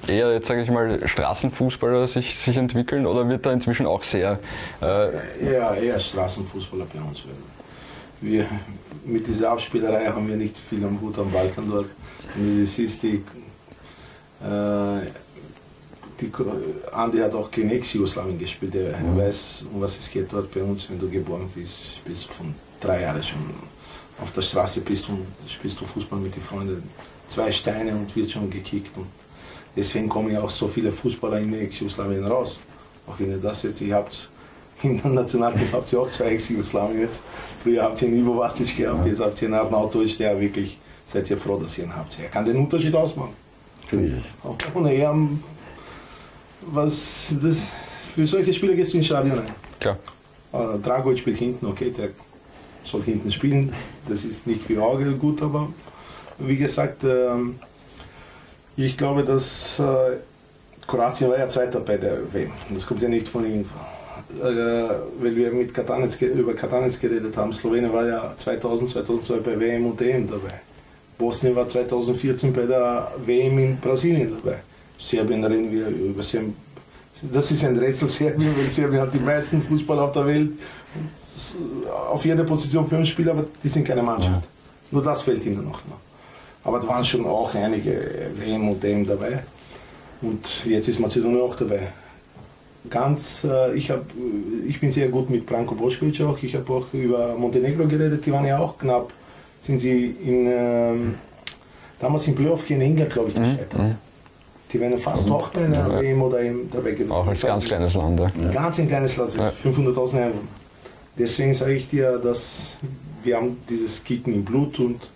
eher 0.06 0.32
jetzt 0.32 0.48
sage 0.48 0.62
ich 0.62 0.70
mal 0.70 1.06
Straßenfußballer 1.06 2.06
sich, 2.08 2.38
sich 2.38 2.56
entwickeln 2.56 3.06
oder 3.06 3.28
wird 3.28 3.46
da 3.46 3.52
inzwischen 3.52 3.86
auch 3.86 4.02
sehr 4.02 4.38
äh 4.82 5.52
ja, 5.52 5.74
eher 5.74 5.98
Straßenfußballer 5.98 6.86
bei 6.92 7.00
uns 7.00 7.24
werden. 7.24 7.54
Wir, 8.20 8.46
mit 9.04 9.26
dieser 9.26 9.50
Abspielerei 9.50 10.06
haben 10.06 10.28
wir 10.28 10.36
nicht 10.36 10.56
viel 10.58 10.84
am 10.84 11.00
Hut 11.00 11.18
am 11.18 11.30
Balkan 11.30 11.70
dort. 11.70 11.86
Und 12.36 12.62
das 12.62 12.78
ist 12.78 13.02
die, 13.02 13.22
äh, 14.42 15.00
die 16.20 16.30
Andi 16.92 17.18
hat 17.18 17.34
auch 17.34 17.50
gegen 17.50 17.70
Ex-Jugoslawien 17.70 18.38
gespielt, 18.38 18.74
der 18.74 18.96
mhm. 18.98 19.18
weiß, 19.18 19.64
um 19.72 19.80
was 19.80 19.98
es 19.98 20.10
geht 20.10 20.32
dort 20.32 20.52
bei 20.52 20.62
uns, 20.62 20.88
wenn 20.88 20.98
du 20.98 21.08
geboren 21.08 21.50
bist, 21.54 22.04
bist 22.04 22.26
von 22.32 22.54
drei 22.80 23.02
Jahren 23.02 23.22
schon 23.22 23.40
auf 24.20 24.30
der 24.32 24.42
Straße 24.42 24.80
bist 24.80 25.08
und 25.08 25.26
spielst 25.48 25.80
du 25.80 25.84
Fußball 25.84 26.18
mit 26.18 26.34
den 26.34 26.42
Freunden. 26.42 26.88
Zwei 27.28 27.50
Steine 27.50 27.92
und 27.92 28.14
wird 28.14 28.30
schon 28.30 28.50
gekickt. 28.50 28.96
Und 28.96 29.06
deswegen 29.74 30.08
kommen 30.08 30.30
ja 30.30 30.42
auch 30.42 30.50
so 30.50 30.68
viele 30.68 30.92
Fußballer 30.92 31.38
in 31.38 31.52
Ex-Jugoslawien 31.54 32.24
raus. 32.24 32.60
Auch 33.06 33.18
wenn 33.18 33.30
ihr 33.30 33.38
das 33.38 33.62
jetzt, 33.62 33.80
ihr 33.80 33.94
habt 33.94 34.28
in 34.82 35.00
der 35.00 35.10
Nationalteam 35.10 35.68
habt 35.72 35.92
ihr 35.92 36.00
auch 36.00 36.10
zwei 36.10 36.26
Ex-Jugoslawien 36.26 37.00
jetzt. 37.00 37.22
Früher 37.62 37.82
habt 37.82 38.00
ihr 38.02 38.08
einen 38.08 38.20
Ivo 38.20 38.36
Vastic 38.36 38.76
gehabt, 38.76 39.06
jetzt 39.06 39.20
habt 39.20 39.40
ihr 39.40 39.48
einen 39.48 39.54
Arnautovic, 39.54 40.18
der 40.18 40.38
wirklich, 40.40 40.78
seid 41.06 41.28
ihr 41.30 41.38
froh, 41.38 41.58
dass 41.58 41.78
ihr 41.78 41.84
ihn 41.84 41.96
habt. 41.96 42.18
Er 42.20 42.28
kann 42.28 42.44
den 42.44 42.56
Unterschied 42.56 42.94
ausmachen. 42.94 43.34
Auch 44.42 44.56
ohne 44.74 44.94
was 46.66 47.36
das, 47.42 47.72
für 48.14 48.26
solche 48.26 48.52
Spieler 48.52 48.74
gehst 48.74 48.92
du 48.92 48.98
ins 48.98 49.06
Stadion 49.06 49.38
ein. 49.38 49.48
Klar. 49.80 49.98
Uh, 50.52 50.78
Dragovic 50.78 51.18
spielt 51.18 51.38
hinten, 51.38 51.66
okay, 51.66 51.90
der 51.90 52.10
soll 52.84 53.02
hinten 53.02 53.30
spielen. 53.32 53.72
Das 54.08 54.24
ist 54.24 54.46
nicht 54.46 54.62
für 54.62 54.82
Auge 54.82 55.10
gut, 55.12 55.42
aber 55.42 55.68
wie 56.38 56.56
gesagt, 56.56 57.02
ähm, 57.04 57.56
ich 58.76 58.96
glaube, 58.96 59.24
dass 59.24 59.78
äh, 59.78 60.16
Kroatien 60.86 61.30
war 61.30 61.38
ja 61.38 61.48
Zweiter 61.48 61.80
bei 61.80 61.96
der 61.96 62.32
WM. 62.32 62.52
Das 62.70 62.86
kommt 62.86 63.02
ja 63.02 63.08
nicht 63.08 63.28
von 63.28 63.44
ihm. 63.44 63.64
Äh, 64.40 64.44
weil 65.20 65.36
wir 65.36 65.52
mit 65.52 65.72
Katanec, 65.72 66.20
über 66.22 66.54
Katanec 66.54 67.00
geredet 67.00 67.36
haben. 67.36 67.52
Slowenien 67.52 67.92
war 67.92 68.06
ja 68.06 68.34
2000, 68.38 68.90
2002 68.90 69.38
bei 69.38 69.60
WM 69.60 69.86
und 69.86 70.00
EM 70.00 70.28
dabei. 70.28 70.60
Bosnien 71.18 71.54
war 71.54 71.68
2014 71.68 72.52
bei 72.52 72.62
der 72.62 73.12
WM 73.24 73.58
in 73.58 73.78
Brasilien 73.78 74.36
dabei. 74.42 74.58
Serbien 74.98 75.44
reden 75.44 75.70
wir 75.70 75.88
über 75.88 76.22
Serbien. 76.22 76.56
Das 77.32 77.50
ist 77.50 77.64
ein 77.64 77.76
Rätsel 77.78 78.08
Serbien, 78.08 78.54
weil 78.56 78.70
Serbien 78.70 79.00
hat 79.00 79.14
die 79.14 79.18
meisten 79.18 79.62
Fußballer 79.62 80.02
auf 80.02 80.12
der 80.12 80.26
Welt. 80.26 80.52
Auf 82.10 82.24
jeder 82.24 82.44
Position 82.44 82.86
fünf 82.86 83.08
Spieler, 83.08 83.32
aber 83.32 83.44
die 83.62 83.68
sind 83.68 83.86
keine 83.86 84.02
Mannschaft. 84.02 84.42
Ja. 84.42 84.48
Nur 84.90 85.02
das 85.02 85.22
fehlt 85.22 85.44
ihnen 85.44 85.64
noch. 85.64 85.80
Aber 86.62 86.80
da 86.80 86.88
waren 86.88 87.04
schon 87.04 87.26
auch 87.26 87.54
einige 87.54 88.30
WM 88.36 88.68
und 88.68 88.84
EM 88.84 89.06
dabei. 89.06 89.42
Und 90.22 90.64
jetzt 90.64 90.88
ist 90.88 91.00
Mazedonien 91.00 91.42
auch 91.42 91.56
dabei. 91.56 91.88
Ganz, 92.88 93.44
äh, 93.44 93.74
ich, 93.74 93.90
hab, 93.90 94.04
ich 94.66 94.78
bin 94.78 94.92
sehr 94.92 95.08
gut 95.08 95.30
mit 95.30 95.46
Branko 95.46 95.74
Bošković 95.74 96.24
auch. 96.24 96.42
Ich 96.42 96.54
habe 96.54 96.72
auch 96.72 96.86
über 96.92 97.34
Montenegro 97.34 97.86
geredet, 97.86 98.24
die 98.24 98.32
waren 98.32 98.44
ja 98.44 98.58
auch 98.58 98.78
knapp. 98.78 99.12
Sind 99.62 99.80
sie 99.80 100.14
in, 100.22 100.46
ähm, 100.46 101.14
damals 101.98 102.28
im 102.28 102.34
Playoff 102.34 102.66
gegen 102.66 102.82
England, 102.82 103.10
glaube 103.10 103.30
ich, 103.30 103.34
gescheitert. 103.34 103.78
Mhm. 103.78 103.94
Die 104.74 104.80
wären 104.80 104.98
fast 104.98 105.30
auch 105.30 105.50
bei 105.50 105.66
einer 105.66 105.88
ja. 105.88 106.00
WM 106.00 106.20
oder 106.20 106.40
EM 106.40 106.68
dabei 106.72 106.90
gewesen. 106.90 107.12
Auch 107.12 107.28
als 107.28 107.42
ganz 107.42 107.64
kleines 107.64 107.94
Land. 107.94 108.18
Ja. 108.18 108.30
Ganz 108.52 108.80
ein 108.80 108.88
kleines 108.88 109.16
Land, 109.16 109.36
ja. 109.36 109.52
500.000 109.64 110.16
Einwohner. 110.16 110.32
Deswegen 111.16 111.54
sage 111.54 111.74
ich 111.74 111.88
dir, 111.88 112.18
dass 112.18 112.76
wir 113.22 113.36
haben 113.36 113.56
dieses 113.70 114.02
Kicken 114.02 114.34
im 114.34 114.44
Blut 114.44 114.80
und 114.80 115.08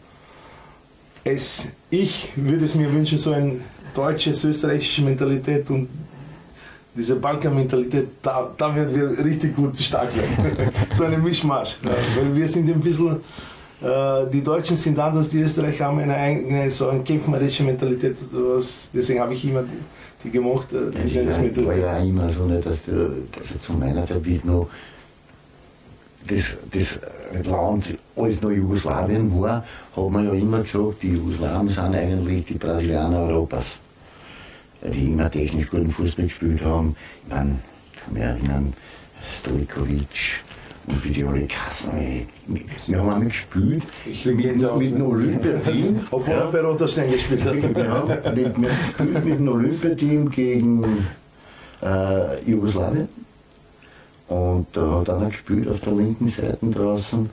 es, 1.25 1.69
ich 1.91 2.31
würde 2.37 2.67
es 2.67 2.77
mir 2.77 2.93
wünschen, 2.93 3.19
so 3.19 3.33
eine 3.33 3.57
deutsche, 3.95 4.31
österreichische 4.31 5.03
Mentalität 5.03 5.69
und 5.71 5.89
diese 6.95 7.17
Balkan-Mentalität, 7.17 8.09
da, 8.23 8.51
da 8.57 8.75
werden 8.75 8.95
wir 8.95 9.25
richtig 9.25 9.57
gut 9.57 9.77
stark 9.77 10.13
sein. 10.13 10.73
so 10.97 11.03
eine 11.03 11.19
Mischmasch. 11.19 11.79
Ja, 11.83 11.91
weil 12.17 12.35
wir 12.35 12.49
sind 12.49 12.69
ein 12.69 12.81
bisschen, 12.81 13.17
die 13.81 14.43
Deutschen 14.43 14.77
sind 14.77 14.99
anders, 14.99 15.29
die 15.29 15.41
Österreicher 15.41 15.85
haben 15.85 16.01
eine 16.01 16.17
eigene, 16.17 16.69
so 16.71 16.89
eine 16.89 17.03
kämpferische 17.05 17.63
Mentalität. 17.63 18.17
Was, 18.33 18.91
deswegen 18.93 19.21
habe 19.21 19.35
ich 19.35 19.45
immer 19.45 19.63
die, 19.63 19.79
die 20.25 20.31
gemocht. 20.31 20.73
Äh, 20.73 20.91
die 20.91 21.15
ja, 21.15 21.23
das 21.23 21.39
war 21.39 21.77
ja 21.77 21.99
immer 21.99 22.29
so, 22.31 22.45
nicht, 22.45 22.67
dass, 22.67 22.85
du, 22.85 23.29
dass 23.37 23.63
zu 23.63 23.73
meiner 23.75 24.05
Zeit, 24.07 24.45
noch 24.45 24.69
das, 26.27 26.45
das 26.73 27.47
Land 27.47 27.97
alles 28.17 28.43
noch 28.43 28.51
Jugoslawien 28.51 29.41
war, 29.41 29.65
hat 29.97 30.11
man 30.11 30.27
ja 30.27 30.33
immer 30.33 30.63
gesagt, 30.63 31.03
die 31.03 31.13
Jugoslawen 31.13 31.69
sind 31.69 31.95
eigentlich 31.95 32.47
die 32.47 32.55
Brasilianer 32.55 33.21
Europas. 33.21 33.79
Die 34.83 35.07
immer 35.07 35.31
technisch 35.31 35.71
guten 35.71 35.91
Fußball 35.91 36.27
gespielt 36.27 36.65
haben. 36.65 36.95
Ich 37.25 37.35
meine, 37.35 37.59
ich 37.93 38.01
kann 38.01 38.15
mich 38.15 38.23
erinnern, 38.23 38.75
Stojkovic 39.39 40.43
und 40.89 41.05
wie 41.05 41.11
die 41.11 41.25
alle 41.25 41.47
Kassen. 41.47 42.27
Wir 42.87 43.01
haben 43.01 43.29
gespielt 43.29 43.83
ich 44.07 44.25
mit, 44.25 44.37
mit 44.37 44.95
dem 44.95 45.03
Olympiateam. 45.03 46.07
Obwohl 46.11 46.35
er 46.35 46.51
bei 46.51 46.61
Roterstein 46.61 47.11
gespielt 47.13 47.45
hat. 47.45 47.55
Ja, 47.77 48.33
mit, 48.33 48.59
mit, 48.59 49.25
mit 49.25 49.39
dem 49.39 49.49
Olympiateam 49.49 50.31
gegen 50.31 51.07
äh, 51.83 52.51
Jugoslawien. 52.51 53.09
Und 54.29 54.67
da 54.73 55.01
hat 55.01 55.11
einer 55.11 55.31
gespielt 55.31 55.69
auf 55.69 55.81
der 55.81 55.93
linken 55.93 56.29
Seite 56.29 56.67
draußen. 56.67 57.31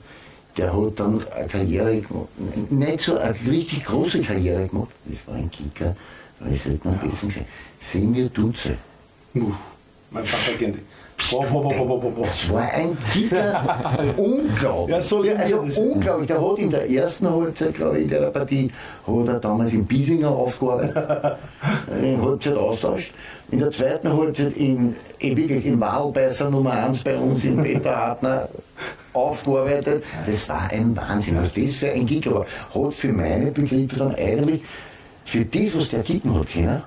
Der 0.56 0.74
hat 0.74 0.98
dann 1.00 1.22
eine 1.36 1.48
Karriere 1.48 2.00
gemacht. 2.00 2.28
Nicht 2.70 3.00
so 3.00 3.18
eine 3.18 3.34
richtig 3.46 3.84
große 3.84 4.22
Karriere 4.22 4.66
gemacht. 4.68 4.88
Das 5.04 5.26
war 5.26 5.34
ein 5.34 5.50
Kicker. 5.50 5.94
Aber 6.40 6.50
ich 6.50 6.62
sollte 6.62 6.88
man 6.88 7.00
wissen, 7.02 7.34
Semir 7.80 8.28
Duce. 8.28 8.70
Mein 10.10 10.24
Vater 11.18 11.68
kennt 11.68 11.90
ihn. 11.90 12.22
Das 12.22 12.52
war 12.52 12.70
ein 12.70 12.96
Kicker, 13.12 14.14
unglaublich. 14.16 14.96
Ja, 14.96 15.00
so 15.00 15.22
also 15.22 15.80
unglaublich. 15.80 16.28
Der 16.28 16.40
hat 16.40 16.58
in 16.58 16.70
der 16.70 16.90
ersten 16.90 17.30
Halbzeit, 17.30 17.74
glaube 17.74 17.98
ich, 17.98 18.04
in 18.04 18.10
der 18.10 18.30
Partie, 18.30 18.70
hat 19.06 19.28
er 19.28 19.40
damals 19.40 19.72
in 19.72 19.84
Biesinger 19.84 20.30
aufgearbeitet, 20.30 21.38
in 22.02 22.22
Halbzeit 22.22 22.56
austauscht. 22.56 23.12
In 23.50 23.60
der 23.60 23.70
zweiten 23.70 24.12
Halbzeit 24.12 24.56
in, 24.56 24.94
in 25.18 25.36
wirklich 25.36 25.64
in 25.64 25.80
Wahlbeißer 25.80 26.50
Nummer 26.50 26.72
1 26.72 27.04
bei 27.04 27.16
uns 27.16 27.44
in 27.44 27.62
Peter 27.62 27.96
Hartner 27.96 28.48
aufgearbeitet. 29.12 30.04
Das 30.26 30.48
war 30.48 30.68
ein 30.70 30.96
Wahnsinn. 30.96 31.36
Was 31.36 31.52
das 31.54 31.76
für 31.76 31.90
ein 31.90 32.06
Kicker 32.06 32.34
war. 32.34 32.46
Hat 32.74 32.94
für 32.94 33.12
meine 33.12 33.50
Begriffe 33.50 33.96
dann 33.98 34.14
eigentlich, 34.14 34.62
für 35.24 35.44
das, 35.44 35.76
was 35.76 35.88
der 35.88 36.02
kicken 36.02 36.38
hat 36.38 36.52
können, 36.52 36.82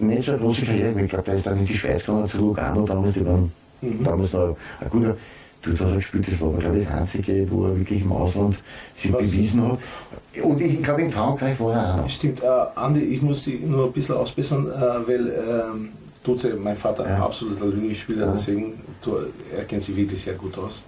nicht 0.00 0.26
so 0.26 0.32
eine 0.32 0.40
große 0.40 0.66
Karriere. 0.66 1.00
Ich 1.00 1.10
glaube, 1.10 1.24
der 1.24 1.34
ist 1.34 1.46
dann 1.46 1.58
in 1.58 1.66
die 1.66 1.76
Schweiz 1.76 2.04
gegangen, 2.04 2.28
zu 2.28 2.38
Lugano, 2.38 2.84
damals, 2.84 3.14
die 3.14 3.26
waren 3.26 3.52
mhm. 3.80 4.04
damals 4.04 4.32
noch 4.32 4.56
ein 4.80 4.90
guter. 4.90 5.16
Du 5.60 5.72
hast 5.72 5.96
gespielt, 5.96 6.26
das 6.30 6.40
war 6.40 6.48
aber, 6.48 6.58
glaube 6.58 6.78
ich, 6.78 6.86
das 6.86 6.94
Einzige, 6.94 7.50
wo 7.50 7.64
er 7.64 7.76
wirklich 7.76 8.02
im 8.02 8.12
Ausland 8.12 8.56
sich 8.96 9.12
Was 9.12 9.22
bewiesen 9.22 9.72
hat. 9.72 9.78
Und 10.42 10.60
ich 10.60 10.82
glaube, 10.82 11.02
in 11.02 11.10
Frankreich 11.10 11.58
war 11.58 11.74
er 11.74 11.94
auch 11.94 11.96
noch. 12.02 12.10
Stimmt, 12.10 12.42
äh, 12.44 12.46
Andi, 12.76 13.00
ich 13.00 13.20
muss 13.20 13.42
dich 13.42 13.60
nur 13.60 13.86
ein 13.86 13.92
bisschen 13.92 14.14
ausbessern, 14.14 14.68
äh, 14.68 15.08
weil 15.08 15.26
ähm, 15.26 15.88
Duce, 16.22 16.46
mein 16.56 16.76
Vater, 16.76 17.08
ja. 17.08 17.16
ein 17.16 17.22
absoluter 17.22 17.66
Lügenspieler, 17.66 18.26
ja. 18.26 18.32
deswegen 18.32 18.74
du, 19.02 19.16
er 19.56 19.64
kennt 19.64 19.82
sich 19.82 19.96
wirklich 19.96 20.22
sehr 20.22 20.34
gut 20.34 20.56
aus. 20.58 20.84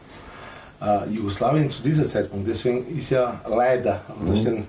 Äh, 0.80 1.12
Jugoslawien 1.12 1.68
zu 1.68 1.82
dieser 1.82 2.06
Zeitpunkt, 2.06 2.48
deswegen 2.48 2.86
ist 2.96 3.10
ja 3.10 3.40
leider, 3.50 4.02
mhm. 4.24 4.64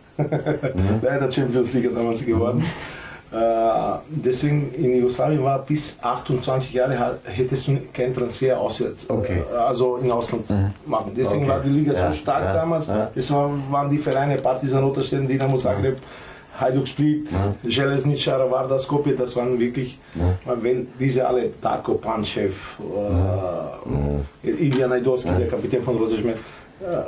leider 1.01 1.31
Champions 1.31 1.73
League 1.73 1.93
damals 1.93 2.25
geworden. 2.25 2.59
Mhm. 2.59 3.00
Äh, 3.31 3.37
deswegen 4.09 4.73
in 4.73 4.97
Jugoslawien 4.97 5.41
war 5.41 5.59
bis 5.59 5.97
28 6.01 6.73
Jahre 6.73 7.17
hättest 7.23 7.65
du 7.65 7.77
keinen 7.93 8.13
Transfer 8.13 8.59
auswärts, 8.59 9.09
okay. 9.09 9.43
äh, 9.49 9.55
also 9.55 9.95
in 9.97 10.11
Ausland 10.11 10.49
mhm. 10.49 10.71
machen. 10.85 11.13
Deswegen 11.15 11.43
okay. 11.43 11.51
war 11.51 11.59
die 11.61 11.69
Liga 11.69 11.93
ja, 11.93 12.11
so 12.11 12.17
stark 12.17 12.43
ja, 12.43 12.53
damals. 12.53 12.87
Ja. 12.87 13.09
Das 13.15 13.31
waren, 13.31 13.89
die 13.89 13.97
Vereine 13.97 14.35
Partizan 14.35 14.83
Roterstedt, 14.83 15.29
Dinamo 15.29 15.55
Zagreb, 15.55 15.97
Hajduk 16.59 16.85
Split, 16.85 17.29
ja. 17.31 17.69
Železnica, 17.69 18.51
Varda, 18.51 18.77
Skopje, 18.77 19.15
das 19.15 19.33
waren 19.37 19.57
wirklich, 19.57 19.97
wenn 20.61 20.89
diese 20.99 21.25
alle, 21.25 21.51
Darko 21.61 21.93
Panchev, 21.93 22.79
äh, 24.43 24.49
Ilya 24.49 24.89
Najdowski, 24.89 25.29
der 25.37 25.47
Kapitän 25.47 25.83
von 25.83 25.95
äh, 25.95 26.35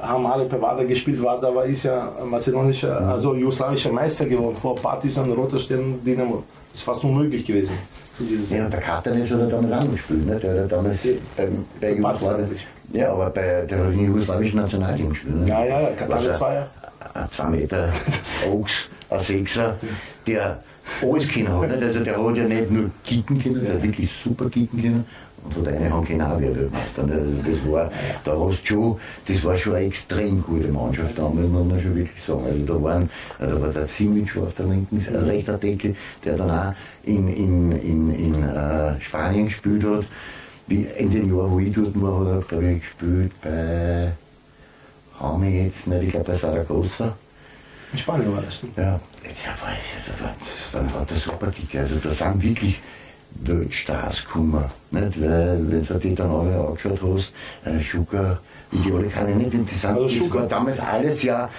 haben 0.02 0.26
alle 0.26 0.46
Pevada 0.46 0.84
gespielt, 0.84 1.22
war, 1.22 1.40
da 1.40 1.54
war 1.54 1.66
ist 1.66 1.84
ja 1.84 2.12
mazedonischer, 2.26 3.00
also 3.08 3.34
jugoslawischer 3.36 3.92
Meister 3.92 4.26
geworden 4.26 4.56
vor 4.56 4.76
Partizan, 4.76 5.32
Roter 5.32 5.60
Stern, 5.60 6.00
Dynamo. 6.06 6.44
Das 6.72 6.82
ist 6.82 6.86
fast 6.86 7.04
unmöglich 7.04 7.46
gewesen. 7.46 7.76
Ja, 8.50 8.70
der 8.70 8.80
Katanic 8.80 9.32
hat 9.32 9.40
er 9.40 9.48
dann 9.48 9.74
angespielt, 9.74 10.26
ne? 10.26 10.36
der 10.40 10.64
hat 10.64 10.72
damals 10.72 11.00
beim, 11.36 11.66
bei 11.82 11.96
Jugoslawien, 11.96 12.50
ja, 12.92 13.12
aber 13.12 13.30
bei 13.32 13.66
der 13.68 13.90
jugoslawischen 13.90 14.60
Nationalteam 14.60 15.10
gespielt. 15.10 15.36
Ne? 15.42 15.48
Ja, 15.48 15.66
ja, 15.66 15.90
Katanic 15.92 16.40
war 16.40 16.54
ja. 16.54 16.68
Ein 17.16 17.28
2 17.32 17.50
Meter 17.50 17.94
Ochs, 18.52 18.90
ein 19.10 19.20
Sechser, 19.20 19.76
der 20.28 20.60
alles 21.02 21.28
können 21.28 21.50
hat. 21.50 21.70
Nicht? 21.70 21.84
Also 21.84 22.00
der 22.02 22.18
hat 22.18 22.36
ja 22.36 22.44
nicht 22.48 22.72
nur 22.72 22.92
kicken 23.04 23.42
können, 23.42 23.64
der 23.64 23.74
hat 23.76 23.84
wirklich 23.84 24.12
super 24.24 24.50
kicken 24.50 24.82
können. 24.82 25.06
Und 25.44 25.58
hat 25.58 25.68
eine 25.68 25.92
Hand 25.92 26.08
genau 26.08 26.40
wie 26.40 26.46
ein 26.46 26.56
Weltmeister. 26.56 27.02
Also 27.02 27.42
das 27.44 27.72
war, 27.72 27.92
da 28.24 28.40
hast 28.40 28.62
du 28.62 28.66
schon, 28.66 29.00
das 29.28 29.44
war 29.44 29.58
schon 29.58 29.76
eine 29.76 29.86
extrem 29.86 30.42
gute 30.42 30.70
Mannschaft, 30.70 31.18
da 31.18 31.28
muss 31.28 31.50
man 31.50 31.82
schon 31.82 31.96
wirklich 31.96 32.24
sagen. 32.24 32.46
Also 32.46 32.66
da 32.66 32.84
waren, 32.84 33.10
also 33.40 33.62
war 33.62 33.70
der 33.70 33.88
Simic 33.88 34.36
war 34.36 34.44
auf 34.44 34.56
der 34.56 34.68
linken, 34.68 35.06
äh, 35.06 35.18
rechter 35.18 35.58
Decke, 35.58 35.96
der 36.24 36.38
dann 36.38 36.50
auch 36.50 36.74
in, 37.04 37.28
in, 37.28 37.72
in, 37.74 38.16
in 38.16 38.44
äh, 38.44 39.00
Spanien 39.02 39.48
gespielt 39.48 39.84
hat. 39.84 40.06
Wie 40.68 40.84
in 40.98 41.12
den 41.12 41.36
Jahren, 41.36 41.52
wo 41.52 41.60
ich 41.60 41.74
dort 41.74 42.02
war, 42.02 42.22
hat 42.22 42.28
er, 42.28 42.42
glaube 42.48 42.72
ich, 42.72 42.82
gespielt 42.82 43.32
bei, 43.42 44.14
haben 45.20 45.44
wir 45.44 45.66
jetzt 45.66 45.88
nicht, 45.88 46.04
ich 46.04 46.12
glaube 46.12 46.32
bei 46.32 46.36
Saragossa. 46.36 47.18
In 47.92 48.00
Spanien 48.00 48.34
war 48.34 48.42
das. 48.42 48.64
Ne? 48.64 48.70
Ja, 48.78 49.00
das 49.24 50.22
war, 50.22 50.36
das, 50.40 50.72
dann 50.72 50.94
war 50.94 51.06
das 51.06 51.22
super 51.22 51.48
dick. 51.48 51.76
Also 51.76 51.96
da 51.96 52.14
sind 52.14 52.42
wirklich 52.42 52.82
Weltstars 53.44 54.26
gekommen. 54.26 54.64
Nicht? 54.92 55.22
Weil, 55.22 55.60
wenn 55.70 55.86
du 55.86 55.94
die 56.00 56.16
dann 56.16 56.30
alle 56.32 56.68
angeschaut 56.68 57.00
hast, 57.02 57.34
äh, 57.66 57.82
Schuka, 57.82 58.40
die 58.72 58.92
alle 58.92 59.08
kann 59.08 59.30
ich 59.30 59.36
nicht, 59.36 59.54
die 59.54 59.76
sind, 59.76 59.92
Also 59.92 60.08
das 60.08 60.34
war 60.34 60.48
damals 60.48 60.80
alles 60.80 61.24
ja 61.24 61.50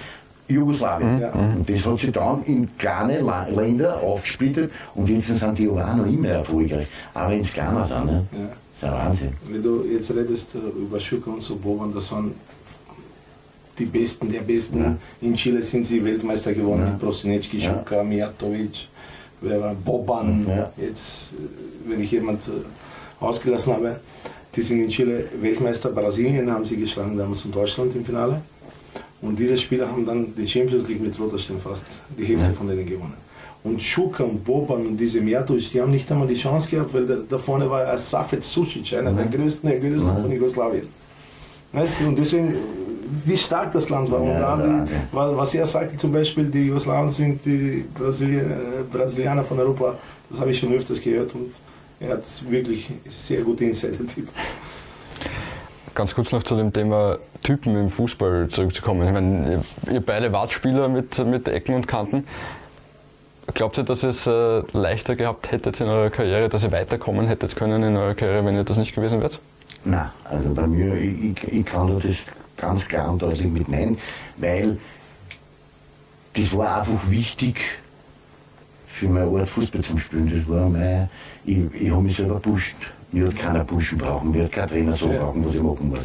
Jugoslawien. 0.47 1.21
Ja. 1.21 1.31
Und 1.31 1.67
das 1.69 1.85
hat 1.85 1.99
sich 1.99 2.11
dann 2.11 2.43
in 2.43 2.77
kleine 2.77 3.19
Länder 3.49 3.97
aufgesplittet 4.01 4.71
und 4.93 5.09
jetzt 5.09 5.27
sind 5.27 5.57
die 5.57 5.67
auch 5.69 5.95
noch 5.95 6.05
immer 6.05 6.27
erfolgreich. 6.29 6.87
Aber 7.13 7.33
es 7.35 7.51
kleiner 7.53 7.87
sind, 7.87 8.05
ne? 8.05 8.25
Ja. 8.31 8.47
Der 8.81 8.91
Wahnsinn. 8.91 9.33
Wenn 9.49 9.63
du 9.63 9.85
jetzt 9.85 10.11
redest 10.11 10.49
äh, 10.53 10.57
über 10.81 10.99
Schuka 10.99 11.31
und 11.31 11.41
so 11.41 11.55
Boban, 11.55 11.93
das 11.93 12.11
waren 12.11 12.33
die 13.79 13.85
Besten 13.85 14.31
der 14.31 14.41
Besten. 14.41 14.81
Ja. 14.81 14.95
In 15.21 15.35
Chile 15.35 15.63
sind 15.63 15.85
sie 15.85 16.03
Weltmeister 16.03 16.53
geworden 16.53 16.83
Ja. 16.85 16.97
Prosinecki. 16.97 17.59
Schuka, 17.59 18.03
Mijatovic, 18.03 18.87
Boban. 19.83 20.45
Ja. 20.47 20.71
Jetzt, 20.77 21.33
äh, 21.33 21.89
wenn 21.91 22.01
ich 22.01 22.11
jemand 22.11 22.41
äh, 22.47 23.23
ausgelassen 23.23 23.73
habe, 23.73 23.99
die 24.55 24.61
sind 24.61 24.81
in 24.81 24.89
Chile 24.89 25.25
Weltmeister. 25.41 25.89
Brasilien 25.89 26.49
haben 26.51 26.63
sie 26.65 26.77
geschlagen 26.77 27.17
damals 27.17 27.43
in 27.45 27.51
Deutschland 27.51 27.95
im 27.95 28.05
Finale. 28.05 28.41
Und 29.21 29.37
diese 29.39 29.57
Spieler 29.57 29.87
haben 29.87 30.05
dann 30.05 30.33
die 30.35 30.47
Champions 30.47 30.87
League 30.87 31.01
mit 31.01 31.19
Roter 31.19 31.37
Stern 31.39 31.59
fast 31.59 31.85
die 32.17 32.25
Hälfte 32.25 32.53
von 32.53 32.67
denen 32.67 32.85
gewonnen. 32.85 33.13
Und 33.63 33.81
Schuka 33.81 34.23
und 34.23 34.45
Boban 34.45 34.85
und 34.85 34.97
diese 34.97 35.19
Mijatovic, 35.21 35.71
die 35.71 35.81
haben 35.81 35.89
nicht 35.91 36.09
einmal 36.11 36.27
die 36.27 36.35
Chance 36.35 36.69
gehabt, 36.69 36.93
weil 36.93 37.07
da, 37.07 37.15
da 37.27 37.37
vorne 37.39 37.67
war 37.69 37.97
Safet 37.97 38.43
Sucic, 38.43 38.93
einer 38.93 39.11
der 39.11 39.25
größten, 39.25 39.67
der 39.67 39.79
größten 39.79 40.07
Ja. 40.15 40.21
von 40.21 40.31
Jugoslawien. 40.31 40.87
Weißt 41.73 41.93
du, 41.99 42.07
und 42.07 42.19
deswegen, 42.19 42.53
wie 43.23 43.37
stark 43.37 43.71
das 43.71 43.89
Land 43.89 44.11
war. 44.11 44.21
Und 44.21 44.29
Ja, 44.31 44.57
dann, 44.57 44.87
wa- 45.11 45.31
was 45.35 45.53
er 45.53 45.65
sagte 45.65 45.95
zum 45.97 46.11
Beispiel, 46.11 46.45
die 46.45 46.67
Jugoslawen 46.67 47.09
sind 47.09 47.45
die 47.45 47.85
Brasili 47.97 48.37
äh, 48.39 48.43
Brasilianer 48.91 49.43
von 49.43 49.59
Europa, 49.59 49.95
das 50.29 50.39
habe 50.39 50.51
ich 50.51 50.59
schon 50.59 50.73
öfters 50.73 51.01
gehört 51.01 51.33
und 51.33 51.53
er 51.99 52.13
hat 52.13 52.23
wirklich 52.49 52.89
sehr 53.09 53.41
gute 53.41 53.65
Insider-Tipp. 53.65 54.27
Ganz 55.93 56.13
kurz 56.13 56.31
noch 56.33 56.43
zu 56.43 56.55
dem 56.57 56.73
Thema 56.73 57.17
Typen 57.41 57.75
im 57.77 57.89
Fußball 57.89 58.47
zurückzukommen. 58.49 59.07
Ich 59.07 59.13
meine, 59.13 59.63
ihr, 59.87 59.93
ihr 59.93 60.01
beide 60.01 60.31
wart 60.33 60.51
Spieler 60.51 60.89
mit, 60.89 61.17
mit 61.25 61.47
Ecken 61.47 61.73
und 61.75 61.87
Kanten. 61.87 62.25
Glaubt 63.53 63.77
ihr, 63.77 63.83
dass 63.83 64.03
ihr 64.03 64.09
es 64.09 64.27
äh, 64.27 64.61
leichter 64.73 65.15
gehabt 65.15 65.51
hättet 65.51 65.79
in 65.79 65.87
eurer 65.87 66.09
Karriere, 66.09 66.49
dass 66.49 66.63
ihr 66.63 66.71
weiterkommen 66.71 67.27
hättet 67.27 67.55
können 67.55 67.81
in 67.83 67.95
eurer 67.95 68.15
Karriere, 68.15 68.43
wenn 68.43 68.55
ihr 68.55 68.63
das 68.63 68.75
nicht 68.77 68.93
gewesen 68.95 69.21
wärt? 69.21 69.39
Nein, 69.85 70.09
also 70.25 70.49
bei 70.53 70.65
mir, 70.67 70.95
ich, 70.95 71.23
ich, 71.43 71.53
ich 71.53 71.65
kann 71.65 71.87
da 71.87 71.93
das 71.95 72.15
ganz 72.57 72.87
klar 72.87 73.11
und 73.11 73.21
deutlich 73.21 73.47
mit 73.51 73.67
Nein, 73.69 73.97
weil 74.37 74.77
das 76.33 76.55
war 76.55 76.81
einfach 76.81 77.09
wichtig 77.09 77.59
für 78.87 79.07
meine 79.09 79.25
Art 79.39 79.47
Fußball 79.49 79.81
zum 79.83 79.99
Spielen. 79.99 80.31
Das 80.37 80.47
war 80.49 80.69
mein, 80.69 81.09
ich, 81.45 81.59
ich 81.81 81.89
habe 81.91 82.01
mich 82.03 82.17
selber 82.17 82.39
pusht. 82.39 82.75
Mir 83.11 83.27
hat 83.27 83.37
keiner 83.37 83.63
pushen 83.63 83.97
brauchen, 83.97 84.31
mir 84.31 84.43
hat 84.43 84.51
kein 84.51 84.67
Trainer 84.67 84.93
so 84.97 85.07
brauchen, 85.07 85.45
was 85.45 85.55
ich 85.55 85.61
machen 85.61 85.89
muss. 85.89 85.99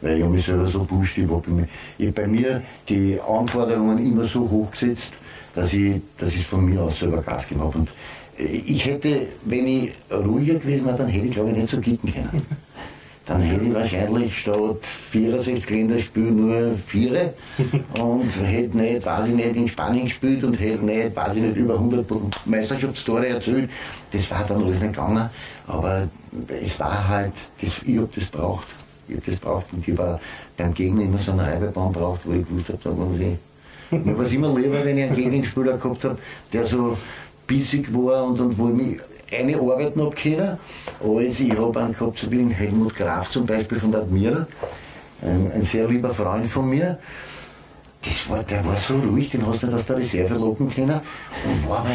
Weil 0.00 0.16
ich 0.18 0.22
habe 0.22 0.32
mich 0.34 0.46
selber 0.46 0.66
so 0.70 0.84
pusht, 0.84 1.18
ich 1.18 1.24
habe 1.28 1.42
bei, 1.44 1.50
mir- 1.52 1.68
ich 1.98 2.06
hab 2.08 2.14
bei 2.14 2.26
mir 2.28 2.62
die 2.88 3.18
Anforderungen 3.20 3.98
immer 4.04 4.26
so 4.28 4.48
hoch 4.48 4.70
gesetzt, 4.70 5.14
dass 5.54 5.72
ich, 5.72 6.00
dass 6.18 6.28
ich 6.34 6.46
von 6.46 6.64
mir 6.64 6.82
aus 6.82 7.00
selber 7.00 7.20
Gas 7.22 7.44
gegeben 7.48 7.62
habe. 7.62 7.78
Und 7.78 7.90
äh, 8.38 8.44
ich 8.44 8.84
hätte, 8.86 9.26
wenn 9.44 9.66
ich 9.66 9.92
ruhiger 10.12 10.54
gewesen 10.54 10.86
wäre, 10.86 10.98
dann 10.98 11.08
hätte 11.08 11.26
ich 11.26 11.32
glaube 11.32 11.50
ich 11.50 11.56
nicht 11.56 11.70
so 11.70 11.80
kicken 11.80 12.12
können. 12.12 12.46
Dann 13.26 13.40
hätte 13.40 13.64
ich 13.64 13.74
wahrscheinlich 13.74 14.38
statt 14.38 14.84
64 15.12 15.70
Länderspielen 15.70 16.36
nur 16.36 16.74
vier 16.86 17.34
und 18.00 18.30
hätte 18.44 18.76
nicht, 18.76 19.06
weiß 19.06 19.28
ich 19.28 19.34
nicht, 19.34 19.56
in 19.56 19.68
Spanien 19.68 20.06
gespielt 20.06 20.42
und 20.42 20.58
hätte 20.58 20.84
nicht, 20.84 21.14
weiß 21.14 21.36
ich 21.36 21.42
nicht, 21.42 21.56
über 21.56 21.74
100 21.74 22.06
Meisterschaftstore 22.46 23.28
erzielt. 23.28 23.70
Das 24.10 24.30
war 24.32 24.44
dann 24.48 24.64
alles 24.64 24.80
nicht 24.80 24.92
gegangen. 24.92 25.30
Aber 25.68 26.08
es 26.48 26.80
war 26.80 27.08
halt, 27.08 27.32
das, 27.60 27.70
ich 27.86 27.98
hab 27.98 28.12
das 28.12 28.24
braucht. 28.26 28.66
Ich 29.06 29.16
hab 29.16 29.24
das 29.24 29.38
braucht 29.38 29.66
und 29.72 29.86
ich 29.86 29.96
war 29.96 30.20
beim 30.56 30.74
Gegner 30.74 31.02
immer 31.02 31.18
so 31.18 31.32
eine 31.32 31.44
Reibebahn 31.44 31.92
braucht, 31.92 32.20
wo 32.24 32.32
ich 32.32 32.46
gewusst 32.46 32.68
habe, 32.70 32.78
da 32.82 32.90
muss 32.90 33.20
ich. 33.20 34.04
Mir 34.04 34.16
war 34.16 34.24
es 34.24 34.32
immer 34.32 34.58
lieber, 34.58 34.84
wenn 34.84 34.98
ich 34.98 35.04
einen 35.04 35.16
Gegenspieler 35.16 35.76
gehabt 35.76 36.04
habe, 36.04 36.18
der 36.52 36.64
so 36.64 36.96
bissig 37.46 37.92
war 37.92 38.24
und, 38.24 38.40
und 38.40 38.58
wo 38.58 38.68
ich 38.68 38.74
mich 38.74 39.00
eine 39.34 39.56
arbeiten 39.56 40.00
habe 40.00 40.14
können, 40.14 40.58
als 41.00 41.40
ich 41.40 41.56
habe 41.56 41.80
einen 41.80 41.92
gehabt, 41.92 42.18
so 42.18 42.28
den 42.28 42.50
Helmut 42.50 42.96
Graf 42.96 43.30
zum 43.30 43.46
Beispiel 43.46 43.80
von 43.80 43.92
der 43.92 44.02
Admira, 44.02 44.46
ein, 45.22 45.52
ein 45.52 45.64
sehr 45.64 45.88
lieber 45.88 46.14
Freund 46.14 46.50
von 46.50 46.68
mir. 46.68 46.98
Das 48.02 48.28
war, 48.28 48.42
der 48.42 48.64
war 48.64 48.76
so 48.76 48.96
ruhig, 48.96 49.30
den 49.30 49.46
hast 49.46 49.62
du 49.62 49.66
nicht 49.66 49.76
aus 49.76 49.86
der 49.86 49.98
Reserve 49.98 50.34
locken 50.34 50.70
können 50.70 51.00
und 51.44 51.68
war 51.68 51.80
aber 51.80 51.90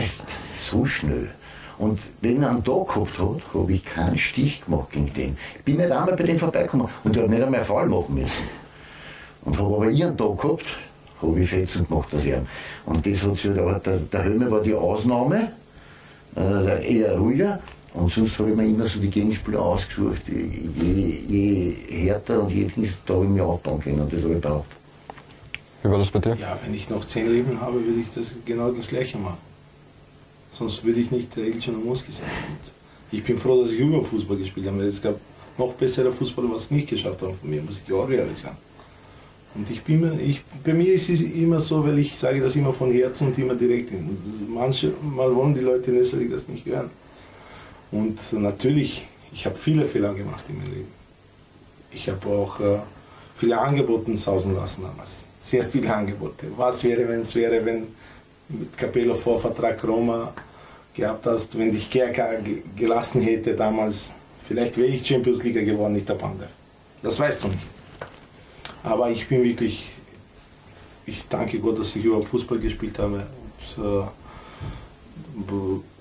so 0.58 0.86
schnell. 0.86 1.30
Und 1.78 2.00
wenn 2.22 2.42
er 2.42 2.50
einen 2.50 2.64
Tag 2.64 2.88
gehabt 2.88 3.20
hat, 3.20 3.54
habe 3.54 3.74
ich 3.74 3.86
keinen 3.86 4.18
Stich 4.18 4.66
gemacht 4.66 4.92
gegen 4.92 5.14
den. 5.14 5.38
Ich 5.58 5.64
bin 5.64 5.78
nicht 5.78 5.92
einmal 5.92 6.16
bei 6.16 6.24
dem 6.24 6.40
vorbeigekommen 6.40 6.88
und 7.04 7.16
der 7.16 7.24
hat 7.24 7.30
nicht 7.30 7.44
einmal 7.44 7.60
einen 7.60 7.68
Fall 7.68 7.88
machen 7.88 8.16
müssen. 8.16 8.50
Und 9.44 9.60
habe 9.60 9.76
aber 9.76 9.90
ihren 9.90 10.18
Tag 10.18 10.42
gehabt, 10.42 10.66
habe 11.22 11.40
ich 11.40 11.50
Fetzen 11.50 11.88
gemacht 11.88 12.14
aus 12.16 12.26
ihm. 12.26 12.48
Und 12.86 13.06
das 13.06 13.22
hat 13.22 13.38
sich, 13.38 13.54
der, 13.54 13.80
der 13.80 14.24
Helme 14.24 14.50
war 14.50 14.62
die 14.62 14.74
Ausnahme, 14.74 15.52
äh, 16.38 16.98
eher 16.98 17.18
ruhiger. 17.18 17.60
Und 17.94 18.14
sonst 18.14 18.38
habe 18.38 18.52
ich 18.52 18.56
mir 18.56 18.66
immer 18.66 18.88
so 18.88 19.00
die 19.00 19.10
Gegenspieler 19.10 19.60
ausgesucht. 19.60 20.22
Je, 20.28 21.20
je 21.28 21.74
härter 21.90 22.44
und 22.44 22.52
je 22.52 22.66
Dings, 22.66 22.94
da 23.06 23.16
habe 23.16 23.26
ich 23.26 23.32
mich 23.32 23.42
aufbauen 23.42 23.82
können 23.82 24.02
und 24.02 24.14
das 24.14 24.22
habe 24.22 24.34
ich 24.36 24.42
braucht. 24.42 24.68
Wie 25.82 25.90
war 25.90 25.98
das 25.98 26.12
bei 26.12 26.20
dir? 26.20 26.38
Ja, 26.40 26.60
wenn 26.64 26.74
ich 26.76 26.90
noch 26.90 27.08
zehn 27.08 27.32
Leben 27.32 27.60
habe, 27.60 27.84
würde 27.84 28.00
ich 28.02 28.14
das 28.14 28.26
genau 28.46 28.72
das 28.72 28.88
Gleiche 28.88 29.18
machen. 29.18 29.38
Sonst 30.54 30.84
würde 30.84 31.00
ich 31.00 31.12
nicht 31.12 31.36
der 31.36 31.46
Ilcan 31.46 31.84
Moski 31.84 32.12
sein. 32.12 32.28
Und 32.50 32.72
ich 33.12 33.24
bin 33.24 33.38
froh, 33.40 33.64
dass 33.64 33.72
ich 33.72 33.80
über 33.80 34.04
Fußball 34.04 34.38
gespielt 34.38 34.68
habe. 34.68 34.80
weil 34.80 34.88
Es 34.88 35.02
gab 35.02 35.16
noch 35.58 35.74
bessere 35.74 36.12
Fußballer, 36.12 36.52
was 36.52 36.70
nicht 36.70 36.90
geschafft 36.90 37.22
haben 37.22 37.36
von 37.36 37.50
mir, 37.50 37.62
muss 37.62 37.82
ich 37.86 37.94
auch 37.94 38.10
ehrlich 38.10 38.38
sagen. 38.38 38.58
Und 39.58 39.70
ich 39.72 39.82
bin 39.82 40.20
ich, 40.20 40.42
bei 40.64 40.74
mir 40.74 40.94
ist 40.94 41.10
es 41.10 41.22
immer 41.22 41.60
so, 41.60 41.84
weil 41.84 41.98
ich 41.98 42.16
sage 42.16 42.40
das 42.42 42.56
immer 42.56 42.74
von 42.74 42.92
Herzen 42.92 43.28
und 43.28 43.38
immer 43.40 43.56
direkt. 43.56 43.92
Und 43.92 44.54
manche, 44.54 44.94
mal 45.02 45.34
wollen 45.36 45.56
die 45.56 45.62
Leute 45.62 45.90
in 45.90 45.98
Österreich 45.98 46.30
das 46.30 46.48
nicht 46.48 46.66
hören. 46.68 46.92
Und 47.92 48.18
natürlich, 48.34 49.08
ich 49.34 49.46
habe 49.48 49.58
viele 49.58 49.86
Fehler 49.86 50.14
gemacht 50.14 50.44
in 50.48 50.58
meinem 50.60 50.74
Leben. 50.74 50.92
Ich 51.92 52.08
habe 52.08 52.28
auch 52.28 52.60
äh, 52.60 52.78
viele 53.36 53.58
Angebote 53.58 54.16
sausen 54.16 54.54
lassen 54.54 54.84
damals. 54.84 55.22
Sehr 55.40 55.68
viele 55.68 55.92
Angebote. 55.94 56.48
Was 56.56 56.84
wäre, 56.84 57.08
wenn 57.08 57.22
es 57.22 57.34
wäre, 57.34 57.66
wenn 57.66 57.88
mit 58.50 58.78
Capello 58.78 59.16
Vorvertrag 59.16 59.84
Roma 59.88 60.34
gehabt 60.94 61.26
hast, 61.26 61.58
wenn 61.58 61.72
dich 61.72 61.90
Kerka 61.90 62.36
ge- 62.36 62.62
gelassen 62.76 63.22
hätte 63.22 63.56
damals. 63.56 64.12
Vielleicht 64.48 64.78
wäre 64.78 64.90
ich 64.90 65.06
Champions 65.06 65.44
League 65.44 65.66
geworden, 65.66 65.94
nicht 65.94 66.08
der 66.08 66.14
Panda. 66.14 66.48
Das 67.02 67.20
weißt 67.20 67.44
du 67.44 67.48
nicht. 67.48 67.60
Aber 68.84 69.10
ich 69.10 69.28
bin 69.28 69.44
wirklich, 69.44 69.90
ich 71.06 71.24
danke 71.30 71.60
Gott, 71.60 71.80
dass 71.80 71.96
ich 71.96 72.04
überhaupt 72.04 72.30
Fußball 72.30 72.60
gespielt 72.60 73.00
habe. 73.00 73.28
Und, 73.76 73.84
äh, 73.84 74.08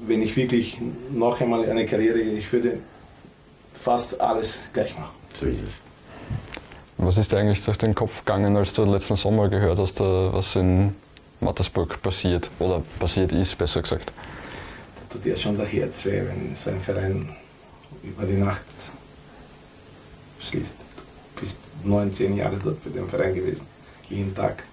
wenn 0.07 0.22
ich 0.22 0.37
wirklich 0.37 0.79
noch 1.12 1.41
einmal 1.41 1.68
eine 1.68 1.85
Karriere, 1.87 2.18
ich 2.18 2.51
würde 2.53 2.79
fast 3.83 4.20
alles 4.20 4.61
gleich 4.72 4.95
machen. 4.97 5.14
Was 6.99 7.18
ist 7.18 7.33
dir 7.33 7.39
eigentlich 7.39 7.62
durch 7.64 7.77
den 7.77 7.95
Kopf 7.95 8.24
gegangen, 8.24 8.57
als 8.57 8.72
du 8.72 8.85
letzten 8.85 9.16
Sommer 9.16 9.49
gehört 9.49 9.79
hast, 9.79 10.01
äh, 10.01 10.05
was 10.05 10.57
in 10.57 10.95
Mattersburg 11.41 12.01
passiert 12.01 12.51
oder 12.59 12.83
passiert 12.99 13.33
ist, 13.33 13.59
besser 13.59 13.83
gesagt? 13.83 14.12
tut 15.16 15.24
dir 15.24 15.37
schon 15.37 15.57
das 15.57 15.72
Herz 15.72 16.05
weh, 16.05 16.22
wenn 16.27 16.55
so 16.55 16.70
ein 16.70 16.81
Verein 16.81 17.35
über 18.03 18.24
die 18.27 18.35
Nacht 18.35 18.61
schließt. 20.41 20.86
Neun, 21.89 22.14
zehn 22.14 22.37
Jahre 22.37 22.57
dort 22.62 22.82
bei 22.84 22.91
dem 22.91 23.09
Verein 23.09 23.34
gewesen. 23.34 23.64
Jeden 24.09 24.34
Tag. 24.34 24.64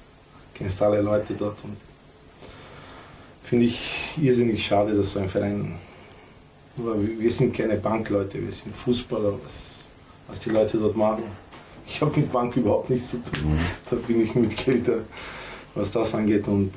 Kennst 0.53 0.81
alle 0.81 1.01
Leute 1.01 1.33
dort. 1.33 1.63
Und 1.63 1.77
finde 3.43 3.65
ich 3.65 4.11
irrsinnig 4.21 4.65
schade, 4.65 4.95
dass 4.95 5.13
so 5.13 5.19
ein 5.19 5.29
Verein. 5.29 5.73
Aber 6.77 6.95
wir 6.99 7.31
sind 7.31 7.55
keine 7.55 7.75
Bankleute, 7.75 8.43
wir 8.43 8.51
sind 8.51 8.75
Fußballer, 8.75 9.33
was, 9.43 9.85
was 10.27 10.39
die 10.39 10.49
Leute 10.49 10.77
dort 10.77 10.95
machen. 10.95 11.23
Ich 11.85 12.01
habe 12.01 12.19
mit 12.19 12.31
Bank 12.31 12.55
überhaupt 12.55 12.89
nichts 12.89 13.11
zu 13.11 13.17
tun. 13.23 13.59
Da 13.89 13.95
bin 13.95 14.23
ich 14.23 14.33
mit 14.35 14.55
Geld, 14.57 14.89
was 15.75 15.91
das 15.91 16.15
angeht. 16.15 16.47
Und 16.47 16.71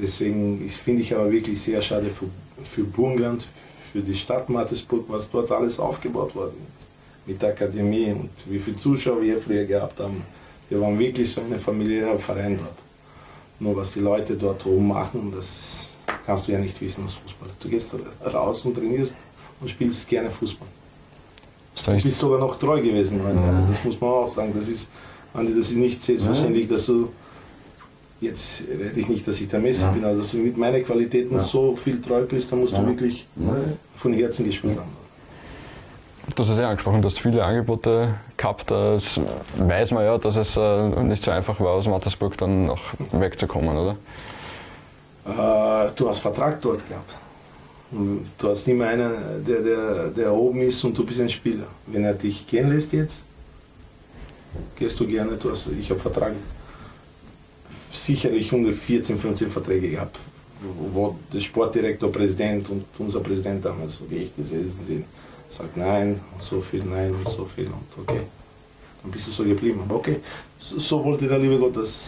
deswegen 0.00 0.68
finde 0.68 1.02
ich 1.02 1.14
aber 1.14 1.30
wirklich 1.30 1.60
sehr 1.60 1.80
schade 1.80 2.10
für 2.10 2.28
für 2.64 2.84
Burgenland, 2.84 3.46
für 3.92 4.00
die 4.00 4.14
Stadt 4.14 4.48
Mattersburg, 4.48 5.04
was 5.08 5.30
dort 5.30 5.50
alles 5.50 5.78
aufgebaut 5.78 6.34
worden 6.34 6.56
ist. 6.78 6.86
Mit 7.26 7.40
der 7.40 7.50
Akademie 7.50 8.10
und 8.10 8.30
wie 8.46 8.58
viele 8.58 8.76
Zuschauer 8.76 9.22
wir 9.22 9.40
früher 9.40 9.64
gehabt 9.64 10.00
haben. 10.00 10.22
Wir 10.68 10.80
waren 10.80 10.98
wirklich 10.98 11.32
so 11.32 11.40
ein 11.40 11.58
familiärer 11.60 12.18
Verein 12.18 12.58
dort. 12.58 12.78
Nur 13.60 13.76
was 13.76 13.92
die 13.92 14.00
Leute 14.00 14.34
dort 14.34 14.66
oben 14.66 14.88
machen, 14.88 15.32
das 15.34 15.88
kannst 16.26 16.48
du 16.48 16.52
ja 16.52 16.58
nicht 16.58 16.80
wissen 16.80 17.04
als 17.04 17.14
Fußballer. 17.14 17.52
Du 17.60 17.68
gehst 17.68 17.94
raus 18.24 18.64
und 18.64 18.74
trainierst 18.74 19.12
und 19.60 19.70
spielst 19.70 20.08
gerne 20.08 20.30
Fußball. 20.30 20.66
Du 21.86 22.02
bist 22.02 22.18
sogar 22.18 22.38
noch 22.38 22.58
treu 22.58 22.80
gewesen, 22.82 23.20
ja. 23.24 23.68
das 23.70 23.84
muss 23.84 24.00
man 24.00 24.10
auch 24.10 24.28
sagen. 24.28 24.52
Das 24.54 24.68
ist, 24.68 24.88
Andi, 25.32 25.54
das 25.54 25.70
ist 25.70 25.76
nicht 25.76 26.02
selbstverständlich, 26.02 26.68
dass 26.68 26.86
du 26.86 27.08
jetzt 28.20 28.62
rede 28.68 29.00
ich 29.00 29.08
nicht, 29.08 29.26
dass 29.26 29.40
ich 29.40 29.48
der 29.48 29.60
Messi 29.60 29.82
ja. 29.82 29.90
bin, 29.90 30.04
aber 30.04 30.16
dass 30.16 30.30
du 30.30 30.38
mit 30.38 30.56
meinen 30.56 30.84
Qualitäten 30.84 31.34
ja. 31.34 31.40
so 31.40 31.76
viel 31.76 32.00
treu 32.00 32.22
bist, 32.22 32.52
dann 32.52 32.60
musst 32.60 32.74
du 32.74 32.86
wirklich 32.86 33.26
von 33.96 34.12
Herzen 34.12 34.44
gespielt 34.44 34.78
haben. 34.78 35.01
Du 36.36 36.42
hast 36.42 36.50
es 36.50 36.58
ja 36.58 36.70
angesprochen, 36.70 37.02
du 37.02 37.08
hast 37.08 37.18
viele 37.18 37.44
Angebote 37.44 38.14
gehabt. 38.36 38.70
Das 38.70 39.20
weiß 39.56 39.90
man 39.90 40.04
ja, 40.04 40.16
dass 40.18 40.36
es 40.36 40.56
äh, 40.56 40.88
nicht 41.02 41.24
so 41.24 41.30
einfach 41.30 41.58
war, 41.58 41.72
aus 41.72 41.88
Mattersburg 41.88 42.38
dann 42.38 42.66
noch 42.66 42.80
wegzukommen, 43.10 43.76
oder? 43.76 43.96
Äh, 45.26 45.90
du 45.96 46.08
hast 46.08 46.18
Vertrag 46.18 46.60
dort 46.62 46.88
gehabt. 46.88 47.16
Du 47.90 48.48
hast 48.48 48.66
nicht 48.66 48.78
mehr 48.78 48.88
einen, 48.88 49.44
der, 49.46 49.60
der, 49.60 50.08
der 50.08 50.32
oben 50.32 50.62
ist 50.62 50.82
und 50.84 50.96
du 50.96 51.04
bist 51.04 51.20
ein 51.20 51.28
Spieler. 51.28 51.66
Wenn 51.86 52.04
er 52.04 52.14
dich 52.14 52.46
gehen 52.46 52.70
lässt 52.70 52.92
jetzt, 52.92 53.20
gehst 54.78 54.98
du 54.98 55.06
gerne. 55.06 55.32
Du 55.36 55.50
hast, 55.50 55.66
ich 55.78 55.90
habe 55.90 56.00
Vertrag 56.00 56.32
sicherlich 57.92 58.46
114, 58.46 59.18
15 59.18 59.50
Verträge 59.50 59.90
gehabt, 59.90 60.18
wo 60.92 61.16
der 61.32 61.40
Sportdirektor, 61.40 62.10
Präsident 62.10 62.70
und 62.70 62.84
unser 62.98 63.20
Präsident 63.20 63.64
damals, 63.64 63.98
die 64.10 64.16
ich 64.16 64.36
gesessen 64.36 64.80
sind, 64.86 65.04
sagt 65.52 65.76
nein, 65.76 66.20
so 66.40 66.60
viel, 66.60 66.82
nein 66.84 67.14
und 67.14 67.28
so 67.28 67.44
viel 67.44 67.66
und 67.66 68.02
okay. 68.02 68.22
Dann 69.02 69.10
bist 69.10 69.28
du 69.28 69.32
so 69.32 69.44
geblieben. 69.44 69.82
Okay, 69.88 70.20
so, 70.58 70.78
so 70.78 71.04
wollte 71.04 71.26
der 71.26 71.38
liebe 71.38 71.58
Gott 71.58 71.76
das 71.76 71.98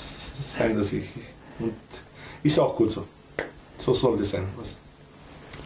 sein, 0.56 0.76
dass 0.76 0.92
ich. 0.92 1.08
Und 1.58 1.74
ist 2.42 2.58
auch 2.58 2.76
gut 2.76 2.92
so. 2.92 3.04
So 3.78 3.92
sollte 3.92 4.22
es 4.22 4.30
sein. 4.30 4.44
Was 4.56 4.74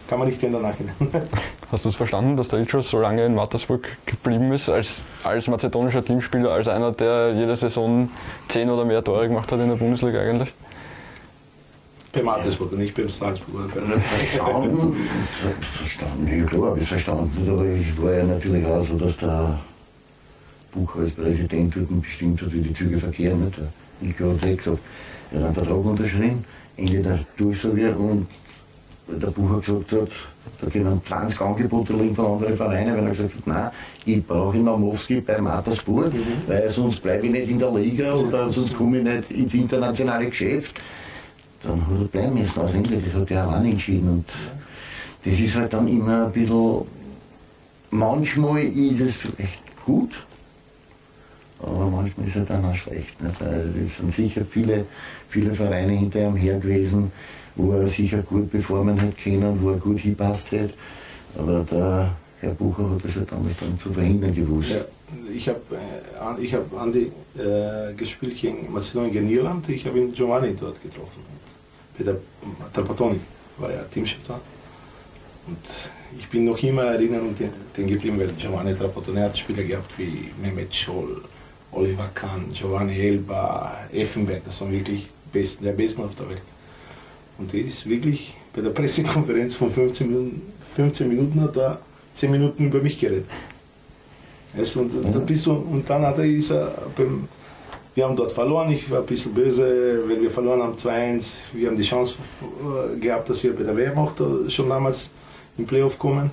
kann 0.09 0.17
man 0.17 0.27
nicht 0.27 0.41
ändern 0.41 0.63
nachhinein. 0.63 0.95
Hast 1.71 1.85
du 1.85 1.89
es 1.89 1.95
verstanden, 1.95 2.35
dass 2.35 2.47
der 2.47 2.59
Ilcho 2.59 2.81
so 2.81 2.99
lange 2.99 3.23
in 3.25 3.35
Mattersburg 3.35 3.87
geblieben 4.07 4.51
ist, 4.51 4.67
als, 4.67 5.05
als 5.23 5.47
mazedonischer 5.47 6.03
Teamspieler, 6.03 6.49
als 6.49 6.67
einer, 6.67 6.91
der 6.91 7.33
jede 7.35 7.55
Saison 7.55 8.09
zehn 8.47 8.71
oder 8.71 8.85
mehr 8.85 9.03
Tore 9.03 9.27
gemacht 9.27 9.51
hat 9.51 9.59
in 9.59 9.69
der 9.69 9.75
Bundesliga 9.75 10.19
eigentlich? 10.19 10.51
Bei 12.11 12.23
Mattersburg 12.23 12.71
und 12.71 12.79
nicht 12.79 12.95
beim 12.95 13.09
Salzburg. 13.09 13.71
Verstanden, 13.71 14.95
verstanden, 15.61 16.39
ja 16.39 16.45
klar 16.45 16.71
habe 16.71 16.79
ich 16.79 16.87
verstanden, 16.87 17.49
aber 17.49 17.65
es 17.65 18.01
war 18.01 18.13
ja 18.13 18.23
natürlich 18.23 18.65
auch 18.65 18.87
so, 18.87 18.97
dass 18.97 19.17
der 19.17 19.59
Bucher 20.71 20.99
als 21.01 21.11
Präsident 21.11 21.75
dort 21.75 22.01
bestimmt 22.01 22.41
hat, 22.41 22.53
wie 22.53 22.61
die 22.61 22.73
Züge 22.73 22.97
verkehren. 22.97 23.45
Nicht? 23.45 23.57
Der 23.59 24.07
Ilko 24.07 24.31
hat 24.31 24.57
gesagt, 24.57 24.79
er 25.31 25.39
hat 25.39 25.45
einen 25.45 25.53
Vertrag 25.53 25.85
unterschrieben, 25.85 26.45
Ende 26.77 27.03
der 27.03 27.19
Durchsage 27.37 27.95
und 27.95 28.27
der 29.07 29.27
Bucher 29.27 29.59
gesagt 29.59 29.91
hat, 29.91 30.09
da 30.61 30.69
können 30.69 31.01
20 31.03 31.41
Angebote 31.41 31.93
liegen 31.93 32.15
von 32.15 32.25
anderen 32.25 32.57
Vereinen, 32.57 32.95
wenn 32.95 33.05
er 33.05 33.11
gesagt 33.11 33.35
hat, 33.35 33.47
nein, 33.47 33.71
ich 34.05 34.25
brauche 34.25 34.57
Namowski 34.57 35.21
bei 35.21 35.39
Mattersburg, 35.39 36.13
mhm. 36.13 36.23
weil 36.47 36.69
sonst 36.69 37.01
bleibe 37.01 37.25
ich 37.25 37.31
nicht 37.31 37.49
in 37.49 37.59
der 37.59 37.71
Liga 37.71 38.13
oder 38.15 38.51
sonst 38.51 38.75
komme 38.75 38.99
ich 38.99 39.03
nicht 39.03 39.31
ins 39.31 39.53
internationale 39.53 40.27
Geschäft. 40.27 40.79
Dann 41.63 41.81
hat 41.81 41.99
er 41.99 42.07
bleiben 42.07 42.33
müssen 42.35 42.61
aus 42.61 42.73
England, 42.73 43.03
das 43.05 43.13
hat 43.13 43.31
er 43.31 43.47
allein 43.47 43.71
entschieden. 43.71 44.09
Und 44.09 44.25
das 45.25 45.39
ist 45.39 45.55
halt 45.55 45.73
dann 45.73 45.87
immer 45.87 46.27
ein 46.27 46.31
bisschen, 46.31 46.81
manchmal 47.91 48.63
ist 48.63 49.01
es 49.01 49.15
vielleicht 49.15 49.61
gut, 49.85 50.11
aber 51.61 51.89
manchmal 51.89 52.27
ist 52.27 52.35
es 52.37 52.47
dann 52.47 52.63
auch 52.63 52.75
schlecht. 52.75 53.15
Es 53.83 53.97
sind 53.97 54.13
sicher 54.13 54.41
viele, 54.49 54.85
viele 55.29 55.53
Vereine 55.53 55.93
hinter 55.93 56.25
ihm 56.25 56.35
her 56.35 56.57
gewesen, 56.59 57.11
wo 57.55 57.73
er 57.73 57.87
sicher 57.87 58.21
gut 58.21 58.49
performen 58.49 58.97
hätte 58.97 59.21
können, 59.21 59.61
wo 59.61 59.71
er 59.71 59.77
gut 59.77 59.99
hinpasst 59.99 60.51
hätte. 60.51 60.73
Aber 61.37 61.65
der 61.69 62.15
Herr 62.39 62.53
Bucher 62.53 62.89
hat 62.89 63.03
das 63.03 63.15
ja 63.15 63.21
damals 63.21 63.57
dann 63.59 63.77
zu 63.77 63.91
verhindern 63.91 64.33
gewusst. 64.33 64.69
Ja, 64.69 64.85
ich 65.35 65.49
habe 65.49 65.59
äh, 65.71 66.41
ich 66.41 66.53
hab 66.53 66.73
Andi 66.79 67.11
äh, 67.37 67.93
gespielt 67.95 68.39
gegen 68.39 68.71
Mazedonien, 68.71 69.11
gegen 69.11 69.29
Irland. 69.29 69.67
Ich 69.67 69.85
habe 69.85 69.99
ihn 69.99 70.13
Giovanni 70.13 70.55
dort 70.57 70.81
getroffen. 70.81 71.38
Der 71.99 72.15
Trapatoni 72.73 73.19
war 73.57 73.71
er 73.71 73.89
Teamchef 73.89 74.19
da. 74.27 74.39
Und 75.47 75.57
ich 76.17 76.27
bin 76.29 76.45
noch 76.45 76.61
immer 76.63 76.83
erinnern 76.83 77.21
und 77.21 77.39
den, 77.39 77.87
geblieben, 77.87 78.19
weil 78.19 78.31
Giovanni 78.37 78.75
Trapatoni 78.75 79.19
hat 79.19 79.37
Spieler 79.37 79.63
gehabt 79.63 79.91
wie 79.97 80.31
Mehmet 80.41 80.73
Scholl, 80.73 81.21
Oliver 81.71 82.09
Kahn, 82.13 82.45
Giovanni 82.53 82.97
Elba, 82.99 83.77
Effenberg. 83.91 84.43
Das 84.45 84.61
waren 84.61 84.71
wirklich 84.71 85.09
besten, 85.31 85.63
der 85.63 85.73
Besten 85.73 86.03
auf 86.03 86.15
der 86.15 86.29
Welt. 86.29 86.41
Und 87.37 87.53
der 87.53 87.61
ist 87.61 87.87
wirklich 87.87 88.33
bei 88.53 88.61
der 88.61 88.71
Pressekonferenz 88.71 89.55
von 89.55 89.71
15 89.71 90.07
Minuten, 90.07 90.41
15 90.75 91.07
Minuten 91.07 91.41
hat 91.41 91.55
er 91.57 91.79
10 92.15 92.31
Minuten 92.31 92.65
über 92.65 92.79
mich 92.79 92.99
geredet. 92.99 93.25
Und, 94.75 94.91
dann 95.13 95.25
bist 95.25 95.45
du, 95.45 95.53
und 95.53 95.87
dann 95.89 96.01
hat 96.05 96.17
er, 96.17 96.25
ist 96.25 96.51
er 96.51 96.73
beim, 96.95 97.27
wir 97.95 98.05
haben 98.05 98.15
dort 98.15 98.31
verloren, 98.31 98.71
ich 98.71 98.89
war 98.89 98.99
ein 98.99 99.05
bisschen 99.05 99.33
böse, 99.33 100.03
weil 100.07 100.21
wir 100.21 100.31
verloren 100.31 100.61
haben 100.61 100.75
2-1. 100.75 101.35
Wir 101.53 101.67
haben 101.67 101.77
die 101.77 101.83
Chance 101.83 102.15
äh, 102.61 102.99
gehabt, 102.99 103.29
dass 103.29 103.43
wir 103.43 103.55
bei 103.55 103.63
der 103.63 103.97
auch 103.97 104.13
schon 104.47 104.69
damals 104.69 105.09
im 105.57 105.65
Playoff 105.65 105.97
kommen. 105.97 106.31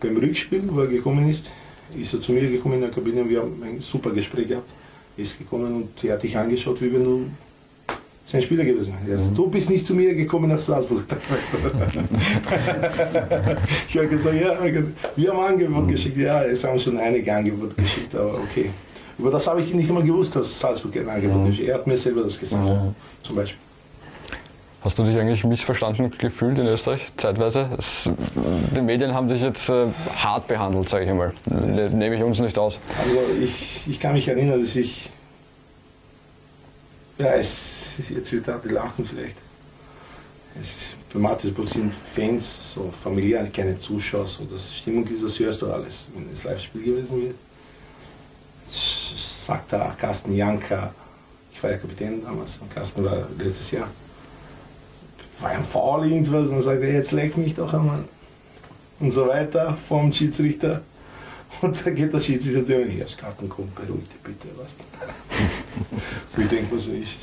Beim 0.00 0.16
Rückspiel, 0.16 0.62
wo 0.66 0.80
er 0.80 0.88
gekommen 0.88 1.30
ist, 1.30 1.50
ist 1.98 2.12
er 2.12 2.20
zu 2.20 2.32
mir 2.32 2.50
gekommen 2.50 2.74
in 2.74 2.80
der 2.82 2.90
Kabine 2.90 3.22
und 3.22 3.30
wir 3.30 3.40
haben 3.40 3.62
ein 3.64 3.80
super 3.80 4.10
Gespräch 4.10 4.48
gehabt. 4.48 4.66
Er 5.16 5.24
ist 5.24 5.38
gekommen 5.38 5.74
und 5.74 6.04
er 6.04 6.14
hat 6.14 6.22
dich 6.22 6.36
angeschaut, 6.36 6.82
wie 6.82 6.92
wenn 6.92 7.04
du 7.04 7.24
sein 8.26 8.42
Spieler 8.42 8.64
gewesen. 8.64 8.92
Ja, 9.08 9.16
mhm. 9.16 9.34
Du 9.34 9.48
bist 9.48 9.70
nicht 9.70 9.86
zu 9.86 9.94
mir 9.94 10.14
gekommen 10.14 10.50
nach 10.50 10.58
Salzburg. 10.58 11.04
ich 13.88 13.96
habe 13.96 14.08
gesagt, 14.08 14.34
ja, 14.40 14.58
wir 15.16 15.32
haben 15.32 15.40
Angebot 15.40 15.88
geschickt. 15.88 16.18
Ja, 16.18 16.42
es 16.44 16.64
haben 16.64 16.78
schon 16.78 16.98
einige 16.98 17.32
Angebote 17.32 17.74
geschickt, 17.76 18.14
aber 18.14 18.34
okay. 18.34 18.70
Aber 19.18 19.30
das 19.30 19.46
habe 19.46 19.62
ich 19.62 19.72
nicht 19.72 19.88
immer 19.88 20.02
gewusst, 20.02 20.36
dass 20.36 20.58
Salzburg 20.58 20.96
ein 20.96 21.08
Angebot 21.08 21.46
mhm. 21.46 21.52
ist. 21.52 21.60
Er 21.60 21.74
hat 21.74 21.86
mir 21.86 21.96
selber 21.96 22.22
das 22.22 22.38
gesagt, 22.38 22.64
mhm. 22.64 22.94
zum 23.22 23.36
Beispiel. 23.36 23.58
Hast 24.82 24.98
du 24.98 25.04
dich 25.04 25.18
eigentlich 25.18 25.42
missverstanden 25.42 26.12
gefühlt 26.16 26.58
in 26.58 26.66
Österreich 26.66 27.08
zeitweise? 27.16 27.70
Es, 27.76 28.08
die 28.76 28.80
Medien 28.80 29.14
haben 29.14 29.28
dich 29.28 29.42
jetzt 29.42 29.68
äh, 29.68 29.86
hart 30.16 30.46
behandelt, 30.46 30.88
sage 30.88 31.04
ich 31.04 31.10
einmal. 31.10 31.32
Ne, 31.46 31.90
nehme 31.90 32.14
ich 32.14 32.22
uns 32.22 32.38
nicht 32.38 32.56
aus. 32.58 32.78
Also 33.02 33.18
ich, 33.42 33.80
ich 33.88 33.98
kann 33.98 34.12
mich 34.12 34.28
erinnern, 34.28 34.60
dass 34.60 34.76
ich 34.76 35.10
ja, 37.18 37.34
es 37.34 37.94
jetzt 38.10 38.30
wird 38.32 38.46
er 38.48 38.60
lachen 38.64 39.06
vielleicht. 39.06 39.36
Es 40.60 40.68
ist, 40.68 41.12
bei 41.12 41.18
Mattersburg 41.18 41.68
sind 41.68 41.92
Fans, 42.14 42.74
so 42.74 42.92
familiär, 43.02 43.46
keine 43.46 43.78
Zuschauer, 43.78 44.26
so 44.26 44.44
das 44.44 44.74
Stimmung 44.74 45.06
ist, 45.08 45.24
das 45.24 45.38
hörst 45.38 45.62
du 45.62 45.70
alles, 45.70 46.08
wenn 46.14 46.30
es 46.32 46.44
Live-Spiel 46.44 46.82
gewesen 46.82 47.22
wird. 47.22 47.34
Sagt 48.68 49.72
da 49.72 49.94
Carsten 49.98 50.34
Janka, 50.34 50.92
ich 51.52 51.62
war 51.62 51.70
ja 51.70 51.78
Kapitän 51.78 52.22
damals, 52.22 52.58
und 52.58 52.70
Carsten 52.74 53.04
war 53.04 53.28
letztes 53.38 53.70
Jahr, 53.70 53.88
war 55.40 55.50
ein 55.50 55.64
Foul 55.64 56.10
irgendwas 56.10 56.48
und 56.48 56.60
sagt 56.60 56.82
jetzt 56.82 57.12
leck 57.12 57.36
mich 57.36 57.54
doch 57.54 57.72
einmal. 57.72 58.04
Und 58.98 59.10
so 59.10 59.28
weiter 59.28 59.76
vom 59.88 60.12
Schiedsrichter. 60.12 60.82
Und 61.62 61.84
da 61.84 61.90
geht 61.90 62.12
der 62.12 62.20
Schiedsrichter 62.20 62.78
mir, 62.78 62.88
Herr 62.88 63.08
Skatten, 63.08 63.48
komm, 63.48 63.70
beruhig 63.74 64.08
dich 64.08 64.20
bitte. 64.22 64.48
Was? 64.56 64.74
ich 66.36 66.48
denke 66.48 66.74
mir 66.74 66.80
so, 66.80 66.90
ich, 66.92 67.16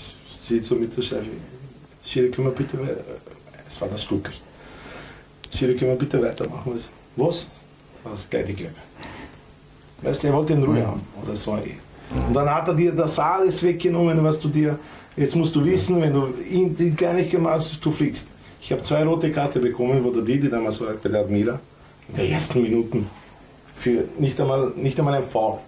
steht 0.46 0.66
so 0.66 0.76
mit 0.76 0.96
der 0.96 1.02
Chefin. 1.02 1.42
Schiri, 2.06 2.30
können 2.30 2.48
wir 2.48 2.54
bitte, 2.54 2.78
es 3.68 3.80
war 3.80 3.88
das 3.88 4.04
Stück. 4.04 4.32
Schiri, 5.56 5.76
können 5.76 5.92
wir 5.92 5.98
bitte 5.98 6.22
weitermachen? 6.22 6.80
Was? 7.16 7.48
Das 8.04 8.30
gleiche 8.30 8.54
Gelbe. 8.54 8.76
Weißt 10.04 10.22
du, 10.24 10.28
er 10.28 10.34
wollte 10.34 10.54
in 10.54 10.64
Ruhe 10.64 10.86
haben 10.86 11.02
oder 11.24 11.36
so. 11.36 11.52
Und 11.52 12.34
dann 12.34 12.50
hat 12.50 12.68
er 12.68 12.74
dir 12.74 12.92
das 12.92 13.18
alles 13.18 13.64
weggenommen, 13.64 14.24
was 14.24 14.40
du 14.40 14.50
dir. 14.50 14.78
Jetzt 15.16 15.36
musst 15.36 15.56
du 15.56 15.64
wissen, 15.64 16.02
wenn 16.02 16.14
du 16.14 16.34
in 16.50 16.76
die 16.76 16.92
Kleinigkeit 16.92 17.42
machst, 17.42 17.84
du 17.84 17.92
fliegst. 17.92 18.28
Ich 18.62 18.72
habe 18.72 18.82
zwei 18.84 19.04
rote 19.04 19.32
Karte 19.32 19.60
bekommen, 19.60 20.04
wo 20.04 20.12
der 20.12 20.24
Didi 20.24 20.50
damals 20.50 20.80
war 20.82 20.94
bei 20.94 21.10
der 21.10 21.22
Admira, 21.22 21.60
in 22.10 22.16
den 22.16 22.32
ersten 22.32 22.62
Minuten. 22.62 23.10
Für 23.76 24.06
nicht 24.20 24.40
einmal, 24.40 24.72
nicht 24.76 24.98
einmal 25.00 25.16
ein 25.16 25.30
Foul. 25.30 25.60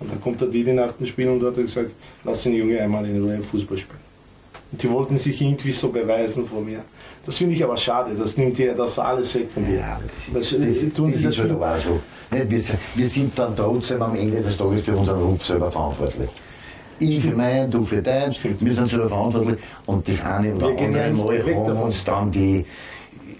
Und 0.00 0.10
dann 0.10 0.20
kommt 0.20 0.40
der 0.40 0.48
Didi 0.48 0.72
nach 0.72 0.92
dem 0.92 1.06
Spiel 1.06 1.28
und 1.28 1.42
hat 1.42 1.56
gesagt, 1.56 1.90
lass 2.24 2.42
den 2.42 2.54
Junge 2.54 2.80
einmal 2.80 3.04
in 3.06 3.22
Ruhe 3.22 3.38
Fußball 3.42 3.78
spielen. 3.78 4.07
Und 4.70 4.82
die 4.82 4.90
wollten 4.90 5.16
sich 5.16 5.40
irgendwie 5.40 5.72
so 5.72 5.88
beweisen 5.88 6.46
vor 6.46 6.60
mir. 6.60 6.80
Das 7.24 7.38
finde 7.38 7.54
ich 7.54 7.64
aber 7.64 7.76
schade, 7.76 8.14
das 8.14 8.36
nimmt 8.36 8.58
dir 8.58 8.74
das 8.74 8.98
alles 8.98 9.34
weg 9.34 9.50
von 9.52 9.66
dir. 9.66 9.76
Ja, 9.76 10.00
das, 10.32 10.50
das, 10.50 10.60
das, 10.60 10.94
tun 10.94 11.12
das, 11.12 11.22
das 11.22 11.38
ist 11.38 11.50
auch 11.50 11.76
so. 11.84 12.00
Wir, 12.30 12.62
wir 12.94 13.08
sind 13.08 13.38
dann 13.38 13.56
trotzdem 13.56 14.02
am 14.02 14.14
Ende 14.14 14.42
des 14.42 14.56
Tages 14.56 14.84
für 14.84 14.96
unseren 14.96 15.22
Ruf 15.22 15.44
selber 15.44 15.70
verantwortlich. 15.70 16.28
Ich 17.00 17.20
für 17.20 17.30
meinen, 17.30 17.70
du 17.70 17.84
für 17.84 18.02
deinen, 18.02 18.34
wir 18.60 18.74
sind 18.74 18.90
selber 18.90 19.08
verantwortlich 19.08 19.58
und 19.86 20.06
das 20.08 20.24
eine 20.24 20.54
oder 20.54 20.68
andere 20.68 21.10
Mal 21.12 21.44
haben 21.44 21.76
uns 21.82 22.04
dann 22.04 22.30
die 22.30 22.64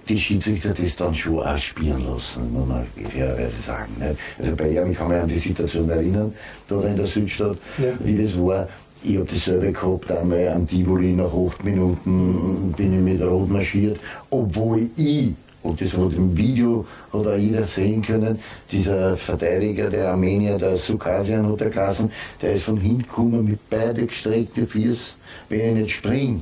die 0.09 0.19
Schiedsrichter 0.19 0.75
das 0.75 0.97
dann 0.97 1.15
schon 1.15 1.41
auch 1.41 1.59
spielen 1.59 2.03
lassen, 2.05 2.53
muss 2.53 2.67
man 2.67 2.87
fairerweise 3.13 3.61
sagen. 3.65 3.93
Nicht? 3.99 4.17
Also 4.39 4.57
bei 4.57 4.71
ihm, 4.71 4.91
ich 4.91 4.99
kann 4.99 5.09
mich 5.09 5.19
an 5.21 5.29
die 5.29 5.39
Situation 5.39 5.89
erinnern, 5.91 6.33
da 6.69 6.81
in 6.83 6.97
der 6.97 7.07
Südstadt, 7.07 7.59
Ja. 7.79 7.93
wie 8.01 8.23
das 8.23 8.39
war. 8.39 8.69
Ich 9.03 9.17
habe 9.17 9.27
dasselbe 9.27 9.73
gehabt, 9.73 10.11
einmal 10.11 10.49
am 10.49 10.67
Tivoli 10.67 11.13
nach 11.13 11.33
acht 11.33 11.65
Minuten 11.65 12.75
bin 12.77 12.95
ich 12.95 13.01
mit 13.01 13.23
Rot 13.23 13.49
marschiert, 13.49 14.01
obwohl 14.29 14.91
ich, 14.97 15.35
und 15.63 15.81
das 15.81 15.93
hat 15.93 16.15
im 16.15 16.37
Video, 16.37 16.85
hat 17.13 17.27
auch 17.27 17.37
jeder 17.37 17.65
sehen 17.65 18.03
können, 18.03 18.41
dieser 18.73 19.17
Verteidiger 19.17 19.89
der 19.89 20.11
Armenier, 20.11 20.59
der 20.59 20.77
Sukasian 20.77 21.47
hat 21.49 21.61
er 21.61 21.71
geheißen, 21.71 22.11
der 22.43 22.55
ist 22.55 22.65
von 22.65 22.77
hinten 22.77 23.03
gekommen 23.03 23.45
mit 23.45 23.61
beide 23.71 24.05
gestreckten 24.05 24.67
Füßen, 24.67 25.15
wenn 25.49 25.61
ich 25.61 25.75
nicht 25.75 25.95
springe 25.95 26.41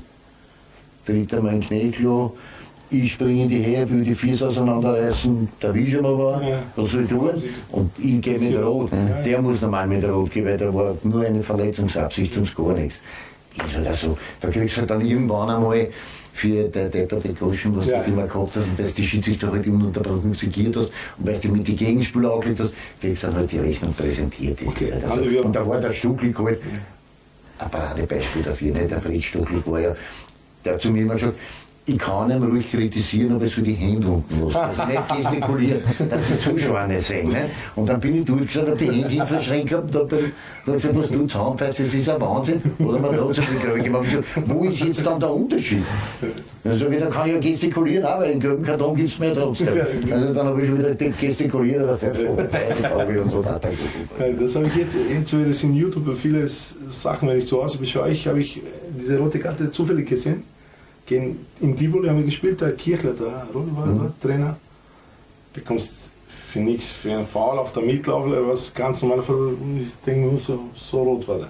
tritt 1.06 1.32
er 1.32 1.42
mein 1.42 1.60
Knäklo, 1.60 2.36
ich 2.90 3.12
springe 3.12 3.44
in 3.44 3.48
die 3.48 3.64
Höhe, 3.66 3.90
will 3.90 4.04
die 4.04 4.14
Füße 4.14 4.48
auseinanderreißen, 4.48 5.48
der 5.60 5.74
wie 5.74 5.90
schon 5.90 6.02
mal 6.02 6.16
war, 6.18 6.42
Ja. 6.42 6.62
was 6.76 6.90
soll 6.90 7.02
ich 7.04 7.10
tun? 7.10 7.30
Und 7.72 7.90
ich 7.98 8.20
gehe 8.20 8.38
mit 8.38 8.56
Rot. 8.56 8.90
Der 9.24 9.42
muss 9.42 9.60
normal 9.60 9.86
mit 9.88 10.04
Rot 10.04 10.30
gehen, 10.30 10.44
weil 10.44 10.56
da 10.58 10.72
war 10.72 10.96
nur 11.02 11.22
eine 11.24 11.42
Verletzungsabsicht 11.42 12.36
und 12.36 12.54
gar 12.56 12.74
nichts. 12.74 13.00
Ist 13.66 13.76
halt 13.76 13.88
auch 13.88 13.94
so. 13.94 14.18
Da 14.40 14.50
kriegst 14.50 14.76
du 14.76 14.80
halt 14.80 14.90
dann 14.90 15.00
irgendwann 15.04 15.48
einmal 15.50 15.88
für 16.34 16.68
der 16.68 16.90
depperte 16.90 17.32
Groschen, 17.32 17.74
was 17.76 17.86
Ja. 17.86 18.02
du 18.02 18.10
immer 18.10 18.26
gehabt 18.26 18.50
hast, 18.56 18.64
und 18.66 18.78
weil 18.78 18.86
du 18.88 18.92
die 18.92 19.06
Schiedsrichter 19.06 19.50
halt 19.50 19.66
ununterbrochen 19.66 20.34
segiert 20.34 20.76
hast 20.76 20.90
und 21.18 21.26
weil 21.26 21.38
du 21.38 21.48
mit 21.48 21.66
die 21.66 21.74
Gegenspieler 21.76 22.34
angelegt 22.34 22.60
hast, 22.60 22.72
kriegst 23.00 23.22
du 23.22 23.26
dann 23.28 23.36
halt 23.36 23.50
die 23.52 23.58
Rechnung 23.58 23.94
präsentiert. 23.94 24.58
Okay. 24.66 24.92
Also, 24.92 25.06
Also 25.24 25.40
und 25.42 25.56
da 25.56 25.66
war 25.66 25.80
der 25.80 25.92
Stuckel 25.92 26.34
halt 26.36 26.60
ein 27.58 27.70
Paradebeispiel 27.70 28.42
dafür. 28.42 28.72
Nicht? 28.74 28.90
Der 28.90 29.00
Fred 29.00 29.24
Stuckel 29.24 29.62
war 29.64 29.80
ja, 29.80 29.96
der 30.62 30.74
hat 30.74 30.82
zu 30.82 30.90
mir 30.90 31.02
immer 31.02 31.14
gesagt, 31.14 31.38
ich 31.88 31.98
kann 31.98 32.30
ihn 32.30 32.42
ruhig 32.42 32.68
kritisieren, 32.68 33.36
aber 33.36 33.44
es 33.44 33.54
soll 33.54 33.62
die 33.62 33.74
Hände 33.74 34.08
unten 34.08 34.52
lassen. 34.52 34.56
Also 34.66 34.84
nicht 34.84 35.08
gestikulieren, 35.08 35.82
dass 36.08 36.20
die 36.26 36.50
Zuschauer 36.50 36.86
nicht 36.88 37.02
sehen. 37.02 37.28
Nicht? 37.28 37.40
Und 37.76 37.88
dann 37.88 38.00
bin 38.00 38.18
ich 38.18 38.24
durchgeschaut, 38.24 38.68
habe 38.68 38.76
die 38.76 38.90
Hände 38.90 39.26
verschränkt 39.26 39.68
gehabt, 39.70 39.94
da 39.94 40.02
bin 40.02 40.18
ich 40.66 40.72
gesagt, 40.72 40.96
was 40.96 41.08
du 41.10 41.26
Zahnpfeife, 41.26 41.82
das 41.84 41.94
ist 41.94 42.10
ein 42.10 42.20
Wahnsinn. 42.20 42.60
Oder 42.80 42.98
man 42.98 43.12
hat 43.12 43.34
so 43.34 43.42
viel 43.42 43.58
Graue 43.58 43.80
gemacht. 43.80 44.06
Wo 44.46 44.64
ist 44.64 44.80
jetzt 44.80 45.06
dann 45.06 45.20
der 45.20 45.32
Unterschied? 45.32 45.84
Ich, 46.64 46.80
dann 46.80 47.10
kann 47.10 47.28
ich 47.28 47.34
ja 47.34 47.40
gestikulieren, 47.40 48.04
aber 48.04 48.24
einen 48.24 48.40
gelben 48.40 48.64
Karton 48.64 48.96
gibt 48.96 49.12
es 49.12 49.18
mir 49.20 49.32
trotzdem. 49.32 49.68
Also 50.10 50.34
dann 50.34 50.46
habe 50.46 50.62
ich 50.62 50.68
schon 50.68 50.78
wieder 50.78 50.94
gestikuliert, 50.94 51.82
aber 51.84 51.98
habe 52.02 53.22
und 53.22 53.30
so. 53.30 53.42
Da, 53.42 53.60
da, 53.60 53.68
Das 54.40 54.56
habe 54.56 54.66
ich 54.66 54.74
jetzt, 54.74 54.96
jetzt 55.08 55.32
wird 55.32 55.50
es 55.50 55.62
in 55.62 55.74
YouTube 55.74 56.16
viele 56.18 56.48
Sachen, 56.48 57.28
wenn 57.28 57.38
ich 57.38 57.46
zu 57.46 57.62
Hause 57.62 57.78
beschaue, 57.78 58.10
ich 58.10 58.26
habe 58.26 58.40
ich 58.40 58.60
diese 59.00 59.18
rote 59.18 59.38
Karte 59.38 59.70
zufällig 59.70 60.08
gesehen. 60.08 60.42
Gegen, 61.06 61.46
in 61.60 61.76
Tivoli 61.76 62.08
haben 62.08 62.18
wir 62.18 62.24
gespielt, 62.24 62.60
der 62.60 62.72
Kirchler, 62.72 63.12
der 63.12 63.46
Rolli 63.54 63.70
war 63.76 63.86
der 63.86 64.12
Trainer. 64.20 64.56
Bekommst 65.52 65.90
für 66.28 66.58
nichts, 66.58 66.90
für 66.90 67.12
einen 67.12 67.26
Foul 67.26 67.58
auf 67.58 67.72
der 67.72 67.82
Mitlaufler, 67.82 68.48
was 68.48 68.74
ganz 68.74 69.02
normal, 69.02 69.20
ich 69.20 69.92
denke 70.04 70.28
nur, 70.28 70.40
so, 70.40 70.70
so 70.74 71.02
rot 71.02 71.28
war 71.28 71.38
der. 71.38 71.48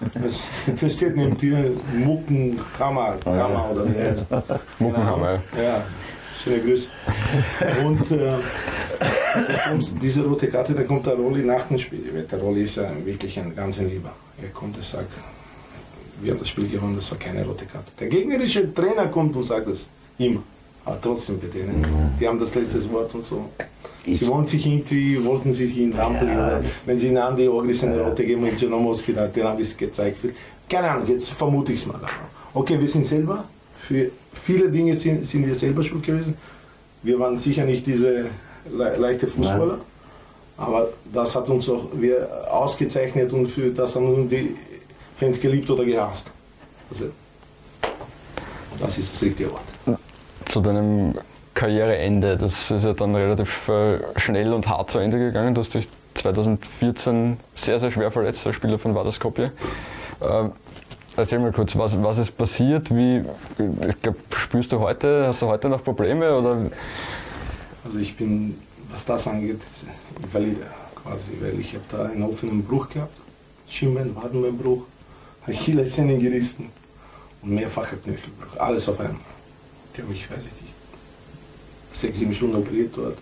Das, 0.22 0.44
das 0.80 0.94
steht 0.94 1.16
neben 1.16 1.36
dir 1.36 1.72
Muckenkammer, 1.92 3.16
Kammer 3.22 3.70
oder 3.72 3.84
wie 3.86 3.98
heißt. 3.98 4.26
Muckenhammer, 4.78 5.40
ja. 5.56 5.62
Ja, 5.62 5.84
schöne 6.42 6.60
Grüße. 6.60 6.88
Und 7.84 8.10
äh, 8.12 8.32
diese 10.00 10.24
rote 10.24 10.48
Karte, 10.48 10.72
da 10.72 10.84
kommt 10.84 11.06
der 11.06 11.14
Rolli 11.14 11.44
nach 11.44 11.66
dem 11.66 11.78
Spiel. 11.78 12.26
Der 12.30 12.38
Rolli 12.38 12.62
ist 12.62 12.76
ja 12.76 12.90
wirklich 13.04 13.38
ein 13.40 13.54
ganz 13.56 13.78
Lieber. 13.78 14.12
Er 14.40 14.50
kommt 14.50 14.76
und 14.76 14.84
sagt, 14.84 15.10
wir 16.20 16.32
haben 16.32 16.40
das 16.40 16.48
Spiel 16.48 16.68
gewonnen, 16.68 16.96
das 16.96 17.10
war 17.10 17.18
keine 17.18 17.44
rote 17.44 17.64
Karte. 17.64 17.90
Der 17.98 18.08
gegnerische 18.08 18.72
Trainer 18.72 19.06
kommt 19.06 19.36
und 19.36 19.44
sagt 19.44 19.68
das 19.68 19.88
immer. 20.18 20.42
Aber 20.84 20.98
trotzdem 21.00 21.38
bitte. 21.38 21.58
Ne? 21.58 21.86
Die 22.18 22.26
haben 22.26 22.40
das 22.40 22.54
letzte 22.54 22.90
Wort 22.92 23.14
und 23.14 23.26
so. 23.26 23.50
Sie 24.06 24.26
wollen 24.26 24.46
sich 24.46 24.64
irgendwie, 24.64 25.22
wollten 25.22 25.52
sich 25.52 25.78
in 25.78 25.92
Rampel, 25.92 26.28
oder 26.28 26.62
wenn 26.86 26.98
sie 26.98 27.08
in 27.08 27.18
Andi 27.18 27.46
Ogris 27.46 27.84
eine 27.84 28.00
rote 28.00 28.24
geben 28.24 28.42
und 28.44 28.58
Jonomoski, 28.58 29.12
dann 29.12 29.30
habe 29.44 29.60
ich 29.60 29.68
es 29.68 29.76
gezeigt. 29.76 30.18
Keine 30.68 30.90
Ahnung, 30.90 31.06
jetzt 31.08 31.30
vermute 31.30 31.72
ich 31.72 31.80
es 31.80 31.86
mal. 31.86 32.00
Okay, 32.54 32.80
wir 32.80 32.88
sind 32.88 33.04
selber, 33.04 33.44
für 33.76 34.10
viele 34.32 34.70
Dinge 34.70 34.96
sind, 34.96 35.26
sind 35.26 35.46
wir 35.46 35.54
selber 35.54 35.82
schuld 35.82 36.04
gewesen. 36.04 36.34
Wir 37.02 37.18
waren 37.18 37.36
sicher 37.36 37.64
nicht 37.64 37.86
diese 37.86 38.26
le 38.70 38.96
leichte 38.96 39.26
Fußballer, 39.26 39.78
aber 40.56 40.88
das 41.12 41.36
hat 41.36 41.48
uns 41.48 41.68
auch 41.68 41.88
wir 41.94 42.28
ausgezeichnet 42.50 43.32
und 43.32 43.46
für 43.46 43.70
das 43.70 43.94
haben 43.94 44.12
uns 44.12 44.30
die 44.30 44.56
Fans 45.18 45.40
geliebt 45.40 45.68
oder 45.68 45.84
gehasst. 45.84 46.30
Also, 46.90 47.10
das 48.78 48.98
ist 48.98 49.12
das 49.12 49.22
richtige 49.22 49.50
Wort. 49.50 49.98
Zu 50.44 50.60
deinem 50.60 51.14
Karriereende, 51.54 52.36
das 52.36 52.70
ist 52.70 52.84
ja 52.84 52.92
dann 52.92 53.14
relativ 53.14 53.68
äh, 53.68 53.98
schnell 54.16 54.52
und 54.52 54.68
hart 54.68 54.92
zu 54.92 54.98
Ende 54.98 55.18
gegangen. 55.18 55.54
Du 55.54 55.60
hast 55.60 55.74
dich 55.74 55.88
2014 56.14 57.36
sehr, 57.54 57.80
sehr 57.80 57.90
schwer 57.90 58.12
verletzt 58.12 58.46
als 58.46 58.54
Spieler 58.54 58.78
von 58.78 58.94
Vardar 58.94 59.12
Skopje. 59.12 59.50
Ähm, 60.22 60.52
erzähl 61.16 61.40
mal 61.40 61.52
kurz, 61.52 61.76
was, 61.76 62.00
was 62.00 62.18
ist 62.18 62.36
passiert? 62.36 62.94
Wie, 62.94 63.24
ich 63.88 64.02
glaub, 64.02 64.16
spürst 64.36 64.70
du 64.70 64.78
heute, 64.78 65.26
hast 65.26 65.42
du 65.42 65.46
heute 65.46 65.68
noch 65.68 65.82
Probleme? 65.82 66.38
Oder? 66.38 66.70
Also 67.84 67.98
ich 67.98 68.16
bin, 68.16 68.56
was 68.90 69.04
das 69.04 69.26
angeht, 69.26 69.60
invalide 70.22 70.66
quasi, 70.94 71.32
weil 71.40 71.58
ich 71.58 71.74
habe 71.74 71.84
da 71.90 72.04
einen 72.04 72.22
offenen 72.22 72.62
Bruch 72.62 72.88
gehabt, 72.88 73.14
Schienbein, 73.68 74.14
Wadenbeinbruch, 74.14 74.82
Achillessehne 75.48 76.18
gerissen 76.18 76.66
und 77.42 77.50
mehrfacher 77.50 77.96
Knöchelbruch, 77.96 78.58
alles 78.58 78.88
auf 78.88 79.00
einmal. 79.00 79.16
Die 79.96 80.02
haben 80.02 80.10
mich, 80.10 80.30
weiß 80.30 80.38
ich 80.38 80.62
nicht, 80.62 80.74
sechs, 81.92 82.18
sieben 82.18 82.34
Stunden 82.34 82.56
operiert 82.56 82.92
dort. 82.94 83.16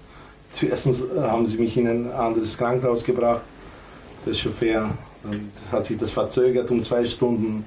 Zuerst 0.52 0.88
haben 1.18 1.46
sie 1.46 1.58
mich 1.58 1.76
in 1.76 1.86
ein 1.86 2.10
anderes 2.12 2.56
Krankenhaus 2.56 3.04
gebracht, 3.04 3.42
der 4.24 4.34
Chauffeur, 4.34 4.90
dann 5.22 5.50
hat 5.70 5.86
sich 5.86 5.98
das 5.98 6.10
verzögert 6.10 6.70
um 6.70 6.82
zwei 6.82 7.04
Stunden. 7.04 7.64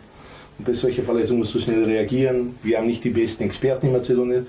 Und 0.57 0.65
bei 0.65 0.73
solchen 0.73 1.05
Verletzungen 1.05 1.39
musst 1.39 1.53
du 1.55 1.59
schnell 1.59 1.85
reagieren. 1.85 2.55
Wir 2.63 2.77
haben 2.77 2.87
nicht 2.87 3.03
die 3.03 3.09
besten 3.09 3.43
Experten 3.43 3.87
in 3.87 3.93
Mazedonien. 3.93 4.47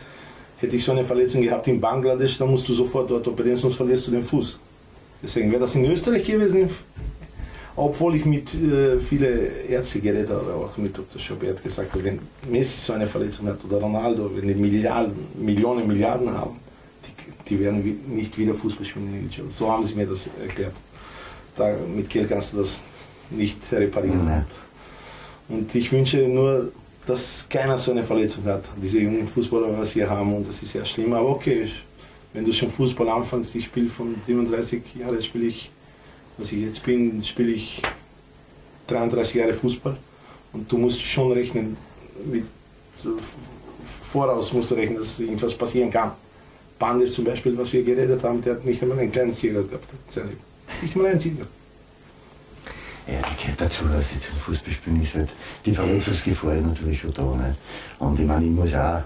Hätte 0.59 0.77
ich 0.77 0.85
so 0.85 0.93
eine 0.93 1.05
Verletzung 1.05 1.43
gehabt 1.43 1.69
in 1.69 1.81
Bangladesch, 1.81 2.39
dann 2.39 2.51
musst 2.51 2.69
du 2.69 2.75
sofort 2.75 3.11
dort 3.11 3.27
operieren, 3.29 3.57
sonst 3.57 3.77
verlierst 3.77 4.07
du 4.07 4.11
den 4.11 4.25
Fuß. 4.25 4.59
Deswegen 5.23 5.51
wäre 5.51 5.61
das 5.61 5.75
in 5.75 5.85
Österreich 5.85 6.25
gewesen, 6.25 6.69
obwohl 7.81 8.15
ich 8.17 8.27
mit 8.27 8.53
äh, 8.55 9.01
vielen 9.01 9.69
Ärzten 9.69 10.03
geredet 10.03 10.29
habe, 10.29 10.53
auch 10.53 10.77
mit 10.77 10.97
Dr. 10.97 11.19
Schobert 11.19 11.63
gesagt 11.63 11.93
habe, 11.93 12.05
wenn 12.05 12.19
Messi 12.51 12.79
so 12.79 12.93
eine 12.93 13.07
Verletzung 13.07 13.47
hat 13.49 13.65
oder 13.65 13.79
Ronaldo, 13.79 14.31
wenn 14.35 14.47
die 14.47 14.55
Milliarden, 14.55 15.15
Millionen, 15.35 15.87
Milliarden 15.87 16.31
haben, 16.31 16.57
die, 17.05 17.49
die 17.49 17.61
werden 17.61 18.01
nicht 18.09 18.37
wieder 18.37 18.53
Fußball 18.53 18.85
spielen. 18.85 19.31
So 19.49 19.71
haben 19.71 19.83
sie 19.85 19.95
mir 19.95 20.07
das 20.07 20.29
erklärt. 20.47 20.75
Da, 21.57 21.75
mit 21.97 22.11
Geld 22.11 22.29
kannst 22.29 22.53
du 22.53 22.59
das 22.59 22.83
nicht 23.31 23.59
reparieren. 23.73 24.45
Und 25.49 25.75
ich 25.75 25.91
wünsche 25.91 26.19
nur, 26.29 26.73
dass 27.07 27.47
keiner 27.49 27.79
so 27.79 27.93
eine 27.93 28.05
Verletzung 28.05 28.45
hat. 28.45 28.65
Diese 28.81 29.01
jungen 29.01 29.27
Fußballer, 29.27 29.79
was 29.79 29.97
wir 29.97 30.09
haben, 30.09 30.35
und 30.35 30.47
das 30.47 30.63
ist 30.63 30.75
ja 30.75 30.85
schlimm. 30.85 31.15
Aber 31.15 31.31
okay, 31.31 31.67
wenn 32.35 32.45
du 32.45 32.53
schon 32.53 32.71
Fußball 32.71 33.09
anfängst, 33.09 33.55
ich 33.55 33.65
spiele 33.65 33.89
von 33.89 34.15
37 34.27 34.83
Jahren, 34.97 35.23
spiele 35.23 35.47
ich, 35.47 35.71
was 36.41 36.53
ich 36.53 36.61
jetzt 36.61 36.83
bin, 36.83 37.23
spiele 37.23 37.53
ich 37.53 37.83
33 38.87 39.35
Jahre 39.35 39.55
Fußball. 39.55 39.97
Und 40.53 40.71
du 40.71 40.79
musst 40.79 41.01
schon 41.01 41.33
rechnen, 41.33 41.77
mit, 42.25 42.45
voraus 44.11 44.53
musst 44.53 44.71
du 44.71 44.75
rechnen, 44.75 44.99
dass 44.99 45.21
irgendwas 45.21 45.55
passieren 45.55 45.91
kann. 45.91 46.13
Bandisch 46.79 47.13
zum 47.13 47.25
Beispiel, 47.25 47.57
was 47.57 47.73
wir 47.73 47.85
geredet 47.85 48.23
haben, 48.25 48.41
der 48.43 48.55
hat 48.55 48.65
nicht 48.65 48.83
einmal 48.83 48.99
einen 48.99 49.13
kleinen 49.13 49.33
Ziegel 49.33 49.65
gehabt. 49.65 49.87
Nicht 50.83 50.95
einmal 50.95 51.11
einen 51.11 51.21
Ziegel. 51.21 51.47
Ja, 53.07 53.21
die 53.29 53.43
gehört 53.43 53.61
dazu, 53.61 53.85
dass 53.85 54.13
jetzt 54.13 54.31
ein 54.33 54.41
Fußball 54.41 54.73
spielen 54.73 55.03
ist 55.03 55.15
halt, 55.15 55.29
die 55.65 55.75
Verletzungsgefahr 55.75 56.55
ist 56.55 56.67
natürlich 56.67 57.01
schon 57.01 57.13
da. 57.13 57.23
Nicht? 57.23 57.59
Und 57.99 58.21
ich 58.21 58.27
meine, 58.27 58.45
ich 58.45 58.51
muss 58.51 58.75
auch, 58.75 59.03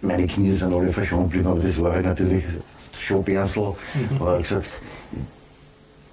meine 0.00 0.26
Knie 0.26 0.52
sind 0.52 0.72
alle 0.72 0.92
verschont 0.92 1.30
geblieben, 1.30 1.48
aber 1.48 1.60
das 1.60 1.80
war 1.80 1.92
halt 1.92 2.04
natürlich 2.04 2.44
schon 3.04 3.22
Bernsel, 3.24 3.74
aber 4.18 4.32
er 4.32 4.38
hat 4.38 4.42
gesagt, 4.42 4.70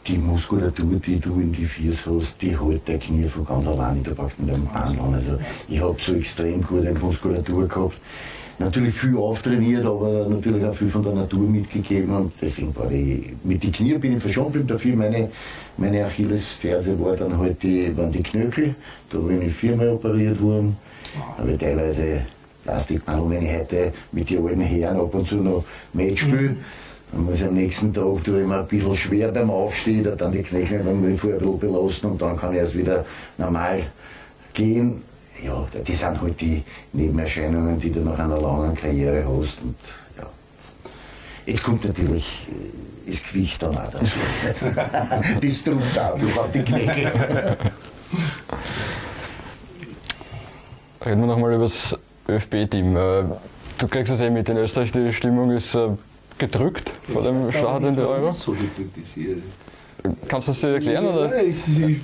die 0.07 0.17
Muskulatur, 0.17 0.95
die 1.05 1.19
du 1.19 1.39
in 1.39 1.53
die 1.53 1.65
Füße 1.65 2.19
hast, 2.19 2.41
die 2.41 2.59
hält 2.59 2.81
dein 2.85 2.99
Knie 2.99 3.27
von 3.27 3.45
ganz 3.45 3.67
alleine, 3.67 4.01
da 4.01 4.11
brauchst 4.15 4.39
du 4.39 4.43
nicht 4.43 4.55
einen 4.55 4.65
Behandeln. 4.65 5.13
Also 5.13 5.37
ich 5.67 5.79
habe 5.79 5.95
so 6.03 6.13
extrem 6.15 6.61
gute 6.63 6.93
Muskulatur 6.93 7.67
gehabt. 7.67 7.99
Natürlich 8.57 8.93
viel 8.93 9.17
auftrainiert, 9.17 9.85
aber 9.85 10.27
natürlich 10.27 10.63
auch 10.65 10.75
viel 10.75 10.89
von 10.89 11.03
der 11.03 11.13
Natur 11.13 11.47
mitgegeben. 11.47 12.15
Und 12.15 12.33
deswegen 12.41 12.75
war 12.75 12.91
ich, 12.91 13.33
mit 13.43 13.63
den 13.63 13.71
Knie 13.71 13.97
bin 13.97 14.17
ich 14.17 14.23
verschont 14.23 14.55
dafür 14.69 14.95
meine, 14.95 15.29
meine 15.77 16.05
Achillesferse 16.05 16.99
war 16.99 17.15
dann 17.15 17.37
halt 17.37 17.61
die, 17.63 17.95
waren 17.97 18.11
die 18.11 18.21
Knöchel, 18.21 18.75
da 19.09 19.17
bin 19.17 19.41
ich 19.41 19.55
viermal 19.55 19.89
operiert 19.89 20.39
worden, 20.41 20.77
habe 21.37 21.57
teilweise 21.57 22.21
Plastikbahn, 22.63 23.29
wenn 23.31 23.45
ich 23.45 23.53
heute 23.53 23.93
mit 24.11 24.29
den 24.29 24.45
alten 24.45 24.61
Herren 24.61 24.99
ab 24.99 25.13
und 25.13 25.27
zu 25.27 25.37
noch 25.37 25.63
Match 25.93 26.21
spiele. 26.21 26.49
Dann 26.49 26.57
muss 27.13 27.35
ich 27.35 27.45
am 27.45 27.53
nächsten 27.53 27.93
Tag 27.93 28.23
tue 28.23 28.41
ich 28.41 28.47
mir 28.47 28.59
ein 28.59 28.67
bisschen 28.67 28.95
schwer 28.95 29.31
beim 29.31 29.49
Aufstehen, 29.49 30.03
da 30.03 30.15
dann 30.15 30.31
die 30.31 30.43
Knöchel 30.43 30.83
dann 30.83 31.13
ich 31.13 31.19
vorher 31.19 31.39
ein 31.39 31.43
bisschen 31.43 31.59
belasten 31.59 32.05
und 32.07 32.21
dann 32.21 32.37
kann 32.37 32.53
ich 32.53 32.59
erst 32.59 32.77
wieder 32.77 33.05
normal 33.37 33.83
gehen. 34.53 35.01
ja, 35.43 35.67
das 35.71 35.99
sind 35.99 36.21
halt 36.21 36.39
die 36.39 36.63
Nebenerscheinungen, 36.93 37.79
die 37.79 37.91
du 37.91 37.99
nach 38.01 38.17
einer 38.17 38.39
langen 38.39 38.75
Karriere 38.75 39.25
hast. 39.25 39.61
Und, 39.61 39.75
ja. 40.17 40.27
Jetzt 41.45 41.63
kommt 41.63 41.83
natürlich 41.83 42.47
äh, 43.07 43.11
das 43.11 43.23
Gewicht 43.23 43.61
dann 43.61 43.77
auch 43.77 43.91
dazu. 43.91 44.05
das 45.41 45.63
drückt 45.63 45.99
auch 45.99 46.17
durch 46.17 46.39
auf 46.39 46.51
die 46.51 46.63
Knie. 46.63 47.07
Reden 51.03 51.21
wir 51.21 51.27
nochmal 51.27 51.53
über 51.53 51.63
das 51.63 51.97
ÖFB-Team. 52.29 52.95
Äh, 52.95 53.23
Du 53.81 53.87
kriegst 53.87 54.13
es 54.13 54.21
eh 54.21 54.29
mit, 54.29 54.47
in 54.47 54.57
Österreich 54.57 54.91
die 54.91 55.11
Stimmung 55.11 55.49
ist 55.49 55.75
äh, 56.41 56.45
gedrückt 56.47 56.93
vor 57.11 57.23
dem 57.23 57.51
Start 57.51 57.83
in 57.83 57.95
die 57.95 58.01
Euro. 58.01 58.33
So 58.33 58.51
gedrückt 58.51 58.97
ist 59.01 59.13
hier. 59.13 59.37
Kannst 60.27 60.47
du 60.47 60.51
das 60.51 60.61
dir 60.61 60.67
erklären? 60.69 61.05
Oder? 61.05 61.35
Ja, 61.35 61.43
ich, 61.43 61.57
ich, 61.67 61.97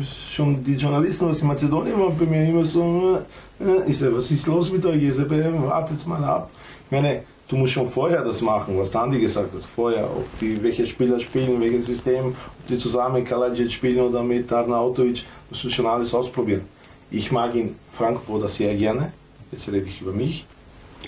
ich, 0.00 0.34
schon 0.34 0.62
die 0.62 0.74
Journalisten 0.74 1.24
aus 1.24 1.42
Mazedonien 1.42 1.98
waren 1.98 2.16
bei 2.18 2.26
mir 2.26 2.48
immer 2.48 2.64
so, 2.64 3.20
äh, 3.60 3.90
ich 3.90 3.98
sage, 3.98 4.16
was 4.16 4.30
ist 4.30 4.46
los 4.46 4.70
mit 4.70 4.84
euch? 4.84 5.02
Ich 5.02 5.14
sage, 5.14 5.52
wartet 5.62 6.06
mal 6.06 6.22
ab. 6.24 6.50
Ich 6.84 6.90
meine, 6.90 7.22
du 7.48 7.56
musst 7.56 7.72
schon 7.72 7.88
vorher 7.88 8.22
das 8.22 8.40
machen, 8.42 8.78
was 8.78 8.90
der 8.90 9.02
Andi 9.02 9.18
gesagt 9.18 9.54
hat, 9.54 9.62
vorher, 9.62 10.04
ob 10.04 10.26
die, 10.40 10.62
welche 10.62 10.86
Spieler 10.86 11.18
spielen, 11.20 11.60
welches 11.60 11.86
System, 11.86 12.26
ob 12.26 12.66
die 12.68 12.76
zusammen 12.76 13.16
mit 13.16 13.26
Kalajic 13.26 13.72
spielen 13.72 14.00
oder 14.00 14.22
mit 14.22 14.52
Arnautovic, 14.52 15.24
musst 15.48 15.64
du 15.64 15.70
schon 15.70 15.86
alles 15.86 16.12
ausprobieren. 16.12 16.62
Ich 17.10 17.30
mag 17.30 17.54
ihn 17.54 17.76
Frankfurt 17.92 18.48
sehr 18.50 18.74
gerne, 18.74 19.12
jetzt 19.50 19.68
rede 19.68 19.86
ich 19.86 20.00
über 20.00 20.12
mich. 20.12 20.46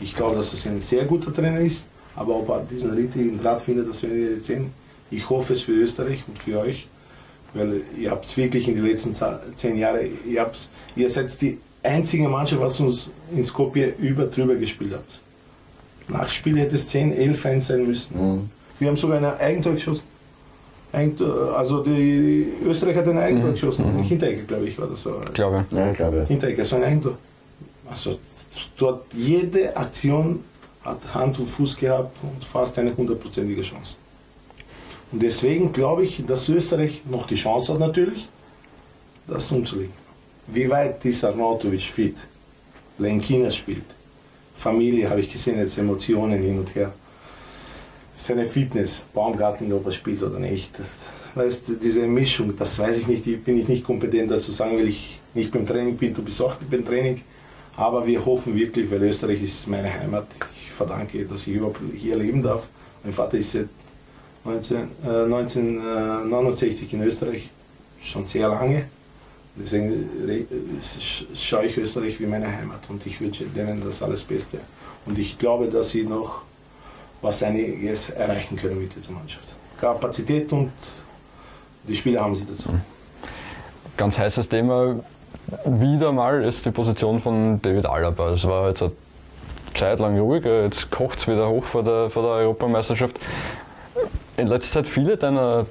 Ich 0.01 0.15
glaube, 0.15 0.37
dass 0.37 0.67
er 0.67 0.73
ein 0.73 0.81
sehr 0.81 1.05
guter 1.05 1.33
Trainer 1.33 1.61
ist, 1.61 1.85
aber 2.17 2.37
ob 2.37 2.49
er 2.49 2.61
diesen 2.61 2.93
richtigen 2.93 3.41
Grad 3.41 3.61
findet, 3.61 3.89
das 3.89 4.03
werden 4.03 4.17
wir 4.17 4.31
jetzt 4.33 4.47
sehen. 4.47 4.73
Ich 5.11 5.29
hoffe 5.29 5.53
es 5.53 5.62
für 5.62 5.73
Österreich 5.73 6.25
und 6.27 6.39
für 6.39 6.61
euch, 6.61 6.87
weil 7.53 7.83
ihr 7.99 8.11
habt 8.11 8.25
es 8.25 8.37
wirklich 8.37 8.69
in 8.69 8.77
den 8.77 8.87
letzten 8.87 9.15
zehn 9.57 9.79
Jahren, 9.79 10.07
ihr, 10.27 10.41
habt, 10.41 10.59
ihr 10.97 11.11
seid 11.11 11.41
die 11.41 11.59
einzige 11.83 12.29
Mannschaft, 12.29 12.61
was 12.61 12.81
uns 12.81 13.11
in 13.35 13.45
Skopje 13.45 13.95
über 13.99 14.25
drüber 14.27 14.55
gespielt 14.55 14.95
hat. 14.95 15.21
Nach 16.09 16.29
Spiel 16.29 16.59
hätte 16.59 16.77
es 16.77 16.89
10, 16.89 17.17
11 17.17 17.41
Fans 17.41 17.69
sein 17.69 17.87
müssen. 17.87 18.17
Mhm. 18.17 18.51
Wir 18.79 18.89
haben 18.89 18.97
sogar 18.97 19.19
ein 19.19 19.25
Eigentor 19.25 19.75
geschossen. 19.75 20.03
Also 21.57 21.83
die 21.83 22.47
Österreich 22.65 22.97
hat 22.97 23.09
ein 23.09 23.19
Eigentor 23.19 23.49
mhm. 23.49 23.55
geschossen. 23.55 23.97
Mhm. 23.97 24.03
Hinterecke, 24.03 24.45
glaube 24.45 24.67
ich, 24.67 24.79
war 24.79 24.87
das 24.87 25.03
so. 25.03 25.21
Glaube. 25.33 25.65
Ja, 25.71 25.93
glaube. 25.93 26.25
Hinterecke, 26.29 26.65
so 26.65 26.77
ein 26.77 26.85
Eigentor. 26.85 27.17
Also 27.91 28.19
dort 28.77 29.12
jede 29.12 29.77
Aktion 29.77 30.41
hat 30.85 31.14
Hand 31.14 31.39
und 31.39 31.49
Fuß 31.49 31.76
gehabt 31.76 32.16
und 32.22 32.45
fast 32.45 32.78
eine 32.78 32.97
hundertprozentige 32.97 33.62
Chance. 33.62 33.95
Und 35.11 35.22
deswegen 35.22 35.72
glaube 35.72 36.05
ich, 36.05 36.24
dass 36.26 36.49
Österreich 36.49 37.03
noch 37.09 37.26
die 37.26 37.37
Chance 37.37 37.72
hat 37.72 37.80
natürlich, 37.80 38.28
das 39.26 39.51
umzulegen. 39.53 39.93
Wie 40.47 40.68
weit 40.68 41.05
ist 41.05 41.24
Arnautovic 41.24 41.82
fit? 41.82 42.16
Lenkina 42.99 43.51
spielt. 43.51 43.85
Familie 44.57 45.09
habe 45.09 45.20
ich 45.20 45.32
gesehen, 45.32 45.59
jetzt 45.59 45.78
Emotionen 45.78 46.41
hin 46.41 46.59
und 46.59 46.74
her. 46.74 46.93
Seine 48.16 48.47
Fitness, 48.47 49.03
Baumgarten, 49.12 49.72
ob 49.72 49.87
er 49.87 49.93
spielt 49.93 50.22
oder 50.22 50.39
nicht. 50.39 50.70
Weißt, 51.35 51.62
diese 51.82 52.03
Mischung, 52.03 52.55
das 52.57 52.78
weiß 52.78 52.99
ich 52.99 53.09
nicht, 53.09 53.24
bin 53.45 53.59
ich 53.59 53.66
nicht 53.66 53.85
kompetent, 53.85 54.30
das 54.30 54.45
zu 54.45 54.53
sagen, 54.53 54.76
weil 54.76 54.89
ich 54.89 55.18
nicht 55.35 55.51
beim 55.51 55.66
Training 55.66 55.97
bin, 55.97 56.14
du 56.14 56.22
bist 56.22 56.41
auch 56.41 56.55
beim 56.70 56.85
Training. 56.85 57.22
Aber 57.76 58.07
wir 58.07 58.24
hoffen 58.24 58.55
wirklich, 58.55 58.89
weil 58.91 59.03
Österreich 59.03 59.43
ist 59.43 59.66
meine 59.66 59.93
Heimat. 59.93 60.28
Verdanke, 60.75 61.25
dass 61.25 61.47
ich 61.47 61.55
überhaupt 61.55 61.81
hier 61.97 62.16
leben 62.16 62.43
darf. 62.43 62.64
Mein 63.03 63.12
Vater 63.12 63.39
ist 63.39 63.53
seit 63.53 63.68
19, 64.45 64.77
äh, 64.77 65.09
1969 65.09 66.93
in 66.93 67.03
Österreich, 67.03 67.51
schon 68.03 68.27
sehr 68.27 68.49
lange. 68.49 68.85
Deswegen 69.57 70.11
schaue 71.35 71.66
ich 71.66 71.79
Österreich 71.79 72.18
wie 72.18 72.27
meine 72.27 72.51
Heimat 72.51 72.81
und 72.89 73.07
ich 73.07 73.20
wünsche 73.20 73.45
denen 73.45 73.83
das 73.85 74.03
alles 74.03 74.25
Beste. 74.25 74.59
Und 75.07 75.18
ich 75.18 75.39
glaube, 75.39 75.68
dass 75.68 75.91
sie 75.91 76.03
noch 76.03 76.43
was 77.22 77.43
einiges 77.43 78.11
erreichen 78.11 78.57
können 78.57 78.81
mit 78.81 78.95
dieser 78.97 79.12
Mannschaft. 79.12 79.47
Kapazität 79.81 80.53
und 80.53 80.72
die 81.85 81.97
Spieler 81.97 82.22
haben 82.22 82.35
sie 82.35 82.45
dazu. 82.45 82.70
Ganz 83.97 84.18
heißes 84.18 84.49
Thema 84.49 85.01
wieder 85.64 86.11
mal 86.11 86.43
ist 86.43 86.66
die 86.66 86.70
Position 86.70 87.20
von 87.20 87.61
David 87.62 87.87
Alaba. 87.87 88.33
Es 88.33 88.45
war 88.45 88.68
jetzt 88.68 88.83
Zeit 89.75 90.01
lang 90.01 90.18
ruhig, 90.18 90.45
jetzt 90.45 90.91
kocht 90.91 91.18
es 91.18 91.29
wieder 91.29 91.49
hoch 91.49 91.64
vor 91.64 91.83
der, 91.83 92.11
vor 92.11 92.22
der 92.22 92.33
Europameisterschaft. 92.33 93.18
In 94.37 94.49
letzter 94.49 94.83
Zeit 94.83 94.89
viele 94.89 95.16
deiner 95.16 95.66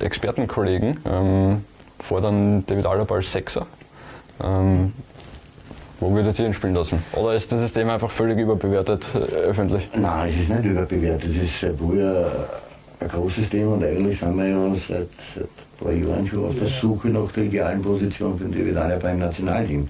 Expertenkollegen 0.00 1.00
ähm, 1.04 1.64
fordern 2.00 2.64
David 2.66 2.86
Alaba 2.86 3.16
als 3.16 3.32
Sechser. 3.32 3.66
Ähm, 4.42 4.92
wo 6.00 6.14
würdet 6.14 6.38
ihr 6.38 6.46
ihn 6.46 6.52
spielen 6.52 6.74
lassen? 6.74 7.02
Oder 7.12 7.34
ist 7.34 7.50
dieses 7.50 7.72
Thema 7.72 7.94
einfach 7.94 8.10
völlig 8.10 8.38
überbewertet 8.38 9.06
äh, 9.14 9.18
öffentlich? 9.18 9.88
Nein, 9.94 10.32
es 10.32 10.42
ist 10.42 10.48
nicht 10.48 10.64
überbewertet. 10.64 11.30
Es 11.30 11.64
ist 11.64 11.80
woher 11.80 12.30
ein 13.00 13.08
großes 13.08 13.50
Thema 13.50 13.74
und 13.74 13.84
eigentlich 13.84 14.20
sind 14.20 14.36
wir 14.36 14.46
ja 14.46 14.74
seit, 14.74 15.08
seit 15.34 15.44
ein 15.44 15.84
paar 15.84 15.92
Jahren 15.92 16.26
schon 16.26 16.44
auf 16.46 16.58
der 16.58 16.68
Suche 16.68 17.08
nach 17.08 17.30
der 17.32 17.44
idealen 17.44 17.82
Position 17.82 18.38
für 18.38 18.44
den 18.44 18.52
David 18.52 18.76
Alaba 18.76 19.02
beim 19.02 19.18
Nationalteam. 19.18 19.88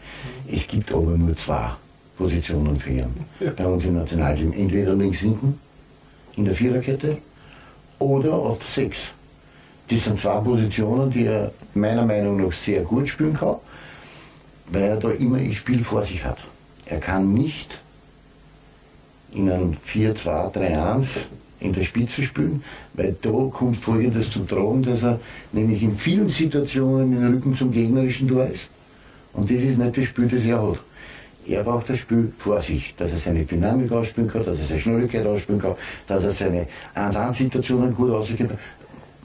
Es 0.50 0.66
gibt 0.66 0.92
aber 0.92 1.11
nur 1.11 1.36
zwei 1.36 1.70
Positionen 2.18 2.78
für 2.78 2.90
ihn 2.90 3.14
bei 3.56 3.64
uns 3.64 3.84
im 3.84 3.94
Nationalteam. 3.94 4.52
Entweder 4.52 4.94
links 4.94 5.20
hinten 5.20 5.58
in 6.36 6.44
der 6.44 6.54
Viererkette 6.54 7.18
oder 7.98 8.34
auf 8.34 8.58
der 8.58 8.66
Sechs. 8.66 8.98
Das 9.88 10.04
sind 10.04 10.20
zwei 10.20 10.38
Positionen, 10.40 11.10
die 11.10 11.24
er 11.24 11.52
meiner 11.74 12.04
Meinung 12.04 12.42
nach 12.44 12.52
sehr 12.52 12.82
gut 12.82 13.08
spielen 13.08 13.34
kann, 13.34 13.56
weil 14.66 14.82
er 14.82 14.96
da 14.96 15.10
immer 15.12 15.38
das 15.38 15.56
Spiel 15.56 15.82
vor 15.82 16.04
sich 16.04 16.22
hat. 16.22 16.38
Er 16.84 16.98
kann 17.00 17.32
nicht 17.32 17.70
in 19.32 19.50
einem 19.50 19.76
4-2-3-1 19.90 21.06
in 21.60 21.72
der 21.72 21.84
Spitze 21.84 22.22
spielen, 22.22 22.62
weil 22.94 23.16
da 23.20 23.30
kommt 23.50 23.78
folgendes 23.78 24.30
zu 24.30 24.40
tragen, 24.40 24.82
dass 24.82 25.02
er 25.02 25.20
nämlich 25.52 25.82
in 25.82 25.96
vielen 25.98 26.28
Situationen 26.28 27.10
mit 27.10 27.20
dem 27.20 27.32
Rücken 27.32 27.56
zum 27.56 27.72
gegnerischen 27.72 28.28
Tor 28.28 28.46
ist. 28.46 28.70
Und 29.32 29.50
das 29.50 29.60
ist 29.60 29.78
nicht 29.78 29.96
das 29.96 30.04
Spiel, 30.04 30.28
das 30.28 30.44
er 30.44 30.62
hat. 30.62 30.78
Er 31.49 31.64
braucht 31.64 31.88
das 31.88 32.01
Spiel 32.01 32.30
vor 32.38 32.61
sich, 32.61 32.94
dass 32.96 33.11
er 33.11 33.18
seine 33.18 33.44
Dynamik 33.44 33.90
ausspielen 33.90 34.30
kann, 34.30 34.44
dass 34.44 34.59
er 34.59 34.66
seine 34.66 34.80
Schnelligkeit 34.80 35.26
ausspielen 35.26 35.61
kann, 35.61 35.74
dass 36.07 36.24
er 36.24 36.32
seine 36.32 36.66
1-1-Situationen 36.94 37.94
gut 37.94 38.11
ausspielen 38.11 38.51
kann. 38.51 38.59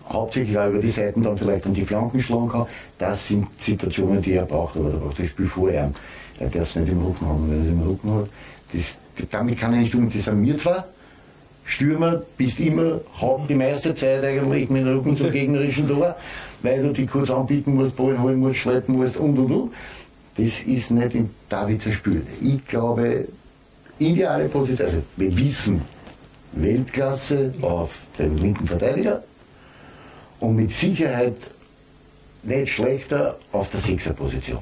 Hauptsächlich 0.09 0.57
auch 0.57 0.69
über 0.69 0.79
die 0.79 0.91
Seiten 0.91 1.23
dann 1.23 1.37
vielleicht 1.37 1.65
an 1.65 1.73
die 1.73 1.85
Flanken 1.85 2.21
schlagen 2.21 2.49
kann. 2.49 2.65
Das 2.97 3.27
sind 3.27 3.47
Situationen, 3.59 4.21
die 4.21 4.33
er 4.33 4.45
braucht, 4.45 4.77
aber 4.77 4.91
er 4.91 4.97
braucht 4.97 5.19
das 5.19 5.27
Spiel 5.27 5.47
vorher. 5.47 5.91
Er 6.39 6.49
darf 6.49 6.69
es 6.69 6.75
nicht 6.75 6.91
im 6.91 7.01
Rücken 7.03 7.27
haben. 7.27 7.49
Wenn 7.49 7.59
er 7.59 7.65
es 7.65 7.71
im 7.71 7.81
Rücken 7.81 8.15
hat, 8.15 8.29
das, 8.73 8.97
damit 9.29 9.59
kann 9.59 9.73
er 9.73 9.81
nicht 9.81 9.95
umgehen. 9.95 10.11
Das 10.15 10.25
sind 10.25 10.45
wir 10.45 10.57
zwar, 10.57 10.87
Stürmer 11.65 12.21
bist 12.37 12.59
immer, 12.59 13.01
haben 13.19 13.47
die 13.47 13.55
meiste 13.55 13.95
Zeit 13.95 14.23
eigentlich 14.23 14.69
mit 14.69 14.85
dem 14.85 14.95
Rücken 14.95 15.17
zum 15.17 15.31
gegnerischen 15.31 15.87
Tor, 15.87 16.15
weil 16.61 16.81
du 16.83 16.93
die 16.93 17.05
kurz 17.05 17.29
anbieten 17.29 17.75
musst, 17.75 17.95
Ball 17.95 18.19
holen 18.21 18.39
musst, 18.39 18.59
schleppen 18.59 18.95
musst 18.95 19.17
und 19.17 19.37
und 19.37 19.51
und. 19.51 19.73
Das 20.35 20.63
ist 20.63 20.91
nicht 20.91 21.15
in 21.15 21.29
Davids 21.49 21.91
Spiel. 21.93 22.25
Ich 22.41 22.65
glaube, 22.65 23.27
ideale 23.99 24.49
Position, 24.49 24.87
also 24.87 25.03
wir 25.15 25.37
wissen, 25.37 25.81
Weltklasse 26.53 27.53
auf 27.61 27.91
den 28.17 28.37
linken 28.37 28.67
Verteidiger 28.67 29.23
und 30.39 30.55
mit 30.55 30.71
Sicherheit 30.71 31.35
nicht 32.43 32.73
schlechter 32.73 33.37
auf 33.51 33.69
der 33.71 33.79
Sechserposition. 33.79 34.61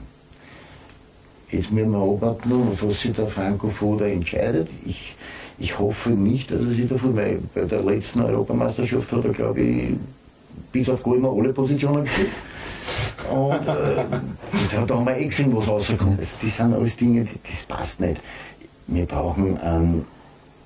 Jetzt 1.50 1.72
müssen 1.72 1.92
wir 1.92 2.00
abwarten, 2.00 2.78
was 2.82 3.02
sich 3.02 3.14
der 3.14 3.28
Franco 3.28 3.70
Foda 3.70 4.06
entscheidet. 4.06 4.70
Ich 4.86 5.16
ich 5.62 5.78
hoffe 5.78 6.10
nicht, 6.10 6.52
dass 6.52 6.60
er 6.60 6.72
sich 6.72 6.90
davon, 6.90 7.16
weil 7.16 7.40
bei 7.54 7.66
der 7.66 7.84
letzten 7.84 8.22
Europameisterschaft 8.22 9.12
hat 9.12 9.26
er, 9.26 9.32
glaube 9.32 9.62
ich, 9.62 9.94
bis 10.72 10.90
auf 10.90 11.04
Goal 11.04 11.24
alle 11.24 11.54
Positionen 11.54 12.06
gespielt. 12.06 12.30
Und 13.30 13.68
äh, 13.68 14.62
jetzt 14.62 14.78
hat 14.78 14.92
auch 14.92 15.04
mal 15.04 15.18
eh 15.20 15.28
gesehen, 15.28 15.56
was 15.56 15.68
rauskommt. 15.68 16.20
Das, 16.20 16.30
das 16.42 16.58
sind 16.58 16.74
alles 16.74 16.96
Dinge, 16.96 17.26
das 17.50 17.66
passt 17.66 18.00
nicht. 18.00 18.22
Wir 18.88 19.06
brauchen 19.06 19.58
einen, 19.60 20.06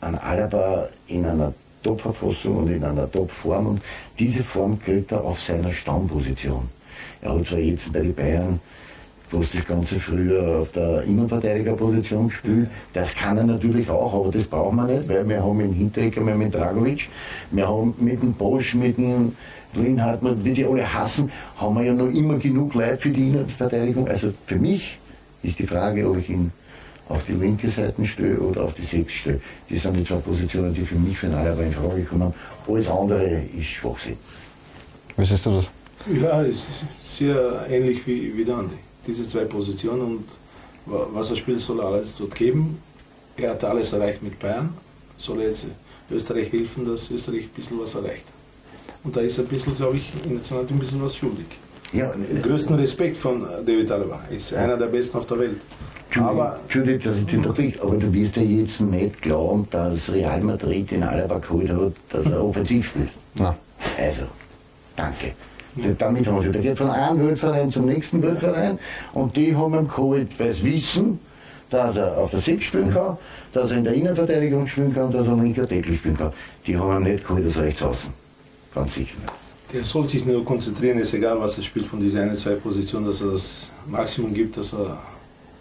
einen 0.02 0.18
Alaba 0.18 0.88
in 1.08 1.26
einer 1.26 1.54
Top-Verfassung 1.84 2.58
und 2.58 2.72
in 2.72 2.84
einer 2.84 3.12
Top-Form 3.12 3.68
und 3.68 3.82
diese 4.18 4.44
Form 4.44 4.80
kriegt 4.80 5.12
er 5.12 5.24
auf 5.24 5.42
seiner 5.42 5.72
Stammposition. 5.72 6.70
Er 7.22 7.36
hat 7.38 7.48
zwar 7.48 7.60
jetzt 7.60 7.92
bei 7.94 8.00
den 8.00 8.16
Bayern 8.16 8.60
Du 9.32 9.42
hast 9.42 9.56
das 9.56 9.66
Ganze 9.66 10.00
früher 10.00 10.60
auf 10.62 10.72
der 10.72 11.02
Innenverteidigerposition 11.02 12.28
gespielt. 12.28 12.70
Das 12.94 13.16
kann 13.16 13.38
er 13.38 13.44
natürlich 13.44 13.90
auch, 13.90 14.14
aber 14.14 14.32
das 14.32 14.46
brauchen 14.46 14.76
wir 14.76 14.86
nicht, 14.86 15.10
weil 15.10 15.28
wir 15.28 15.44
haben 15.44 15.60
im 15.62 15.74
Hinterecker, 15.74 16.22
haben 16.22 16.40
den 16.40 16.52
Dragovic, 16.52 17.10
wir 17.52 17.68
haben 17.68 17.96
mit 17.98 18.22
dem 18.22 18.34
Bosch, 18.34 18.76
mit 18.76 18.98
dem 18.98 19.36
Linhardt, 19.76 20.22
wie 20.44 20.54
die 20.54 20.66
alle 20.66 20.92
hassen, 20.94 21.32
haben 21.58 21.76
wir 21.76 21.84
ja 21.84 21.94
noch 21.94 22.10
immer 22.10 22.38
genug 22.38 22.74
Leute 22.74 22.98
für 22.98 23.10
die 23.10 23.30
Innenverteidigung. 23.30 24.08
Also 24.08 24.34
für 24.46 24.58
mich 24.58 24.98
ist 25.44 25.60
die 25.60 25.68
Frage, 25.68 26.10
ob 26.10 26.18
ich 26.18 26.30
ihn 26.30 26.52
auf 27.08 27.22
die 27.28 27.34
linke 27.34 27.70
Seite 27.70 28.06
stelle 28.06 28.40
oder 28.40 28.64
auf 28.64 28.74
die 28.74 28.86
Sechs 28.86 29.14
stelle. 29.14 29.40
Das 29.70 29.84
sind 29.84 29.96
die 29.96 30.04
zwei 30.04 30.16
Positionen, 30.16 30.74
die 30.74 30.82
für 30.82 30.96
mich 30.96 31.18
für 31.18 31.28
Alaba 31.36 31.62
in 31.62 31.72
Frage 31.74 32.04
kommen. 32.04 32.34
Alles 32.68 32.90
andere 32.90 33.42
ist 33.58 33.68
Schwachsinn. 33.68 34.18
Wie 35.16 35.26
siehst 35.26 35.46
du 35.46 35.52
das? 35.56 35.70
Ja, 36.22 36.42
es 36.44 36.58
ist 36.58 36.84
sehr 37.04 37.66
ähnlich 37.70 38.06
wie, 38.08 38.36
wie 38.36 38.44
der 38.46 38.58
Andi 38.58 38.76
diese 39.08 39.28
zwei 39.28 39.44
Positionen 39.46 40.02
und 40.02 40.24
wa- 40.88 41.08
was 41.14 41.30
er 41.30 41.36
spielt, 41.36 41.60
soll 41.60 41.80
er 41.80 41.86
alles 41.88 42.16
dort 42.18 42.34
geben. 42.34 42.80
Er 43.38 43.52
hat 43.52 43.64
alles 43.64 43.94
erreicht 43.94 44.24
mit 44.24 44.40
Bayern, 44.40 44.70
soll 45.18 45.42
er 45.42 45.50
jetzt 45.50 45.68
Österreich 46.10 46.52
helfen, 46.52 46.86
dass 46.86 47.10
Österreich 47.12 47.44
ein 47.44 47.50
bisschen 47.56 47.80
was 47.80 47.94
erreicht. 47.96 48.24
Und 49.06 49.16
da 49.16 49.22
ist 49.22 49.38
er 49.38 49.44
ein 49.44 49.48
bisschen, 49.48 49.76
glaube 49.76 49.98
ich, 49.98 50.12
im 50.26 50.36
Nationalteam 50.36 50.78
ein 50.78 50.80
bisschen 50.80 51.04
was 51.04 51.16
schuldig. 51.16 51.46
Ja, 51.94 52.12
Den 52.12 52.42
größten 52.42 52.76
Respekt 52.76 53.18
von 53.18 53.44
äh, 53.44 53.64
David 53.66 53.92
Alaba. 53.92 54.24
Ist 54.30 54.54
einer 54.54 54.76
der 54.76 54.88
besten 54.88 55.18
auf 55.18 55.28
der 55.28 55.40
Welt. 55.40 55.62
Aber 56.18 56.60
Entschuldigung, 56.64 57.04
dass 57.04 57.18
ich 57.18 57.26
dich 57.26 57.38
unterbreche, 57.38 57.82
aber 57.82 57.96
du 57.98 58.14
wirst 58.14 58.36
ja 58.38 58.42
jetzt 58.42 58.82
nicht 58.82 59.22
glauben, 59.22 59.68
dass 59.70 60.12
Real 60.12 60.42
Madrid 60.42 60.92
den 60.92 61.04
Alaba 61.04 61.40
geholt 61.40 61.70
hat, 61.70 61.94
dass 62.10 62.32
er 62.32 62.44
offensiv 62.44 62.88
spielt. 62.88 63.10
Nein. 63.38 63.56
Also, 64.00 64.24
danke. 64.96 65.34
Damit 65.98 66.26
haben 66.26 66.42
sie, 66.42 66.52
der 66.52 66.62
geht 66.62 66.78
von 66.78 66.90
einem 66.90 67.28
Weltverein 67.28 67.70
zum 67.70 67.86
nächsten 67.86 68.22
Weltverein 68.22 68.80
und 69.14 69.36
die 69.36 69.54
haben 69.54 69.74
ihn 69.74 69.88
geholt, 69.90 70.40
weil 70.40 70.54
sie 70.54 70.74
wissen, 70.74 71.20
dass 71.70 71.98
er 71.98 72.18
auf 72.18 72.32
der 72.32 72.40
Sechs 72.40 72.66
spielen 72.66 72.94
kann, 72.94 73.18
dass 73.52 73.72
er 73.72 73.80
in 73.80 73.84
der 73.84 73.94
Innenverteidigung 73.94 74.68
spielen 74.68 74.96
kann, 74.96 75.12
dass 75.12 75.28
er 75.28 75.36
linker 75.36 75.66
Deckel 75.66 75.98
spielen 75.98 76.18
kann. 76.18 76.32
Die 76.66 76.78
haben 76.78 77.04
ihn 77.06 77.12
nicht 77.12 77.28
geholt 77.28 77.46
als 77.46 77.58
Rechtsaußen. 77.58 78.25
Ganz 78.76 78.94
sicher 78.94 79.16
nicht. 79.22 79.34
der 79.74 79.84
soll 79.84 80.08
sich 80.08 80.26
nur 80.26 80.46
konzentrieren, 80.46 81.00
ist 81.00 81.14
egal, 81.14 81.40
was 81.40 81.58
er 81.58 81.64
spielt 81.64 81.88
von 81.88 82.00
dieser 82.00 82.22
eine, 82.22 82.36
zwei 82.36 82.56
Positionen, 82.56 83.08
dass 83.08 83.22
er 83.22 83.32
das 83.32 83.72
Maximum 83.88 84.34
gibt, 84.34 84.58
dass 84.58 84.74
er 84.74 85.02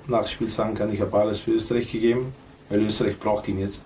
nach 0.07 0.23
dem 0.23 0.29
Spiel 0.29 0.51
sagen 0.51 0.75
kann, 0.75 0.93
ich 0.93 1.01
habe 1.01 1.17
alles 1.17 1.39
für 1.39 1.53
Österreich 1.53 1.91
gegeben, 1.91 2.35
weil 2.69 2.85
Österreich 2.85 3.19
braucht 3.19 3.49
ihn 3.49 3.61
jetzt. 3.61 3.83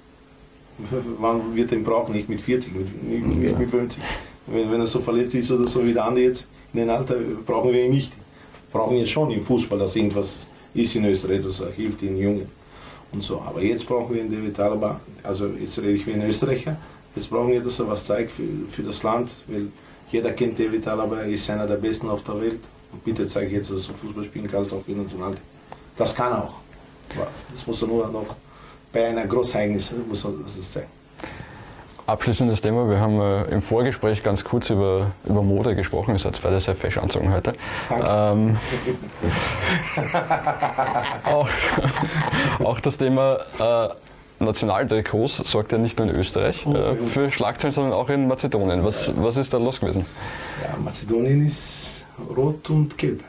Wann 1.18 1.54
wird 1.54 1.72
er 1.72 1.78
ihn 1.78 1.84
brauchen? 1.84 2.14
Nicht 2.14 2.28
mit 2.28 2.40
40, 2.40 2.74
mit, 2.74 3.02
nicht, 3.02 3.26
nicht 3.26 3.58
mit 3.58 3.70
50. 3.70 4.02
Wenn, 4.46 4.70
wenn 4.70 4.80
er 4.80 4.86
so 4.86 5.00
verletzt 5.00 5.34
ist 5.34 5.50
oder 5.50 5.66
so 5.68 5.84
wie 5.84 5.92
der 5.92 6.04
Andi 6.04 6.22
jetzt, 6.22 6.46
in 6.72 6.80
dem 6.80 6.90
Alter 6.90 7.16
brauchen 7.46 7.72
wir 7.72 7.84
ihn 7.84 7.92
nicht. 7.92 8.12
Brauchen 8.72 8.96
wir 8.96 9.06
schon 9.06 9.30
im 9.30 9.42
Fußball, 9.42 9.78
dass 9.78 9.96
irgendwas 9.96 10.46
ist 10.74 10.94
in 10.94 11.04
Österreich, 11.04 11.42
dass 11.42 11.60
er 11.60 11.70
hilft 11.70 12.02
den 12.02 12.18
Jungen 12.18 12.46
und 13.12 13.22
so. 13.22 13.40
Aber 13.40 13.62
jetzt 13.62 13.86
brauchen 13.86 14.14
wir 14.14 14.22
in 14.22 14.30
David 14.30 14.58
Alaba, 14.60 15.00
also 15.22 15.48
jetzt 15.60 15.78
rede 15.78 15.92
ich 15.92 16.06
wie 16.06 16.12
ein 16.12 16.26
Österreicher, 16.28 16.76
jetzt 17.18 17.30
brauchen 17.30 17.52
wir, 17.52 17.62
dass 17.62 17.78
er 17.78 17.88
was 17.88 18.04
zeigt 18.04 18.30
für, 18.32 18.42
für 18.70 18.82
das 18.82 19.02
Land, 19.02 19.30
weil 19.46 19.68
jeder 20.10 20.32
kennt 20.32 20.58
David 20.58 20.86
Alaba, 20.88 21.18
er 21.18 21.26
ist 21.28 21.48
einer 21.50 21.66
der 21.66 21.76
Besten 21.76 22.08
auf 22.08 22.22
der 22.22 22.40
Welt. 22.40 22.60
Und 22.90 23.04
bitte 23.04 23.28
zeig 23.28 23.52
jetzt, 23.52 23.70
dass 23.70 23.86
du 23.86 23.92
Fußball 23.92 24.24
spielen 24.24 24.48
kannst, 24.50 24.72
auch 24.72 24.82
für 24.82 24.92
Nationalteam. 24.92 25.42
Das 25.96 26.14
kann 26.14 26.32
er 26.32 26.44
auch. 26.44 26.54
Aber 27.14 27.28
das 27.52 27.66
muss 27.66 27.82
er 27.82 27.88
nur 27.88 28.06
noch 28.08 28.34
bei 28.92 29.06
einer 29.06 29.26
Großereignis 29.26 29.92
muss 30.08 30.24
er 30.24 30.30
das 30.42 30.72
zeigen. 30.72 30.86
Abschließendes 32.06 32.62
Thema, 32.62 32.88
wir 32.88 32.98
haben 32.98 33.20
äh, 33.20 33.42
im 33.50 33.60
Vorgespräch 33.60 34.22
ganz 34.22 34.42
kurz 34.42 34.70
über, 34.70 35.10
über 35.26 35.42
Mode 35.42 35.76
gesprochen, 35.76 36.14
ihr 36.14 36.18
seid 36.18 36.40
beide 36.42 36.58
sehr 36.58 36.74
fesch 36.74 36.96
anzogen 36.96 37.30
heute. 37.30 37.52
Ähm, 37.90 38.56
auch, 41.24 41.50
auch 42.64 42.80
das 42.80 42.96
Thema 42.96 43.40
äh, 43.58 43.88
Nationaltrikots 44.41 45.39
sorgt 45.51 45.72
ja 45.72 45.78
nicht 45.78 45.99
nur 45.99 46.09
in 46.09 46.14
Österreich 46.14 46.64
äh, 46.66 46.97
für 46.97 47.30
Schlagzeilen, 47.30 47.72
sondern 47.74 47.93
auch 47.93 48.09
in 48.09 48.28
Mazedonien. 48.28 48.84
Was, 48.84 49.12
was 49.16 49.36
ist 49.36 49.53
da 49.53 49.59
los 49.59 49.80
gewesen? 49.80 50.05
Ja, 50.62 50.76
Mazedonien 50.82 51.47
ist 51.47 52.05
rot 52.36 52.68
und 52.70 52.97
gelb. 52.97 53.22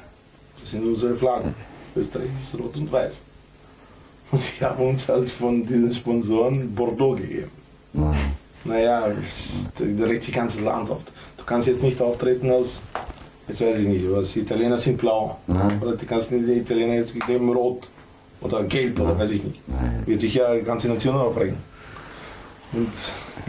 Das 0.61 0.71
sind 0.71 0.85
unsere 0.85 1.15
Flaggen. 1.15 1.55
Österreich 1.95 2.29
ist 2.41 2.57
rot 2.59 2.75
und 2.77 2.91
weiß. 2.91 3.21
Und 4.31 4.37
sie 4.37 4.63
haben 4.63 4.83
uns 4.89 5.09
halt 5.09 5.29
von 5.29 5.65
diesen 5.65 5.93
Sponsoren 5.93 6.73
Bordeaux 6.75 7.15
gegeben. 7.15 7.49
Naja, 8.63 9.07
es- 9.07 9.69
da 9.75 10.05
regt 10.05 10.23
sich 10.23 10.33
ganze 10.33 10.61
Land 10.61 10.89
auf. 10.91 10.99
Du 11.37 11.43
kannst 11.45 11.67
jetzt 11.67 11.81
nicht 11.81 11.99
auftreten 12.01 12.51
als, 12.51 12.81
jetzt 13.47 13.61
weiß 13.61 13.79
ich 13.79 13.87
nicht, 13.87 14.05
was 14.11 14.33
die 14.33 14.41
Italiener 14.41 14.77
sind 14.77 14.97
blau. 14.97 15.37
Oder 15.81 15.93
du 15.93 16.05
kannst 16.05 16.29
die 16.29 16.35
Italiener 16.35 16.93
jetzt 16.95 17.13
gegeben 17.13 17.49
rot 17.51 17.87
oder 18.41 18.63
gelb 18.63 18.99
oder 18.99 19.17
weiß 19.17 19.31
ich 19.31 19.43
nicht. 19.43 19.59
Wird 20.05 20.21
sich 20.21 20.33
ja 20.35 20.53
die 20.55 20.63
ganze 20.63 20.87
Nation 20.87 21.15
aufregen. 21.15 21.55
Und 22.71 22.91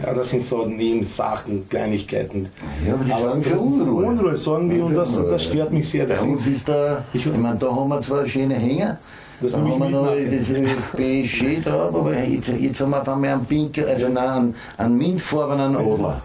ja, 0.03 0.13
das 0.15 0.31
sind 0.31 0.43
so 0.43 0.65
Nebensachen, 0.65 1.69
Kleinigkeiten. 1.69 2.49
Ja, 2.85 2.93
aber 2.95 3.03
die 3.03 3.11
sorgen 3.21 3.43
für 3.43 3.59
Unruhe. 3.59 4.05
Unruhe 4.05 4.35
sorgen 4.37 4.69
die 4.69 4.79
und 4.79 4.95
das, 4.95 5.15
das 5.15 5.43
stört 5.43 5.71
mich 5.71 5.87
sehr. 5.87 6.05
Bei 6.05 6.13
Deswegen- 6.15 6.37
uns 6.37 6.47
ist 6.47 6.67
da, 6.67 7.03
ich, 7.13 7.25
meine, 7.27 7.55
da 7.55 7.69
haben 7.75 7.89
wir 7.89 8.01
zwar 8.01 8.27
schöne 8.27 8.55
Hänger, 8.55 8.97
Das 9.39 9.51
da 9.51 9.59
haben 9.59 9.79
wir 9.79 9.89
noch 9.89 10.15
das 10.15 10.97
PSG 10.97 11.61
drauf, 11.63 11.93
aber 11.95 12.17
jetzt, 12.17 12.49
jetzt 12.59 12.81
haben 12.81 12.89
wir 12.89 13.01
auf 13.01 13.09
einmal 13.09 13.29
einen 13.29 13.45
pinken, 13.45 13.85
also 13.85 14.09
nein, 14.09 14.27
einen, 14.27 14.55
einen 14.77 14.97
mintfarbenen 14.97 15.75
Adler. 15.75 16.21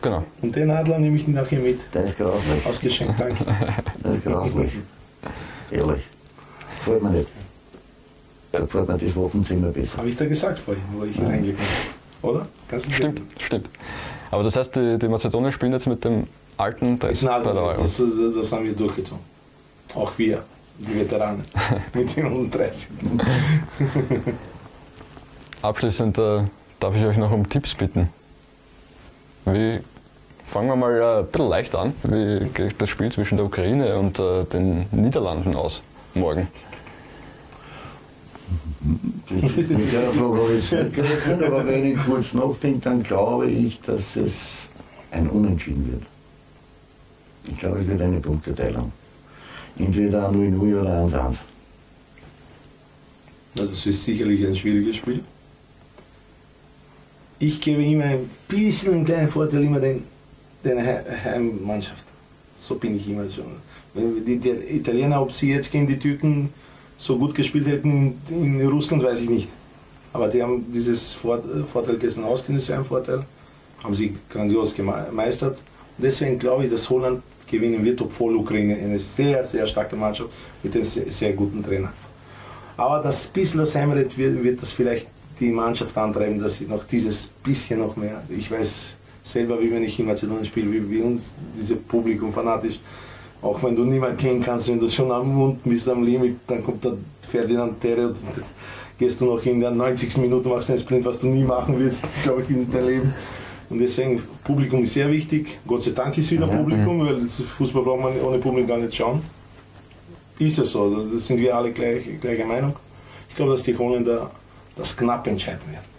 Genau. 0.00 0.22
Und 0.40 0.56
den 0.56 0.70
Adler 0.70 0.98
nehme 0.98 1.16
ich 1.16 1.28
nachher 1.28 1.60
mit. 1.60 1.80
Der 1.94 2.04
ist 2.04 2.16
grauslich. 2.16 2.66
Ausgeschenkt, 2.66 3.20
danke. 3.20 3.44
Das 4.02 4.14
ist 4.16 4.24
grauslich. 4.24 4.72
Ehrlich. 5.70 6.02
Gefällt 6.78 7.02
mir 7.02 7.10
nicht. 7.10 7.28
Da 8.52 8.60
gefällt 8.60 8.88
mir 8.88 8.98
das 8.98 9.16
Wapenzimmer 9.16 9.68
besser. 9.68 9.96
Habe 9.96 10.08
ich 10.08 10.16
da 10.16 10.26
gesagt 10.26 10.58
vorhin, 10.58 10.82
wo 10.92 11.04
ich 11.04 11.18
reingekommen 11.18 11.56
bin. 11.56 12.30
Oder? 12.30 12.46
Kannst 12.68 12.86
du 12.86 12.92
Stimmt, 12.92 13.22
stimmt. 13.38 13.68
Aber 14.30 14.42
das 14.44 14.56
heißt, 14.56 14.76
die, 14.76 14.98
die 14.98 15.08
Mazedonier 15.08 15.52
spielen 15.52 15.72
jetzt 15.72 15.86
mit 15.86 16.04
dem 16.04 16.26
alten 16.56 16.98
Dress 16.98 17.22
Na, 17.22 17.38
bei 17.38 17.52
der 17.52 17.62
Euro. 17.62 17.82
das, 17.82 17.96
das, 17.96 18.34
das 18.34 18.52
haben 18.52 18.64
wir 18.64 18.74
durchgezogen. 18.74 19.22
Auch 19.94 20.12
wir, 20.16 20.42
die 20.78 21.00
Veteranen, 21.00 21.44
mit 21.94 22.14
den 22.16 22.26
130. 22.26 22.88
Abschließend 25.62 26.18
äh, 26.18 26.44
darf 26.80 26.96
ich 26.96 27.04
euch 27.04 27.16
noch 27.16 27.30
um 27.30 27.48
Tipps 27.48 27.74
bitten. 27.74 28.08
Wie, 29.44 29.80
fangen 30.44 30.68
wir 30.68 30.76
mal 30.76 30.92
äh, 30.92 31.18
ein 31.20 31.26
bisschen 31.26 31.48
leicht 31.48 31.74
an. 31.74 31.94
Wie 32.02 32.48
geht 32.50 32.80
das 32.80 32.88
Spiel 32.88 33.10
zwischen 33.10 33.36
der 33.36 33.46
Ukraine 33.46 33.96
und 33.98 34.18
äh, 34.18 34.44
den 34.44 34.86
Niederlanden 34.92 35.54
aus 35.54 35.82
morgen? 36.14 36.48
Jetzt 39.30 40.72
nicht 40.72 40.94
gerechnet, 40.94 41.42
aber 41.44 41.66
wenn 41.66 41.92
ich 41.92 41.98
kurz 42.04 42.32
nachdenke, 42.32 42.80
dann 42.80 43.02
glaube 43.02 43.48
ich, 43.50 43.80
dass 43.82 44.16
es 44.16 44.32
ein 45.10 45.28
Unentschieden 45.28 45.90
wird. 45.92 46.02
Ich 47.48 47.58
glaube, 47.58 47.80
es 47.80 47.86
wird 47.86 48.00
eine 48.00 48.20
Punkteteilung. 48.20 48.92
Entweder 49.78 50.28
0-0 50.30 50.80
oder 50.80 51.04
1-1. 51.06 51.34
Na, 53.54 53.64
das 53.64 53.86
ist 53.86 54.04
sicherlich 54.04 54.44
ein 54.46 54.56
schwieriges 54.56 54.96
Spiel. 54.96 55.20
Ich 57.38 57.60
gebe 57.60 57.84
immer 57.84 58.04
ein 58.04 58.30
bisschen 58.48 58.94
einen 58.94 59.04
kleinen 59.04 59.28
Vorteil 59.28 59.64
immer 59.64 59.80
den, 59.80 60.04
den 60.64 60.78
He- 60.78 61.10
Heimmannschaft. 61.24 62.04
So 62.60 62.76
bin 62.76 62.96
ich 62.96 63.08
immer 63.08 63.28
schon. 63.28 63.44
Wenn 63.94 64.24
die, 64.24 64.38
die 64.38 64.50
Italiener, 64.50 65.20
ob 65.20 65.32
sie 65.32 65.50
jetzt 65.50 65.70
gegen 65.72 65.86
die 65.86 65.98
Türken 65.98 66.50
so 67.02 67.18
gut 67.18 67.34
gespielt 67.34 67.66
hätten 67.66 68.14
in, 68.30 68.64
Russland, 68.68 69.02
weiß 69.02 69.20
ich 69.20 69.28
nicht. 69.28 69.48
Aber 70.12 70.28
die 70.28 70.40
haben 70.40 70.64
dieses 70.72 71.12
Vor 71.14 71.42
Vorteil 71.72 71.96
gestern 71.96 72.24
ausgenutzt, 72.24 72.70
einen 72.70 72.84
Vorteil. 72.84 73.24
Haben 73.82 73.94
sie 73.94 74.16
grandios 74.30 74.72
gemeistert. 74.74 75.58
Deswegen 75.98 76.38
glaube 76.38 76.64
ich, 76.64 76.70
dass 76.70 76.88
Holland 76.88 77.22
gewinnen 77.50 77.84
wird, 77.84 78.00
obwohl 78.00 78.36
Ukraine 78.36 78.76
eine 78.76 79.00
sehr, 79.00 79.46
sehr 79.48 79.66
starke 79.66 79.96
Mannschaft 79.96 80.30
mit 80.62 80.74
einem 80.74 80.84
sehr, 80.84 81.10
sehr 81.10 81.32
guten 81.32 81.62
Trainer. 81.64 81.92
Aber 82.76 83.00
das 83.00 83.26
bisschen 83.26 83.58
das 83.58 83.74
Heimrecht 83.74 84.16
wird, 84.16 84.42
wird 84.42 84.62
das 84.62 84.72
vielleicht 84.72 85.08
die 85.40 85.50
Mannschaft 85.50 85.96
antreiben, 85.98 86.38
dass 86.38 86.58
sie 86.58 86.66
noch 86.66 86.84
dieses 86.84 87.26
bisschen 87.42 87.80
noch 87.80 87.96
mehr. 87.96 88.22
Ich 88.28 88.48
weiß 88.50 88.94
selber, 89.24 89.60
wie 89.60 89.72
wenn 89.72 89.82
ich 89.82 89.98
in 89.98 90.06
Mazedonien 90.06 90.44
spiele, 90.44 90.70
wie, 90.72 90.88
wie 90.88 91.00
uns 91.00 91.32
dieses 91.58 91.76
Publikum 91.78 92.32
fanatisch. 92.32 92.78
Auch 93.42 93.60
wenn 93.62 93.74
du 93.74 93.84
niemand 93.84 94.18
gehen 94.18 94.40
kannst, 94.40 94.68
wenn 94.68 94.78
du 94.78 94.88
schon 94.88 95.10
am 95.10 95.34
Mund 95.34 95.64
bist, 95.64 95.88
am 95.88 96.04
Limit, 96.04 96.36
dann 96.46 96.64
kommt 96.64 96.84
der 96.84 96.92
Ferdinand 97.28 97.80
Terre 97.80 98.08
und 98.08 98.16
gehst 98.98 99.20
du 99.20 99.24
noch 99.24 99.44
in 99.44 99.60
der 99.60 99.72
90. 99.72 100.16
Minute, 100.18 100.48
machst 100.48 100.70
einen 100.70 100.78
Sprint, 100.78 101.04
was 101.04 101.18
du 101.18 101.26
nie 101.26 101.42
machen 101.42 101.74
willst, 101.76 102.02
glaube 102.22 102.42
ich, 102.42 102.50
in 102.50 102.70
deinem 102.70 102.86
Leben. 102.86 103.14
Und 103.68 103.78
deswegen, 103.78 104.22
Publikum 104.44 104.84
ist 104.84 104.94
sehr 104.94 105.10
wichtig. 105.10 105.58
Gott 105.66 105.82
sei 105.82 105.90
Dank 105.90 106.16
ist 106.18 106.30
wieder 106.30 106.46
Publikum, 106.46 107.00
weil 107.00 107.26
Fußball 107.26 107.82
braucht 107.82 108.02
man 108.02 108.20
ohne 108.20 108.38
Publikum 108.38 108.68
gar 108.68 108.78
nicht 108.78 108.94
schauen. 108.94 109.22
Ist 110.38 110.58
es 110.58 110.72
so, 110.72 110.94
da 110.94 111.18
sind 111.18 111.38
wir 111.38 111.56
alle 111.56 111.72
gleich, 111.72 112.04
gleicher 112.20 112.44
Meinung. 112.44 112.74
Ich 113.28 113.36
glaube, 113.36 113.52
dass 113.52 113.62
die 113.62 113.76
Holländer 113.76 114.30
das 114.76 114.96
knapp 114.96 115.26
entscheiden 115.26 115.62
werden. 115.70 115.91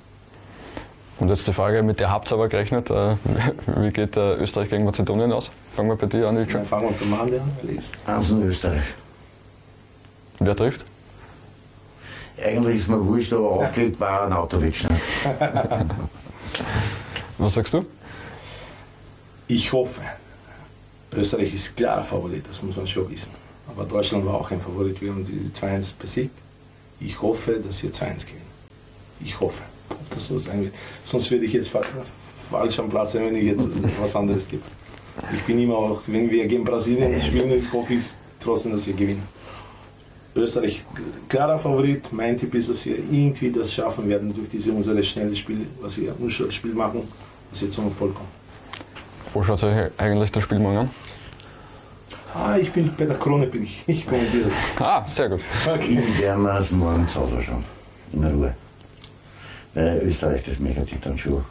Und 1.23 1.29
jetzt 1.29 1.47
die 1.47 1.53
Frage, 1.53 1.83
mit 1.83 2.01
der 2.01 2.11
habt 2.11 2.29
ihr 2.29 2.33
aber 2.33 2.49
gerechnet, 2.49 2.89
äh, 2.89 3.15
wie 3.77 3.91
geht 3.91 4.17
äh, 4.17 4.33
Österreich 4.33 4.69
gegen 4.69 4.83
Mazedonien 4.83 5.31
aus? 5.31 5.51
Fangen 5.73 5.87
wir 5.87 5.95
bei 5.95 6.05
dir 6.05 6.27
an, 6.27 6.35
Ilja. 6.35 6.51
Dann 6.51 6.65
fangen 6.65 6.89
wir 6.89 6.97
beim 6.97 7.13
Andi 7.21 7.37
an. 7.37 7.49
Lies. 7.61 7.91
Eins 8.05 8.29
in 8.31 8.43
Österreich. 8.43 8.83
Wer 10.41 10.53
trifft? 10.53 10.83
Eigentlich 12.45 12.75
ist 12.79 12.89
mir 12.89 13.05
wurscht, 13.05 13.31
aber 13.31 13.51
aufgelegt 13.51 13.97
war 14.01 14.25
ein 14.25 14.33
Autowitsch. 14.33 14.83
Ne? 14.83 14.99
Was 17.37 17.53
sagst 17.53 17.73
du? 17.73 17.85
Ich 19.47 19.71
hoffe, 19.71 20.01
Österreich 21.13 21.55
ist 21.55 21.73
klarer 21.77 22.03
Favorit, 22.03 22.45
das 22.49 22.61
muss 22.61 22.75
man 22.75 22.85
schon 22.85 23.09
wissen. 23.09 23.31
Aber 23.69 23.85
Deutschland 23.85 24.25
war 24.25 24.33
auch 24.33 24.51
ein 24.51 24.59
Favorit, 24.59 25.01
wir 25.01 25.11
haben 25.11 25.23
die 25.23 25.49
2-1 25.57 25.93
besiegt. 25.97 26.37
Ich 26.99 27.21
hoffe, 27.21 27.61
dass 27.65 27.81
wir 27.81 27.91
2-1 27.91 28.25
gewinnen. 28.25 28.41
Ich 29.21 29.39
hoffe. 29.39 29.61
Das 30.13 30.27
so 30.27 30.37
sein. 30.39 30.71
Sonst 31.03 31.31
würde 31.31 31.45
ich 31.45 31.53
jetzt 31.53 31.69
fa 31.69 31.81
falsch 32.49 32.79
am 32.79 32.89
Platz 32.89 33.13
sein, 33.13 33.25
wenn 33.25 33.35
ich 33.35 33.45
jetzt 33.45 33.65
was 33.99 34.15
anderes 34.15 34.47
gebe. 34.47 34.61
Ich 35.33 35.41
bin 35.43 35.59
immer 35.59 35.75
auch, 35.75 36.01
wenn 36.07 36.29
wir 36.29 36.45
gegen 36.45 36.63
Brasilien 36.63 37.21
spielen, 37.21 37.63
hoffe 37.71 37.95
ich 37.95 38.03
trotzdem, 38.39 38.71
dass 38.71 38.85
wir 38.85 38.93
gewinnen. 38.93 39.23
Österreich 40.35 40.83
klarer 41.29 41.59
Favorit. 41.59 42.11
Mein 42.11 42.37
Tipp 42.37 42.53
ist, 42.55 42.69
dass 42.69 42.85
wir 42.85 42.97
irgendwie 42.97 43.51
das 43.51 43.71
schaffen 43.71 44.09
werden 44.09 44.33
durch 44.33 44.49
diese 44.49 44.71
unsere 44.71 45.03
schnelle 45.03 45.35
Spiel, 45.35 45.67
was 45.79 45.95
wir 45.97 46.15
unser 46.19 46.51
Spiel 46.51 46.73
machen, 46.73 47.03
dass 47.51 47.61
wir 47.61 47.71
zum 47.71 47.85
Erfolg 47.85 48.15
kommen. 48.15 48.29
Wo 49.33 49.43
schaut 49.43 49.63
euch 49.63 49.91
eigentlich 49.97 50.31
das 50.31 50.43
Spiel 50.43 50.59
morgen 50.59 50.77
an? 50.77 50.89
Ah, 52.33 52.57
ich 52.57 52.71
bin 52.71 52.91
bei 52.97 53.05
der 53.05 53.17
Krone 53.17 53.45
bin 53.45 53.63
ich. 53.63 53.83
Ich 53.85 54.07
kommentiere 54.07 54.49
das. 54.49 54.81
Ah, 54.81 55.05
sehr 55.05 55.29
gut. 55.29 55.45
Okay. 55.67 55.99
Ich 55.99 56.23
es 56.23 56.71
morgen 56.71 57.07
zu 57.13 57.19
Hause 57.19 57.43
schauen. 57.43 57.63
In 58.11 58.23
Ruhe. 58.25 58.55
Weil 59.73 60.01
Österreich, 60.03 60.43
das 60.47 60.59
möchte 60.59 60.81
ich 60.85 60.99
dann 61.01 61.17
schon. 61.17 61.43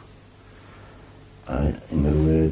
äh, 1.49 1.73
In 1.91 2.05
Ruhe. 2.05 2.51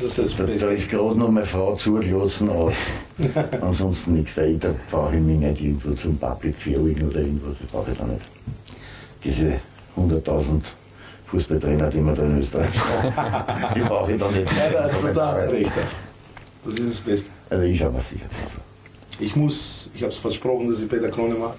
Das, 0.00 0.14
Das 0.16 0.36
da, 0.36 0.44
da 0.44 0.68
ist 0.70 0.88
gerade 0.90 1.18
noch 1.18 1.30
meine 1.30 1.46
Frau 1.46 1.76
zugelassen, 1.76 2.48
aber 2.50 2.72
ansonsten 3.60 4.14
nichts. 4.14 4.36
Ich, 4.38 4.58
da 4.58 4.74
brauche 4.90 5.14
ich 5.16 5.20
mich 5.22 5.38
nicht 5.38 5.60
irgendwo 5.62 5.92
zum 5.92 6.16
Public 6.18 6.54
Viewing 6.56 7.06
oder 7.08 7.20
irgendwas. 7.20 7.58
Das 7.60 7.70
brauche 7.70 7.90
ich 7.92 7.98
da 7.98 8.06
nicht. 8.06 8.22
Diese 9.22 9.60
100.000 9.96 10.62
Fußballtrainer, 11.26 11.90
die 11.90 11.98
man 12.00 12.14
da 12.16 12.22
in 12.22 12.38
Österreich 12.40 12.70
braucht, 12.72 13.76
die 13.76 13.80
brauche 13.80 14.12
ich 14.12 14.18
da 14.20 14.30
nicht. 14.30 14.50
Ja, 14.56 14.70
da, 14.70 14.88
da, 14.88 15.12
da 15.12 15.32
hat 15.32 15.38
er 15.42 15.52
recht. 15.52 15.72
Das 16.64 16.74
ist 16.74 16.88
das 16.92 17.00
Beste. 17.00 17.30
Also 17.50 17.64
ich 17.64 17.78
schaue 17.78 17.92
mir 17.92 18.00
sicher 18.00 18.24
Hause. 18.24 18.60
Ich 19.18 19.36
muss, 19.36 19.90
ich 19.94 20.02
habe 20.02 20.12
es 20.12 20.18
versprochen, 20.18 20.70
dass 20.70 20.80
ich 20.80 20.88
bei 20.88 20.96
der 20.98 21.10
Krone 21.10 21.34
mache. 21.34 21.54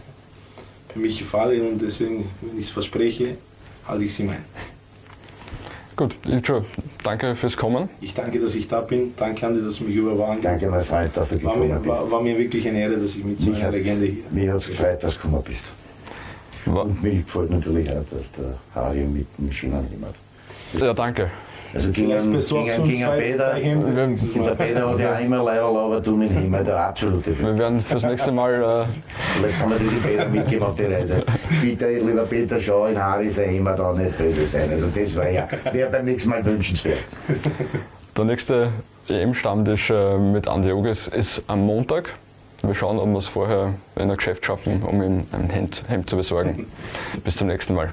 Für 0.89 0.99
mich 0.99 1.20
gefalle 1.20 1.62
und 1.64 1.80
deswegen, 1.82 2.28
wenn 2.41 2.59
ich 2.59 2.66
es 2.66 2.72
verspreche, 2.72 3.38
halte 3.91 4.05
ich 4.05 4.13
sie 4.15 4.23
mein. 4.23 4.37
Gut, 5.97 6.15
Ilcho, 6.25 6.65
danke 7.03 7.35
fürs 7.35 7.55
Kommen. 7.55 7.89
Ich 7.99 8.13
danke, 8.15 8.39
dass 8.39 8.55
ich 8.55 8.67
da 8.67 8.81
bin. 8.81 9.13
Danke, 9.17 9.45
Andi, 9.45 9.61
dass 9.61 9.75
du 9.77 9.83
mich 9.83 9.95
überwahren 9.97 10.41
Danke, 10.41 10.67
mein 10.67 10.83
Freund, 10.83 11.15
dass 11.15 11.29
du 11.29 11.35
war 11.35 11.53
gekommen 11.53 11.67
mir, 11.67 11.75
bist. 11.75 11.87
war, 11.87 12.11
war 12.11 12.21
mir 12.21 12.37
wirklich 12.39 12.67
eine 12.67 12.79
Ehre, 12.79 12.97
dass 12.97 13.11
ich 13.11 13.23
mit 13.23 13.39
so 13.39 13.51
Mich 13.51 13.59
einer 13.61 13.71
Legende 13.71 14.05
hier. 14.07 14.23
Mir 14.31 14.53
hat 14.53 14.61
es 14.61 14.67
gefreut, 14.69 15.03
dass 15.03 15.13
du 15.15 15.19
gekommen 15.21 15.43
bist. 15.45 15.65
Wa- 16.65 16.81
Und 16.81 17.03
mir 17.03 17.11
gefällt 17.21 17.51
natürlich 17.51 17.89
auch, 17.89 18.05
dass 18.09 18.31
der 18.37 18.57
Harry 18.73 18.99
mit 19.03 19.27
dem 19.37 19.51
Schienen 19.51 19.87
gemacht 19.91 20.15
Ja, 20.73 20.93
danke. 20.93 21.29
Also 21.74 21.91
gegen, 21.91 22.34
besorgst 22.34 22.76
gegen, 22.78 22.89
gegen 22.89 23.11
Peter, 23.11 23.53
der. 23.55 24.53
Peter 24.53 24.88
hat 24.89 24.99
ja 24.99 25.15
auch 25.15 25.19
immer 25.19 25.43
Leiberl, 25.43 25.78
aber 25.78 26.01
du 26.01 26.15
mit 26.17 26.32
ihm, 26.32 26.51
der 26.51 26.78
absolute 26.78 27.38
Wir 27.39 27.57
werden 27.57 27.82
fürs 27.82 28.03
nächste 28.03 28.32
Mal 28.32 28.61
äh, 28.61 28.86
Vielleicht 29.38 29.59
kann 29.59 29.69
man 29.69 29.80
diese 29.80 29.95
Peter 29.97 30.28
mitgeben 30.28 30.63
auf 30.63 30.76
die 30.76 30.86
Reise. 30.86 31.24
Bitte, 31.61 31.89
lieber 31.99 32.24
Peter, 32.24 32.59
schau 32.59 32.88
in 32.88 33.01
Harry 33.01 33.30
sein 33.30 33.55
immer 33.55 33.76
da 33.76 33.93
nicht 33.93 34.17
böse 34.17 34.47
sein. 34.47 34.69
Also 34.69 34.88
das 34.88 35.15
wäre 35.15 35.34
ja, 35.34 35.47
wäre 35.72 35.89
beim 35.89 36.05
nächsten 36.05 36.30
Mal 36.30 36.45
wünschenswert. 36.45 36.99
Der 38.17 38.26
nächste 38.26 38.69
EM-Stammtisch 39.07 39.89
äh, 39.89 40.17
mit 40.17 40.47
Andi 40.47 40.72
Ogis 40.72 41.07
ist 41.07 41.43
am 41.47 41.65
Montag. 41.65 42.13
Wir 42.63 42.76
schauen, 42.76 42.99
ob 42.99 43.07
wir 43.07 43.17
es 43.17 43.28
vorher 43.28 43.74
in 43.95 44.11
ein 44.11 44.17
Geschäft 44.17 44.45
schaffen, 44.45 44.84
um 44.84 45.01
ihm 45.01 45.26
ein 45.32 45.49
Hemd, 45.49 45.84
Hemd 45.88 46.09
zu 46.09 46.17
besorgen. 46.17 46.67
Bis 47.24 47.38
zum 47.38 47.47
nächsten 47.47 47.74
Mal. 47.74 47.91